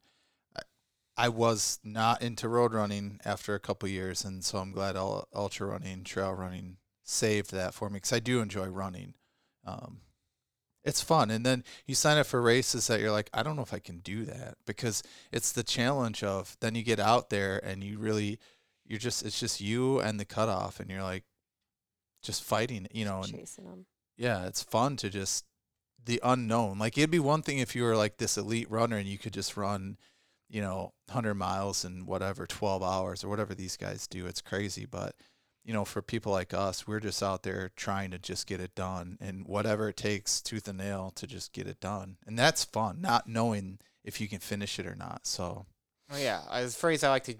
I, 0.57 0.61
I 1.17 1.29
was 1.29 1.79
not 1.83 2.21
into 2.21 2.47
road 2.47 2.73
running 2.73 3.19
after 3.25 3.53
a 3.55 3.59
couple 3.59 3.89
years, 3.89 4.23
and 4.25 4.43
so 4.43 4.59
I'm 4.59 4.71
glad 4.71 4.95
ul- 4.95 5.27
ultra 5.33 5.67
running, 5.67 6.03
trail 6.03 6.33
running 6.33 6.77
saved 7.03 7.51
that 7.51 7.73
for 7.73 7.89
me 7.89 7.95
because 7.97 8.13
I 8.13 8.19
do 8.19 8.41
enjoy 8.41 8.67
running. 8.67 9.13
Um, 9.65 9.99
it's 10.83 11.01
fun, 11.01 11.31
and 11.31 11.45
then 11.45 11.63
you 11.85 11.95
sign 11.95 12.17
up 12.17 12.25
for 12.25 12.41
races 12.41 12.87
that 12.87 12.99
you're 12.99 13.11
like, 13.11 13.29
I 13.33 13.43
don't 13.43 13.55
know 13.55 13.61
if 13.61 13.73
I 13.73 13.79
can 13.79 13.99
do 13.99 14.25
that 14.25 14.55
because 14.65 15.01
it's 15.31 15.51
the 15.51 15.63
challenge 15.63 16.23
of 16.23 16.57
then 16.59 16.75
you 16.75 16.83
get 16.83 16.99
out 16.99 17.29
there 17.29 17.59
and 17.63 17.83
you 17.83 17.97
really 17.97 18.39
you're 18.85 18.99
just 18.99 19.25
it's 19.25 19.39
just 19.39 19.61
you 19.61 19.99
and 19.99 20.19
the 20.19 20.25
cutoff, 20.25 20.79
and 20.79 20.89
you're 20.89 21.03
like 21.03 21.23
just 22.21 22.43
fighting, 22.43 22.87
you 22.91 23.05
know, 23.05 23.21
and 23.21 23.31
Chasing 23.31 23.65
them. 23.65 23.85
yeah, 24.17 24.45
it's 24.45 24.63
fun 24.63 24.97
to 24.97 25.09
just 25.09 25.45
the 26.05 26.19
unknown. 26.23 26.79
Like 26.79 26.97
it'd 26.97 27.09
be 27.11 27.19
one 27.19 27.41
thing 27.41 27.59
if 27.59 27.75
you 27.75 27.83
were 27.83 27.95
like 27.95 28.17
this 28.17 28.37
elite 28.37 28.69
runner 28.69 28.97
and 28.97 29.07
you 29.07 29.17
could 29.17 29.33
just 29.33 29.55
run, 29.55 29.97
you 30.49 30.61
know, 30.61 30.93
100 31.07 31.33
miles 31.35 31.85
in 31.85 32.05
whatever 32.05 32.45
12 32.45 32.83
hours 32.83 33.23
or 33.23 33.29
whatever 33.29 33.55
these 33.55 33.77
guys 33.77 34.05
do. 34.07 34.25
It's 34.25 34.41
crazy, 34.41 34.85
but 34.85 35.15
you 35.63 35.73
know, 35.73 35.85
for 35.85 36.01
people 36.01 36.31
like 36.31 36.53
us, 36.53 36.85
we're 36.87 36.99
just 36.99 37.23
out 37.23 37.43
there 37.43 37.71
trying 37.75 38.11
to 38.11 38.19
just 38.19 38.47
get 38.47 38.59
it 38.59 38.75
done 38.75 39.17
and 39.21 39.45
whatever 39.47 39.89
it 39.89 39.97
takes 39.97 40.41
tooth 40.41 40.67
and 40.67 40.77
nail 40.77 41.11
to 41.15 41.25
just 41.25 41.53
get 41.53 41.67
it 41.67 41.79
done. 41.79 42.17
And 42.27 42.37
that's 42.37 42.63
fun, 42.65 42.99
not 43.01 43.27
knowing 43.27 43.79
if 44.03 44.19
you 44.19 44.27
can 44.27 44.39
finish 44.39 44.77
it 44.79 44.85
or 44.85 44.95
not. 44.95 45.25
So, 45.25 45.65
Oh 46.11 46.17
yeah, 46.17 46.41
I- 46.49 46.61
it's 46.61 46.75
a 46.75 46.77
phrase 46.77 47.03
I 47.03 47.09
like 47.09 47.23
to 47.25 47.35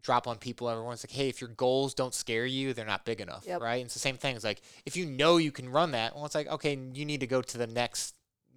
drop 0.00 0.28
on 0.28 0.38
people. 0.38 0.68
Everyone's 0.70 1.02
like, 1.02 1.10
"Hey, 1.10 1.28
if 1.28 1.40
your 1.40 1.48
goals 1.48 1.94
don't 1.94 2.14
scare 2.14 2.46
you, 2.46 2.72
they're 2.74 2.84
not 2.86 3.04
big 3.04 3.20
enough, 3.20 3.44
Yep. 3.46 3.60
right?" 3.60 3.76
And 3.76 3.86
it's 3.86 3.94
the 3.94 4.00
same 4.00 4.18
thing. 4.18 4.36
It's 4.36 4.44
like 4.44 4.62
if 4.86 4.96
you 4.96 5.06
know 5.06 5.38
you 5.38 5.50
can 5.50 5.68
run 5.68 5.90
that, 5.92 6.14
well, 6.14 6.24
it's 6.26 6.34
like 6.34 6.46
okay, 6.46 6.78
you 6.92 7.04
need 7.04 7.20
to 7.20 7.26
go 7.26 7.42
to 7.42 7.58
the 7.58 7.66
next 7.66 8.14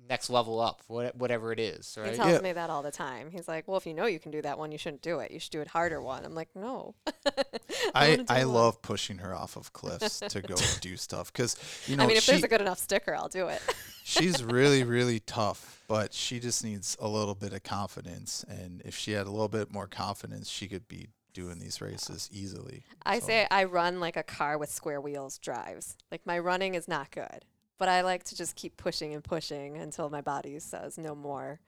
next 0.10 0.30
level 0.30 0.60
up, 0.60 0.82
whatever 0.88 1.52
it 1.52 1.60
is, 1.60 1.98
He 2.04 2.12
tells 2.16 2.32
Yeah. 2.34 2.40
me 2.40 2.54
that 2.54 2.70
all 2.70 2.82
the 2.84 2.92
time. 2.92 3.30
He's 3.32 3.48
like, 3.48 3.68
"Well, 3.68 3.78
if 3.78 3.86
you 3.86 3.94
know 3.94 4.06
you 4.06 4.20
can 4.20 4.32
do 4.32 4.42
that 4.42 4.58
one, 4.58 4.72
you 4.72 4.78
shouldn't 4.78 5.02
do 5.02 5.20
it. 5.20 5.32
You 5.32 5.40
should 5.40 5.52
do 5.52 5.62
a 5.62 5.68
harder 5.68 6.02
one." 6.02 6.26
I'm 6.26 6.36
like, 6.36 6.50
"No." 6.56 6.96
I, 7.94 8.10
wanna 8.12 8.26
I 8.30 8.44
love 8.44 8.82
pushing 8.82 9.20
her 9.20 9.34
off 9.36 9.56
of 9.56 9.74
cliffs 9.74 10.20
to 10.20 10.42
go 10.42 10.56
do 10.82 10.98
stuff 10.98 11.32
because, 11.32 11.56
you 11.88 11.96
know, 11.96 12.04
I 12.04 12.08
mean, 12.08 12.18
if 12.18 12.24
she, 12.24 12.32
there's 12.32 12.44
a 12.44 12.48
good 12.48 12.62
enough 12.62 12.80
sticker, 12.80 13.16
I'll 13.16 13.30
do 13.30 13.48
it. 13.48 13.62
she's 14.04 14.42
really 14.42 14.84
really 14.86 15.20
tough 15.20 15.84
but 15.90 16.14
she 16.14 16.40
just 16.40 16.64
needs 16.64 16.96
a 17.02 17.08
little 17.10 17.36
bit 17.36 17.52
of 17.52 17.62
confidence 17.64 18.46
and 18.48 18.82
if 18.86 18.96
she 18.96 19.12
had 19.12 19.28
a 19.28 19.30
little 19.30 19.50
bit 19.50 19.70
more 19.70 19.86
confidence 19.86 20.48
she 20.50 20.66
could 20.70 20.88
be 20.88 21.08
doing 21.34 21.60
these 21.60 21.82
races 21.82 22.30
easily 22.32 22.84
I 23.06 23.20
So- 23.20 23.28
say 23.28 23.48
I 23.52 23.66
run 23.66 24.00
like 24.00 24.16
a 24.16 24.24
car 24.24 24.58
with 24.58 24.70
square 24.72 25.02
wheels 25.02 25.38
drives. 25.38 25.98
Like 26.10 26.26
my 26.26 26.40
running 26.40 26.74
is 26.74 26.88
not 26.88 27.12
good, 27.12 27.44
but 27.78 27.88
I 27.88 28.02
like 28.02 28.24
to 28.26 28.36
just 28.36 28.56
keep 28.56 28.78
pushing 28.78 29.14
and 29.14 29.24
pushing 29.24 29.78
until 29.78 30.10
my 30.10 30.22
body 30.22 30.58
says 30.60 30.98
no 30.98 31.16
more. 31.16 31.60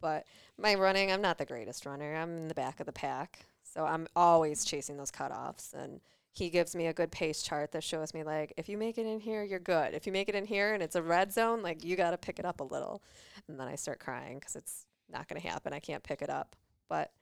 But 0.00 0.26
my 0.58 0.74
running, 0.74 1.10
I'm 1.10 1.22
not 1.22 1.38
the 1.38 1.46
greatest 1.46 1.86
runner. 1.86 2.14
I'm 2.14 2.36
in 2.36 2.48
the 2.48 2.54
back 2.54 2.80
of 2.80 2.86
the 2.86 2.92
pack. 2.92 3.46
So 3.62 3.84
I'm 3.84 4.06
always 4.14 4.64
chasing 4.64 4.96
those 4.96 5.10
cutoffs. 5.10 5.72
And 5.72 6.00
he 6.32 6.50
gives 6.50 6.74
me 6.74 6.88
a 6.88 6.92
good 6.92 7.10
pace 7.10 7.42
chart 7.42 7.72
that 7.72 7.82
shows 7.82 8.12
me, 8.12 8.22
like, 8.22 8.52
if 8.56 8.68
you 8.68 8.76
make 8.76 8.98
it 8.98 9.06
in 9.06 9.20
here, 9.20 9.42
you're 9.42 9.58
good. 9.58 9.94
If 9.94 10.06
you 10.06 10.12
make 10.12 10.28
it 10.28 10.34
in 10.34 10.44
here 10.44 10.74
and 10.74 10.82
it's 10.82 10.96
a 10.96 11.02
red 11.02 11.32
zone, 11.32 11.62
like, 11.62 11.84
you 11.84 11.96
got 11.96 12.10
to 12.10 12.18
pick 12.18 12.38
it 12.38 12.44
up 12.44 12.60
a 12.60 12.64
little. 12.64 13.02
And 13.48 13.58
then 13.58 13.68
I 13.68 13.76
start 13.76 14.00
crying 14.00 14.38
because 14.38 14.56
it's 14.56 14.86
not 15.10 15.28
going 15.28 15.40
to 15.40 15.48
happen. 15.48 15.72
I 15.72 15.80
can't 15.80 16.02
pick 16.02 16.22
it 16.22 16.30
up. 16.30 16.56
But 16.88 17.12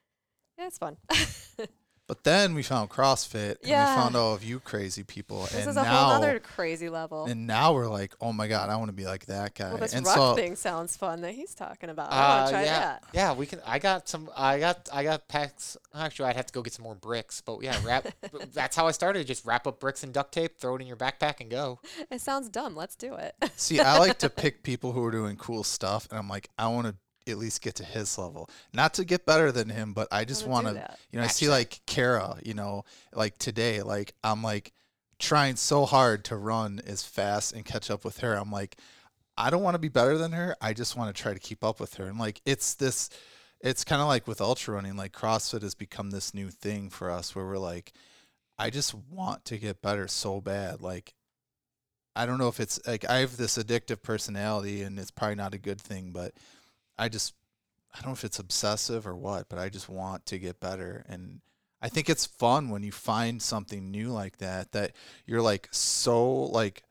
yeah, 0.59 0.67
it's 0.67 0.79
fun. 0.79 0.97
But 2.09 2.25
then 2.25 2.55
we 2.55 2.63
found 2.63 2.91
CrossFit 2.91 3.61
and 3.61 3.69
Yeah. 3.71 3.95
we 3.97 4.03
found 4.03 4.17
all 4.17 4.35
of 4.35 4.45
you 4.45 4.61
crazy 4.61 5.03
people. 5.03 5.43
this 5.45 5.55
and 5.55 5.71
is 5.71 5.77
a 5.77 5.83
now, 5.83 6.05
whole 6.05 6.13
other 6.15 6.41
crazy 6.41 6.89
level. 6.89 7.25
and 7.27 7.47
now 7.47 7.73
we're 7.73 7.87
like, 7.89 8.13
oh 8.21 8.33
my 8.33 8.49
god, 8.49 8.69
I 8.69 8.77
want 8.77 8.89
to 8.89 8.93
be 8.93 9.05
like 9.07 9.27
that 9.27 9.55
guy. 9.55 9.71
well, 9.71 9.79
this 9.79 9.95
and 9.95 10.05
ruck 10.05 10.15
so 10.17 10.35
thing 10.35 10.57
sounds 10.57 10.97
fun 10.97 11.21
that 11.23 11.33
he's 11.35 11.55
talking 11.55 11.89
about. 11.91 12.13
I 12.13 12.17
Uh, 12.17 12.37
want 12.37 12.47
to 12.49 12.53
try 12.53 12.63
yeah, 12.65 12.79
that. 12.81 13.05
yeah, 13.15 13.33
we 13.33 13.47
can. 13.47 13.61
I 13.65 13.79
got 13.79 14.09
some. 14.09 14.29
I 14.37 14.59
got. 14.59 14.89
I 14.93 15.05
got 15.05 15.29
packs. 15.29 15.77
Actually, 15.95 16.29
I'd 16.31 16.37
have 16.37 16.47
to 16.47 16.53
go 16.53 16.61
get 16.61 16.73
some 16.75 16.83
more 16.85 16.97
bricks. 16.97 17.41
But 17.41 17.63
yeah, 17.63 17.79
wrap. 17.85 18.09
that's 18.53 18.77
how 18.77 18.87
I 18.89 18.91
started. 18.91 19.27
Just 19.27 19.47
wrap 19.47 19.67
up 19.67 19.81
bricks 19.81 20.03
and 20.03 20.13
duct 20.13 20.33
tape, 20.33 20.59
throw 20.59 20.75
it 20.77 20.83
in 20.83 20.89
your 20.89 20.97
backpack, 20.97 21.41
and 21.41 21.51
go. 21.51 21.79
It 22.11 22.21
sounds 22.21 22.49
dumb. 22.49 22.75
Let's 22.77 22.97
do 22.97 23.15
it. 23.15 23.35
see, 23.57 23.81
I 23.81 23.99
like 23.99 24.19
to 24.19 24.29
pick 24.43 24.63
people 24.65 24.93
who 24.93 25.03
are 25.05 25.11
doing 25.13 25.37
cool 25.37 25.65
stuff, 25.65 26.09
and 26.11 26.19
I'm 26.19 26.29
like, 26.29 26.51
I 26.59 26.67
want 26.69 26.89
to 26.89 26.97
at 27.27 27.39
least 27.39 27.63
get 27.63 27.77
to 27.77 27.85
his 27.85 28.19
level, 28.19 28.51
not 28.73 28.95
to 28.95 29.05
get 29.05 29.27
better 29.27 29.53
than 29.53 29.69
him, 29.69 29.93
but 29.93 30.09
I 30.11 30.25
just 30.25 30.47
want 30.47 30.67
to. 30.67 30.97
You 31.11 31.19
know, 31.19 31.25
I 31.25 31.29
see 31.29 31.49
like 31.49 31.81
Kara. 31.87 32.37
You 32.43 32.55
know, 32.55 32.85
like 33.15 33.39
today, 33.39 33.83
like 33.83 34.15
I'm 34.25 34.43
like 34.43 34.73
trying 35.19 35.57
so 35.57 35.85
hard 35.85 36.25
to 36.27 36.37
run 36.37 36.81
as 36.87 37.05
fast 37.05 37.53
and 37.53 37.65
catch 37.65 37.91
up 37.91 38.05
with 38.05 38.19
her. 38.19 38.35
I'm 38.35 38.51
like, 38.51 38.77
I 39.37 39.51
don't 39.51 39.63
want 39.63 39.75
to 39.75 39.81
be 39.81 39.89
better 39.89 40.19
than 40.19 40.33
her. 40.33 40.57
I 40.61 40.73
just 40.73 40.97
want 40.97 41.15
to 41.15 41.23
try 41.23 41.33
to 41.33 41.41
keep 41.41 41.63
up 41.63 41.79
with 41.81 41.95
her. 41.95 42.07
And 42.07 42.19
like, 42.19 42.41
it's 42.45 42.75
this. 42.75 43.09
It's 43.61 43.85
kind 43.85 44.03
of 44.03 44.09
like 44.09 44.27
with 44.27 44.41
ultra 44.41 44.75
running. 44.75 44.97
Like 44.97 45.13
CrossFit 45.13 45.63
has 45.63 45.77
become 45.77 46.11
this 46.11 46.35
new 46.35 46.51
thing 46.51 46.91
for 46.91 47.11
us, 47.11 47.37
where 47.37 47.47
we're 47.47 47.59
like, 47.59 47.93
I 48.59 48.71
just 48.71 48.95
want 48.95 49.45
to 49.47 49.59
get 49.59 49.81
better 49.81 50.09
so 50.09 50.41
bad. 50.41 50.83
Like, 50.83 51.15
I 52.15 52.27
don't 52.27 52.39
know 52.39 52.49
if 52.49 52.61
it's 52.61 52.81
like 52.87 53.09
I 53.09 53.19
have 53.19 53.37
this 53.37 53.57
addictive 53.57 54.03
personality, 54.03 54.83
and 54.83 54.99
it's 54.99 55.11
probably 55.13 55.37
not 55.37 55.55
a 55.55 55.59
good 55.59 55.81
thing, 55.81 56.11
but 56.13 56.35
I 56.99 57.09
just 57.09 57.35
I 57.95 57.99
don't 57.99 58.09
know 58.09 58.13
if 58.15 58.25
it's 58.25 58.39
obsessive 58.39 59.07
or 59.07 59.15
what, 59.15 59.49
but 59.49 59.59
I 59.59 59.69
just 59.69 59.89
want 59.89 60.27
to 60.27 60.39
get 60.39 60.61
better. 60.61 61.05
And 61.09 61.41
I 61.81 61.89
think 61.89 62.09
it's 62.09 62.27
fun 62.27 62.71
when 62.71 62.83
you 62.83 62.93
find 62.93 63.43
something 63.43 63.91
new 63.91 64.11
like 64.11 64.39
that 64.39 64.73
that 64.73 64.93
you're 65.27 65.43
like 65.43 65.69
so 65.73 66.45
like 66.45 66.83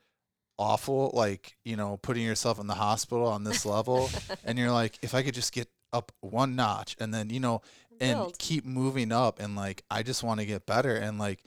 awful, 0.59 1.11
like, 1.13 1.57
you 1.65 1.75
know, 1.75 1.97
putting 1.97 2.23
yourself 2.23 2.59
in 2.59 2.67
the 2.67 2.75
hospital 2.75 3.25
on 3.25 3.43
this 3.43 3.65
level 3.65 4.09
and 4.45 4.59
you're 4.59 4.71
like, 4.71 4.99
if 5.01 5.15
I 5.15 5.23
could 5.23 5.33
just 5.33 5.53
get 5.53 5.67
up 5.91 6.11
one 6.21 6.55
notch 6.55 6.95
and 6.99 7.13
then, 7.13 7.29
you 7.29 7.39
know, 7.39 7.61
and 7.99 8.17
Build. 8.17 8.37
keep 8.37 8.65
moving 8.65 9.11
up 9.11 9.39
and 9.39 9.55
like 9.55 9.83
I 9.89 10.03
just 10.03 10.23
want 10.23 10.39
to 10.39 10.45
get 10.45 10.65
better 10.65 10.95
and 10.95 11.17
like 11.19 11.43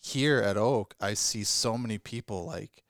here 0.00 0.38
at 0.38 0.56
Oak, 0.56 0.94
I 1.00 1.14
see 1.14 1.44
so 1.44 1.78
many 1.78 1.98
people 1.98 2.44
like 2.44 2.82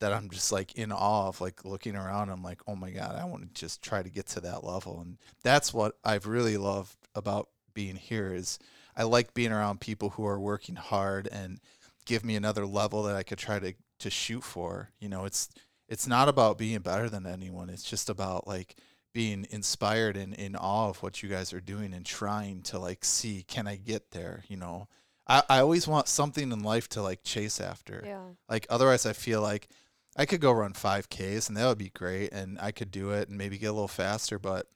that 0.00 0.12
I'm 0.12 0.30
just 0.30 0.50
like 0.50 0.74
in 0.74 0.92
awe 0.92 1.28
of 1.28 1.40
like 1.40 1.64
looking 1.64 1.94
around. 1.94 2.30
I'm 2.30 2.42
like, 2.42 2.60
oh 2.66 2.74
my 2.74 2.90
God, 2.90 3.16
I 3.16 3.24
want 3.24 3.54
to 3.54 3.60
just 3.60 3.82
try 3.82 4.02
to 4.02 4.10
get 4.10 4.26
to 4.28 4.40
that 4.40 4.64
level. 4.64 5.00
And 5.00 5.18
that's 5.42 5.72
what 5.72 5.96
I've 6.04 6.26
really 6.26 6.56
loved 6.56 6.96
about 7.14 7.48
being 7.74 7.96
here 7.96 8.34
is 8.34 8.58
I 8.96 9.04
like 9.04 9.34
being 9.34 9.52
around 9.52 9.80
people 9.80 10.10
who 10.10 10.26
are 10.26 10.40
working 10.40 10.76
hard 10.76 11.28
and 11.30 11.60
give 12.06 12.24
me 12.24 12.34
another 12.34 12.66
level 12.66 13.02
that 13.04 13.16
I 13.16 13.22
could 13.22 13.38
try 13.38 13.58
to, 13.58 13.74
to 14.00 14.10
shoot 14.10 14.42
for. 14.42 14.90
You 14.98 15.08
know, 15.08 15.24
it's 15.24 15.48
it's 15.88 16.06
not 16.06 16.28
about 16.28 16.56
being 16.56 16.78
better 16.80 17.08
than 17.08 17.26
anyone. 17.26 17.68
It's 17.68 17.82
just 17.82 18.08
about 18.08 18.46
like 18.46 18.76
being 19.12 19.46
inspired 19.50 20.16
and 20.16 20.34
in 20.34 20.54
awe 20.54 20.88
of 20.88 21.02
what 21.02 21.22
you 21.22 21.28
guys 21.28 21.52
are 21.52 21.60
doing 21.60 21.92
and 21.92 22.06
trying 22.06 22.62
to 22.62 22.78
like 22.78 23.04
see 23.04 23.42
can 23.42 23.66
I 23.66 23.76
get 23.76 24.12
there, 24.12 24.44
you 24.48 24.56
know. 24.56 24.88
I, 25.26 25.42
I 25.48 25.58
always 25.60 25.86
want 25.86 26.08
something 26.08 26.52
in 26.52 26.62
life 26.62 26.88
to 26.90 27.02
like 27.02 27.22
chase 27.24 27.60
after. 27.60 28.02
Yeah. 28.06 28.22
Like 28.48 28.66
otherwise, 28.70 29.04
I 29.06 29.12
feel 29.12 29.42
like 29.42 29.68
I 30.16 30.26
could 30.26 30.40
go 30.40 30.52
run 30.52 30.72
5Ks 30.72 31.48
and 31.48 31.56
that 31.56 31.66
would 31.66 31.78
be 31.78 31.90
great, 31.90 32.32
and 32.32 32.58
I 32.60 32.72
could 32.72 32.90
do 32.90 33.10
it 33.10 33.28
and 33.28 33.38
maybe 33.38 33.58
get 33.58 33.66
a 33.66 33.72
little 33.72 33.88
faster. 33.88 34.38
But 34.38 34.66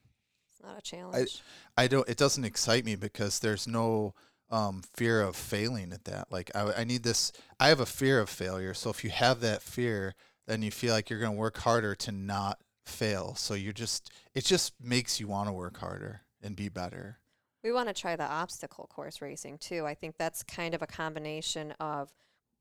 It's 0.50 0.62
not 0.62 0.78
a 0.78 0.82
challenge. 0.82 1.42
I 1.76 1.86
don't. 1.86 2.08
It 2.08 2.16
doesn't 2.16 2.44
excite 2.44 2.84
me 2.84 2.96
because 2.96 3.40
there's 3.40 3.66
no 3.66 4.14
um, 4.50 4.82
fear 4.94 5.20
of 5.22 5.36
failing 5.36 5.92
at 5.92 6.04
that. 6.04 6.30
Like 6.30 6.50
I, 6.54 6.72
I 6.78 6.84
need 6.84 7.02
this. 7.02 7.32
I 7.58 7.68
have 7.68 7.80
a 7.80 7.86
fear 7.86 8.20
of 8.20 8.28
failure. 8.28 8.74
So 8.74 8.90
if 8.90 9.02
you 9.02 9.10
have 9.10 9.40
that 9.40 9.62
fear, 9.62 10.14
then 10.46 10.62
you 10.62 10.70
feel 10.70 10.92
like 10.94 11.10
you're 11.10 11.20
going 11.20 11.32
to 11.32 11.38
work 11.38 11.58
harder 11.58 11.94
to 11.96 12.12
not 12.12 12.60
fail. 12.86 13.34
So 13.34 13.54
you're 13.54 13.72
just. 13.72 14.12
It 14.34 14.44
just 14.44 14.74
makes 14.80 15.18
you 15.18 15.26
want 15.26 15.48
to 15.48 15.52
work 15.52 15.78
harder 15.78 16.22
and 16.42 16.54
be 16.54 16.68
better. 16.68 17.18
We 17.64 17.72
want 17.72 17.88
to 17.88 17.94
try 17.94 18.14
the 18.14 18.24
obstacle 18.24 18.86
course 18.86 19.22
racing 19.22 19.58
too. 19.58 19.86
I 19.86 19.94
think 19.94 20.16
that's 20.18 20.42
kind 20.42 20.74
of 20.74 20.82
a 20.82 20.86
combination 20.86 21.72
of 21.80 22.12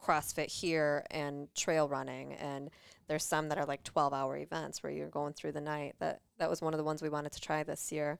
CrossFit 0.04 0.48
here 0.48 1.06
and 1.12 1.54
trail 1.56 1.88
running. 1.88 2.34
And 2.34 2.70
there's 3.08 3.24
some 3.24 3.50
that 3.50 3.58
are 3.58 3.66
like 3.66 3.84
12 3.84 4.14
hour 4.14 4.38
events 4.38 4.84
where 4.84 4.92
you're 4.92 5.10
going 5.10 5.34
through 5.34 5.54
the 5.54 5.62
night. 5.62 5.96
That 6.00 6.22
that 6.38 6.50
was 6.50 6.62
one 6.62 6.74
of 6.74 6.78
the 6.78 6.84
ones 6.84 7.02
we 7.02 7.10
wanted 7.10 7.32
to 7.34 7.42
try 7.42 7.64
this 7.64 7.92
year. 7.92 8.20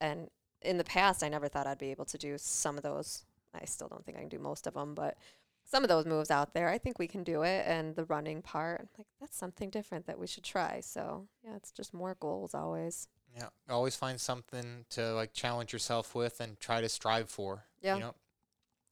And 0.00 0.28
in 0.62 0.78
the 0.78 0.84
past, 0.84 1.22
I 1.22 1.28
never 1.28 1.48
thought 1.48 1.66
I'd 1.66 1.78
be 1.78 1.90
able 1.90 2.04
to 2.06 2.18
do 2.18 2.36
some 2.38 2.76
of 2.76 2.82
those. 2.82 3.24
I 3.54 3.64
still 3.64 3.88
don't 3.88 4.04
think 4.04 4.16
I 4.16 4.20
can 4.20 4.28
do 4.28 4.38
most 4.38 4.66
of 4.66 4.74
them, 4.74 4.94
but 4.94 5.16
some 5.64 5.82
of 5.82 5.88
those 5.88 6.06
moves 6.06 6.30
out 6.30 6.54
there, 6.54 6.68
I 6.68 6.78
think 6.78 6.98
we 6.98 7.06
can 7.06 7.22
do 7.24 7.42
it. 7.42 7.64
And 7.66 7.94
the 7.94 8.04
running 8.04 8.42
part, 8.42 8.80
I'm 8.80 8.88
like 8.96 9.06
that's 9.20 9.36
something 9.36 9.70
different 9.70 10.06
that 10.06 10.18
we 10.18 10.26
should 10.26 10.44
try. 10.44 10.80
So 10.80 11.26
yeah, 11.44 11.56
it's 11.56 11.70
just 11.70 11.92
more 11.94 12.16
goals 12.20 12.54
always. 12.54 13.08
Yeah, 13.36 13.48
always 13.68 13.94
find 13.94 14.20
something 14.20 14.84
to 14.90 15.14
like 15.14 15.32
challenge 15.32 15.72
yourself 15.72 16.14
with 16.14 16.40
and 16.40 16.58
try 16.58 16.80
to 16.80 16.88
strive 16.88 17.28
for. 17.28 17.64
Yeah. 17.82 17.94
You 17.94 18.00
know. 18.00 18.14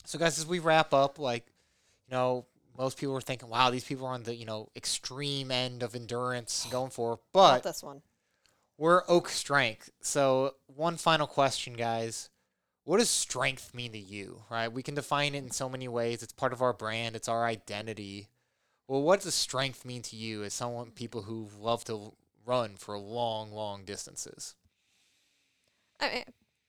So 0.04 0.18
guys, 0.18 0.38
as 0.38 0.46
we 0.46 0.60
wrap 0.60 0.94
up, 0.94 1.18
like, 1.18 1.46
you 2.08 2.16
know, 2.16 2.46
most 2.78 2.98
people 2.98 3.16
are 3.16 3.20
thinking, 3.20 3.48
"Wow, 3.48 3.70
these 3.70 3.84
people 3.84 4.06
are 4.06 4.12
on 4.14 4.24
the 4.24 4.34
you 4.34 4.44
know 4.44 4.68
extreme 4.76 5.50
end 5.50 5.82
of 5.82 5.94
endurance 5.94 6.66
going 6.70 6.90
for," 6.90 7.10
Not 7.12 7.20
but 7.32 7.62
this 7.62 7.82
one. 7.82 8.02
we're 8.78 9.02
oak 9.08 9.28
strength. 9.28 9.90
So 10.00 10.54
one 10.66 10.96
final 10.96 11.26
question, 11.26 11.74
guys. 11.74 12.30
What 12.84 12.98
does 12.98 13.10
strength 13.10 13.74
mean 13.74 13.92
to 13.92 13.98
you? 13.98 14.44
Right? 14.50 14.68
We 14.72 14.82
can 14.82 14.94
define 14.94 15.34
it 15.34 15.38
in 15.38 15.50
so 15.50 15.68
many 15.68 15.88
ways. 15.88 16.22
It's 16.22 16.32
part 16.32 16.52
of 16.52 16.62
our 16.62 16.72
brand. 16.72 17.16
It's 17.16 17.28
our 17.28 17.44
identity. 17.44 18.28
Well, 18.86 19.02
what 19.02 19.22
does 19.22 19.34
strength 19.34 19.84
mean 19.84 20.02
to 20.02 20.16
you 20.16 20.44
as 20.44 20.54
someone 20.54 20.92
people 20.92 21.22
who 21.22 21.48
love 21.58 21.82
to 21.84 22.12
run 22.44 22.76
for 22.76 22.96
long, 22.96 23.50
long 23.50 23.84
distances? 23.84 24.54
I 25.98 26.10
mean, 26.10 26.24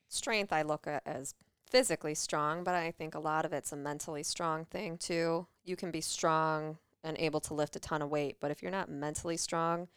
strength 0.08 0.52
I 0.52 0.62
look 0.62 0.86
at 0.88 1.02
as 1.06 1.34
physically 1.70 2.14
strong, 2.14 2.64
but 2.64 2.74
I 2.74 2.90
think 2.90 3.14
a 3.14 3.18
lot 3.18 3.44
of 3.44 3.52
it's 3.52 3.72
a 3.72 3.76
mentally 3.76 4.22
strong 4.22 4.64
thing 4.64 4.98
too. 4.98 5.46
You 5.64 5.76
can 5.76 5.90
be 5.90 6.00
strong 6.00 6.78
and 7.04 7.16
able 7.18 7.40
to 7.40 7.54
lift 7.54 7.76
a 7.76 7.80
ton 7.80 8.02
of 8.02 8.10
weight, 8.10 8.36
but 8.40 8.50
if 8.50 8.62
you're 8.62 8.72
not 8.72 8.90
mentally 8.90 9.36
strong, 9.36 9.88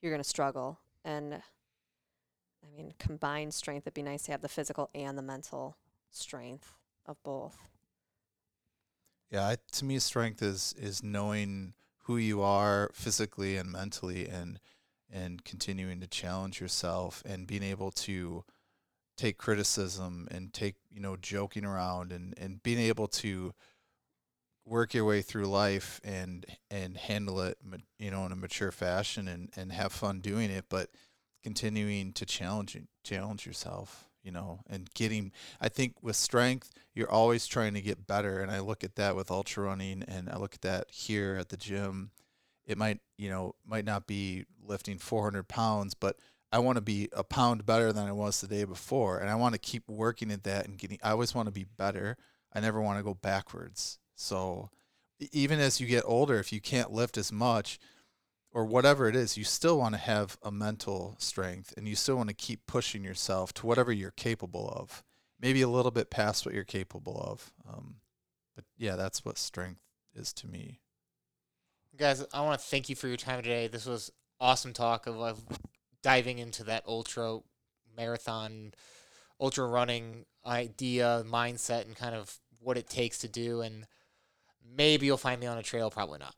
you're 0.00 0.12
going 0.12 0.22
to 0.22 0.28
struggle. 0.28 0.78
And 1.04 1.34
I 1.34 2.76
mean, 2.76 2.92
combined 2.98 3.54
strength, 3.54 3.84
it'd 3.84 3.94
be 3.94 4.02
nice 4.02 4.24
to 4.24 4.32
have 4.32 4.42
the 4.42 4.48
physical 4.48 4.90
and 4.94 5.16
the 5.16 5.22
mental 5.22 5.76
strength 6.10 6.76
of 7.06 7.22
both. 7.22 7.56
Yeah, 9.30 9.46
I, 9.46 9.56
to 9.72 9.84
me, 9.84 9.98
strength 10.00 10.42
is 10.42 10.74
is 10.78 11.02
knowing 11.02 11.74
who 12.04 12.16
you 12.16 12.42
are 12.42 12.90
physically 12.92 13.56
and 13.56 13.70
mentally, 13.70 14.28
and 14.28 14.58
and 15.12 15.44
continuing 15.44 16.00
to 16.00 16.06
challenge 16.06 16.60
yourself, 16.60 17.22
and 17.24 17.46
being 17.46 17.62
able 17.62 17.92
to 17.92 18.44
take 19.20 19.36
criticism 19.38 20.26
and 20.30 20.52
take 20.52 20.76
you 20.90 21.00
know 21.00 21.16
joking 21.16 21.64
around, 21.64 22.12
and 22.12 22.34
and 22.38 22.62
being 22.62 22.78
able 22.78 23.06
to 23.06 23.52
work 24.66 24.94
your 24.94 25.04
way 25.04 25.20
through 25.20 25.46
life 25.46 26.00
and 26.04 26.46
and 26.70 26.96
handle 26.96 27.40
it 27.40 27.58
you 27.98 28.10
know 28.10 28.24
in 28.24 28.32
a 28.32 28.36
mature 28.36 28.70
fashion 28.70 29.28
and 29.28 29.50
and 29.56 29.72
have 29.72 29.92
fun 29.92 30.20
doing 30.20 30.50
it, 30.50 30.66
but 30.68 30.90
continuing 31.42 32.12
to 32.12 32.24
challenge 32.24 32.76
challenge 33.02 33.46
yourself 33.46 34.08
you 34.22 34.30
know 34.30 34.60
and 34.68 34.92
getting 34.92 35.32
i 35.58 35.68
think 35.70 35.94
with 36.02 36.14
strength 36.14 36.70
you're 36.94 37.10
always 37.10 37.46
trying 37.46 37.72
to 37.72 37.80
get 37.80 38.06
better 38.06 38.40
and 38.40 38.50
i 38.50 38.60
look 38.60 38.84
at 38.84 38.96
that 38.96 39.16
with 39.16 39.30
ultra 39.30 39.64
running 39.64 40.02
and 40.02 40.28
i 40.28 40.36
look 40.36 40.54
at 40.54 40.60
that 40.60 40.84
here 40.90 41.36
at 41.40 41.48
the 41.48 41.56
gym. 41.56 42.10
It 42.66 42.76
might 42.78 43.00
you 43.16 43.30
know 43.30 43.54
might 43.66 43.86
not 43.86 44.06
be 44.06 44.44
lifting 44.62 44.98
400 44.98 45.48
pounds 45.48 45.94
but 45.94 46.16
i 46.52 46.58
want 46.58 46.76
to 46.76 46.82
be 46.82 47.08
a 47.12 47.24
pound 47.24 47.64
better 47.64 47.92
than 47.92 48.06
i 48.06 48.12
was 48.12 48.40
the 48.40 48.46
day 48.46 48.64
before 48.64 49.18
and 49.18 49.30
i 49.30 49.34
want 49.34 49.54
to 49.54 49.58
keep 49.58 49.88
working 49.88 50.30
at 50.30 50.44
that 50.44 50.66
and 50.66 50.78
getting 50.78 50.98
i 51.02 51.10
always 51.10 51.34
want 51.34 51.46
to 51.46 51.52
be 51.52 51.64
better 51.64 52.16
i 52.52 52.60
never 52.60 52.80
want 52.80 52.98
to 52.98 53.04
go 53.04 53.14
backwards 53.14 53.98
so 54.14 54.70
even 55.32 55.60
as 55.60 55.80
you 55.80 55.86
get 55.86 56.04
older 56.06 56.38
if 56.38 56.52
you 56.52 56.60
can't 56.60 56.92
lift 56.92 57.16
as 57.16 57.30
much 57.30 57.78
or 58.52 58.64
whatever 58.64 59.08
it 59.08 59.14
is, 59.14 59.36
you 59.36 59.44
still 59.44 59.78
want 59.78 59.94
to 59.94 60.00
have 60.00 60.36
a 60.42 60.50
mental 60.50 61.16
strength 61.18 61.72
and 61.76 61.88
you 61.88 61.94
still 61.94 62.16
want 62.16 62.28
to 62.28 62.34
keep 62.34 62.66
pushing 62.66 63.04
yourself 63.04 63.52
to 63.54 63.66
whatever 63.66 63.92
you're 63.92 64.10
capable 64.10 64.68
of. 64.70 65.04
Maybe 65.40 65.62
a 65.62 65.68
little 65.68 65.90
bit 65.90 66.10
past 66.10 66.44
what 66.44 66.54
you're 66.54 66.64
capable 66.64 67.18
of. 67.20 67.52
Um, 67.68 67.96
but 68.54 68.64
yeah, 68.76 68.96
that's 68.96 69.24
what 69.24 69.38
strength 69.38 69.80
is 70.14 70.32
to 70.34 70.48
me. 70.48 70.80
Guys, 71.96 72.24
I 72.32 72.40
want 72.42 72.60
to 72.60 72.66
thank 72.66 72.88
you 72.88 72.96
for 72.96 73.08
your 73.08 73.16
time 73.16 73.42
today. 73.42 73.68
This 73.68 73.86
was 73.86 74.10
awesome 74.40 74.72
talk 74.72 75.06
of, 75.06 75.20
of 75.20 75.42
diving 76.02 76.38
into 76.38 76.64
that 76.64 76.84
ultra 76.86 77.38
marathon 77.96 78.72
ultra 79.40 79.66
running 79.66 80.26
idea, 80.46 81.24
mindset, 81.26 81.86
and 81.86 81.96
kind 81.96 82.14
of 82.14 82.38
what 82.60 82.76
it 82.76 82.88
takes 82.88 83.18
to 83.18 83.28
do. 83.28 83.62
And 83.62 83.86
maybe 84.76 85.06
you'll 85.06 85.16
find 85.16 85.40
me 85.40 85.46
on 85.46 85.56
a 85.58 85.62
trail. 85.62 85.90
Probably 85.90 86.18
not. 86.18 86.34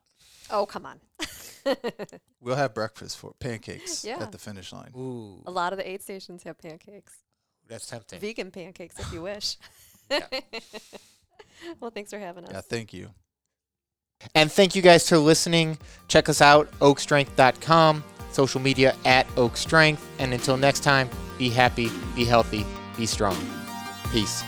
Oh, 0.50 0.66
come 0.66 0.86
on. 0.86 1.00
We'll 2.40 2.56
have 2.56 2.74
breakfast 2.74 3.18
for 3.18 3.32
pancakes 3.38 4.04
Yeah. 4.04 4.18
at 4.20 4.32
the 4.32 4.38
finish 4.38 4.72
line. 4.72 4.90
Ooh, 4.96 5.42
A 5.46 5.50
lot 5.52 5.72
of 5.72 5.78
the 5.78 5.88
aid 5.88 6.02
stations 6.02 6.42
have 6.42 6.58
pancakes. 6.58 7.12
that's 7.68 7.86
tempting. 7.86 8.18
Vegan 8.18 8.50
pancakes, 8.50 8.98
if 8.98 9.12
you 9.12 9.22
wish. 9.22 9.56
Yeah. 10.10 10.26
well, 11.80 11.92
thanks 11.92 12.10
for 12.10 12.18
having 12.18 12.44
us. 12.44 12.50
Yeah, 12.52 12.60
thank 12.62 12.92
you. 12.92 13.10
And 14.34 14.50
thank 14.50 14.74
you 14.74 14.82
guys 14.82 15.08
for 15.08 15.18
listening. 15.18 15.78
Check 16.08 16.28
us 16.28 16.40
out, 16.40 16.70
oakstrength.com, 16.80 18.04
social 18.32 18.60
media 18.60 18.94
at 19.04 19.26
oakstrength. 19.36 20.00
And 20.18 20.32
until 20.32 20.56
next 20.56 20.80
time, 20.80 21.08
be 21.38 21.50
happy, 21.50 21.90
be 22.14 22.24
healthy, 22.24 22.64
be 22.96 23.06
strong. 23.06 23.36
Peace. 24.12 24.42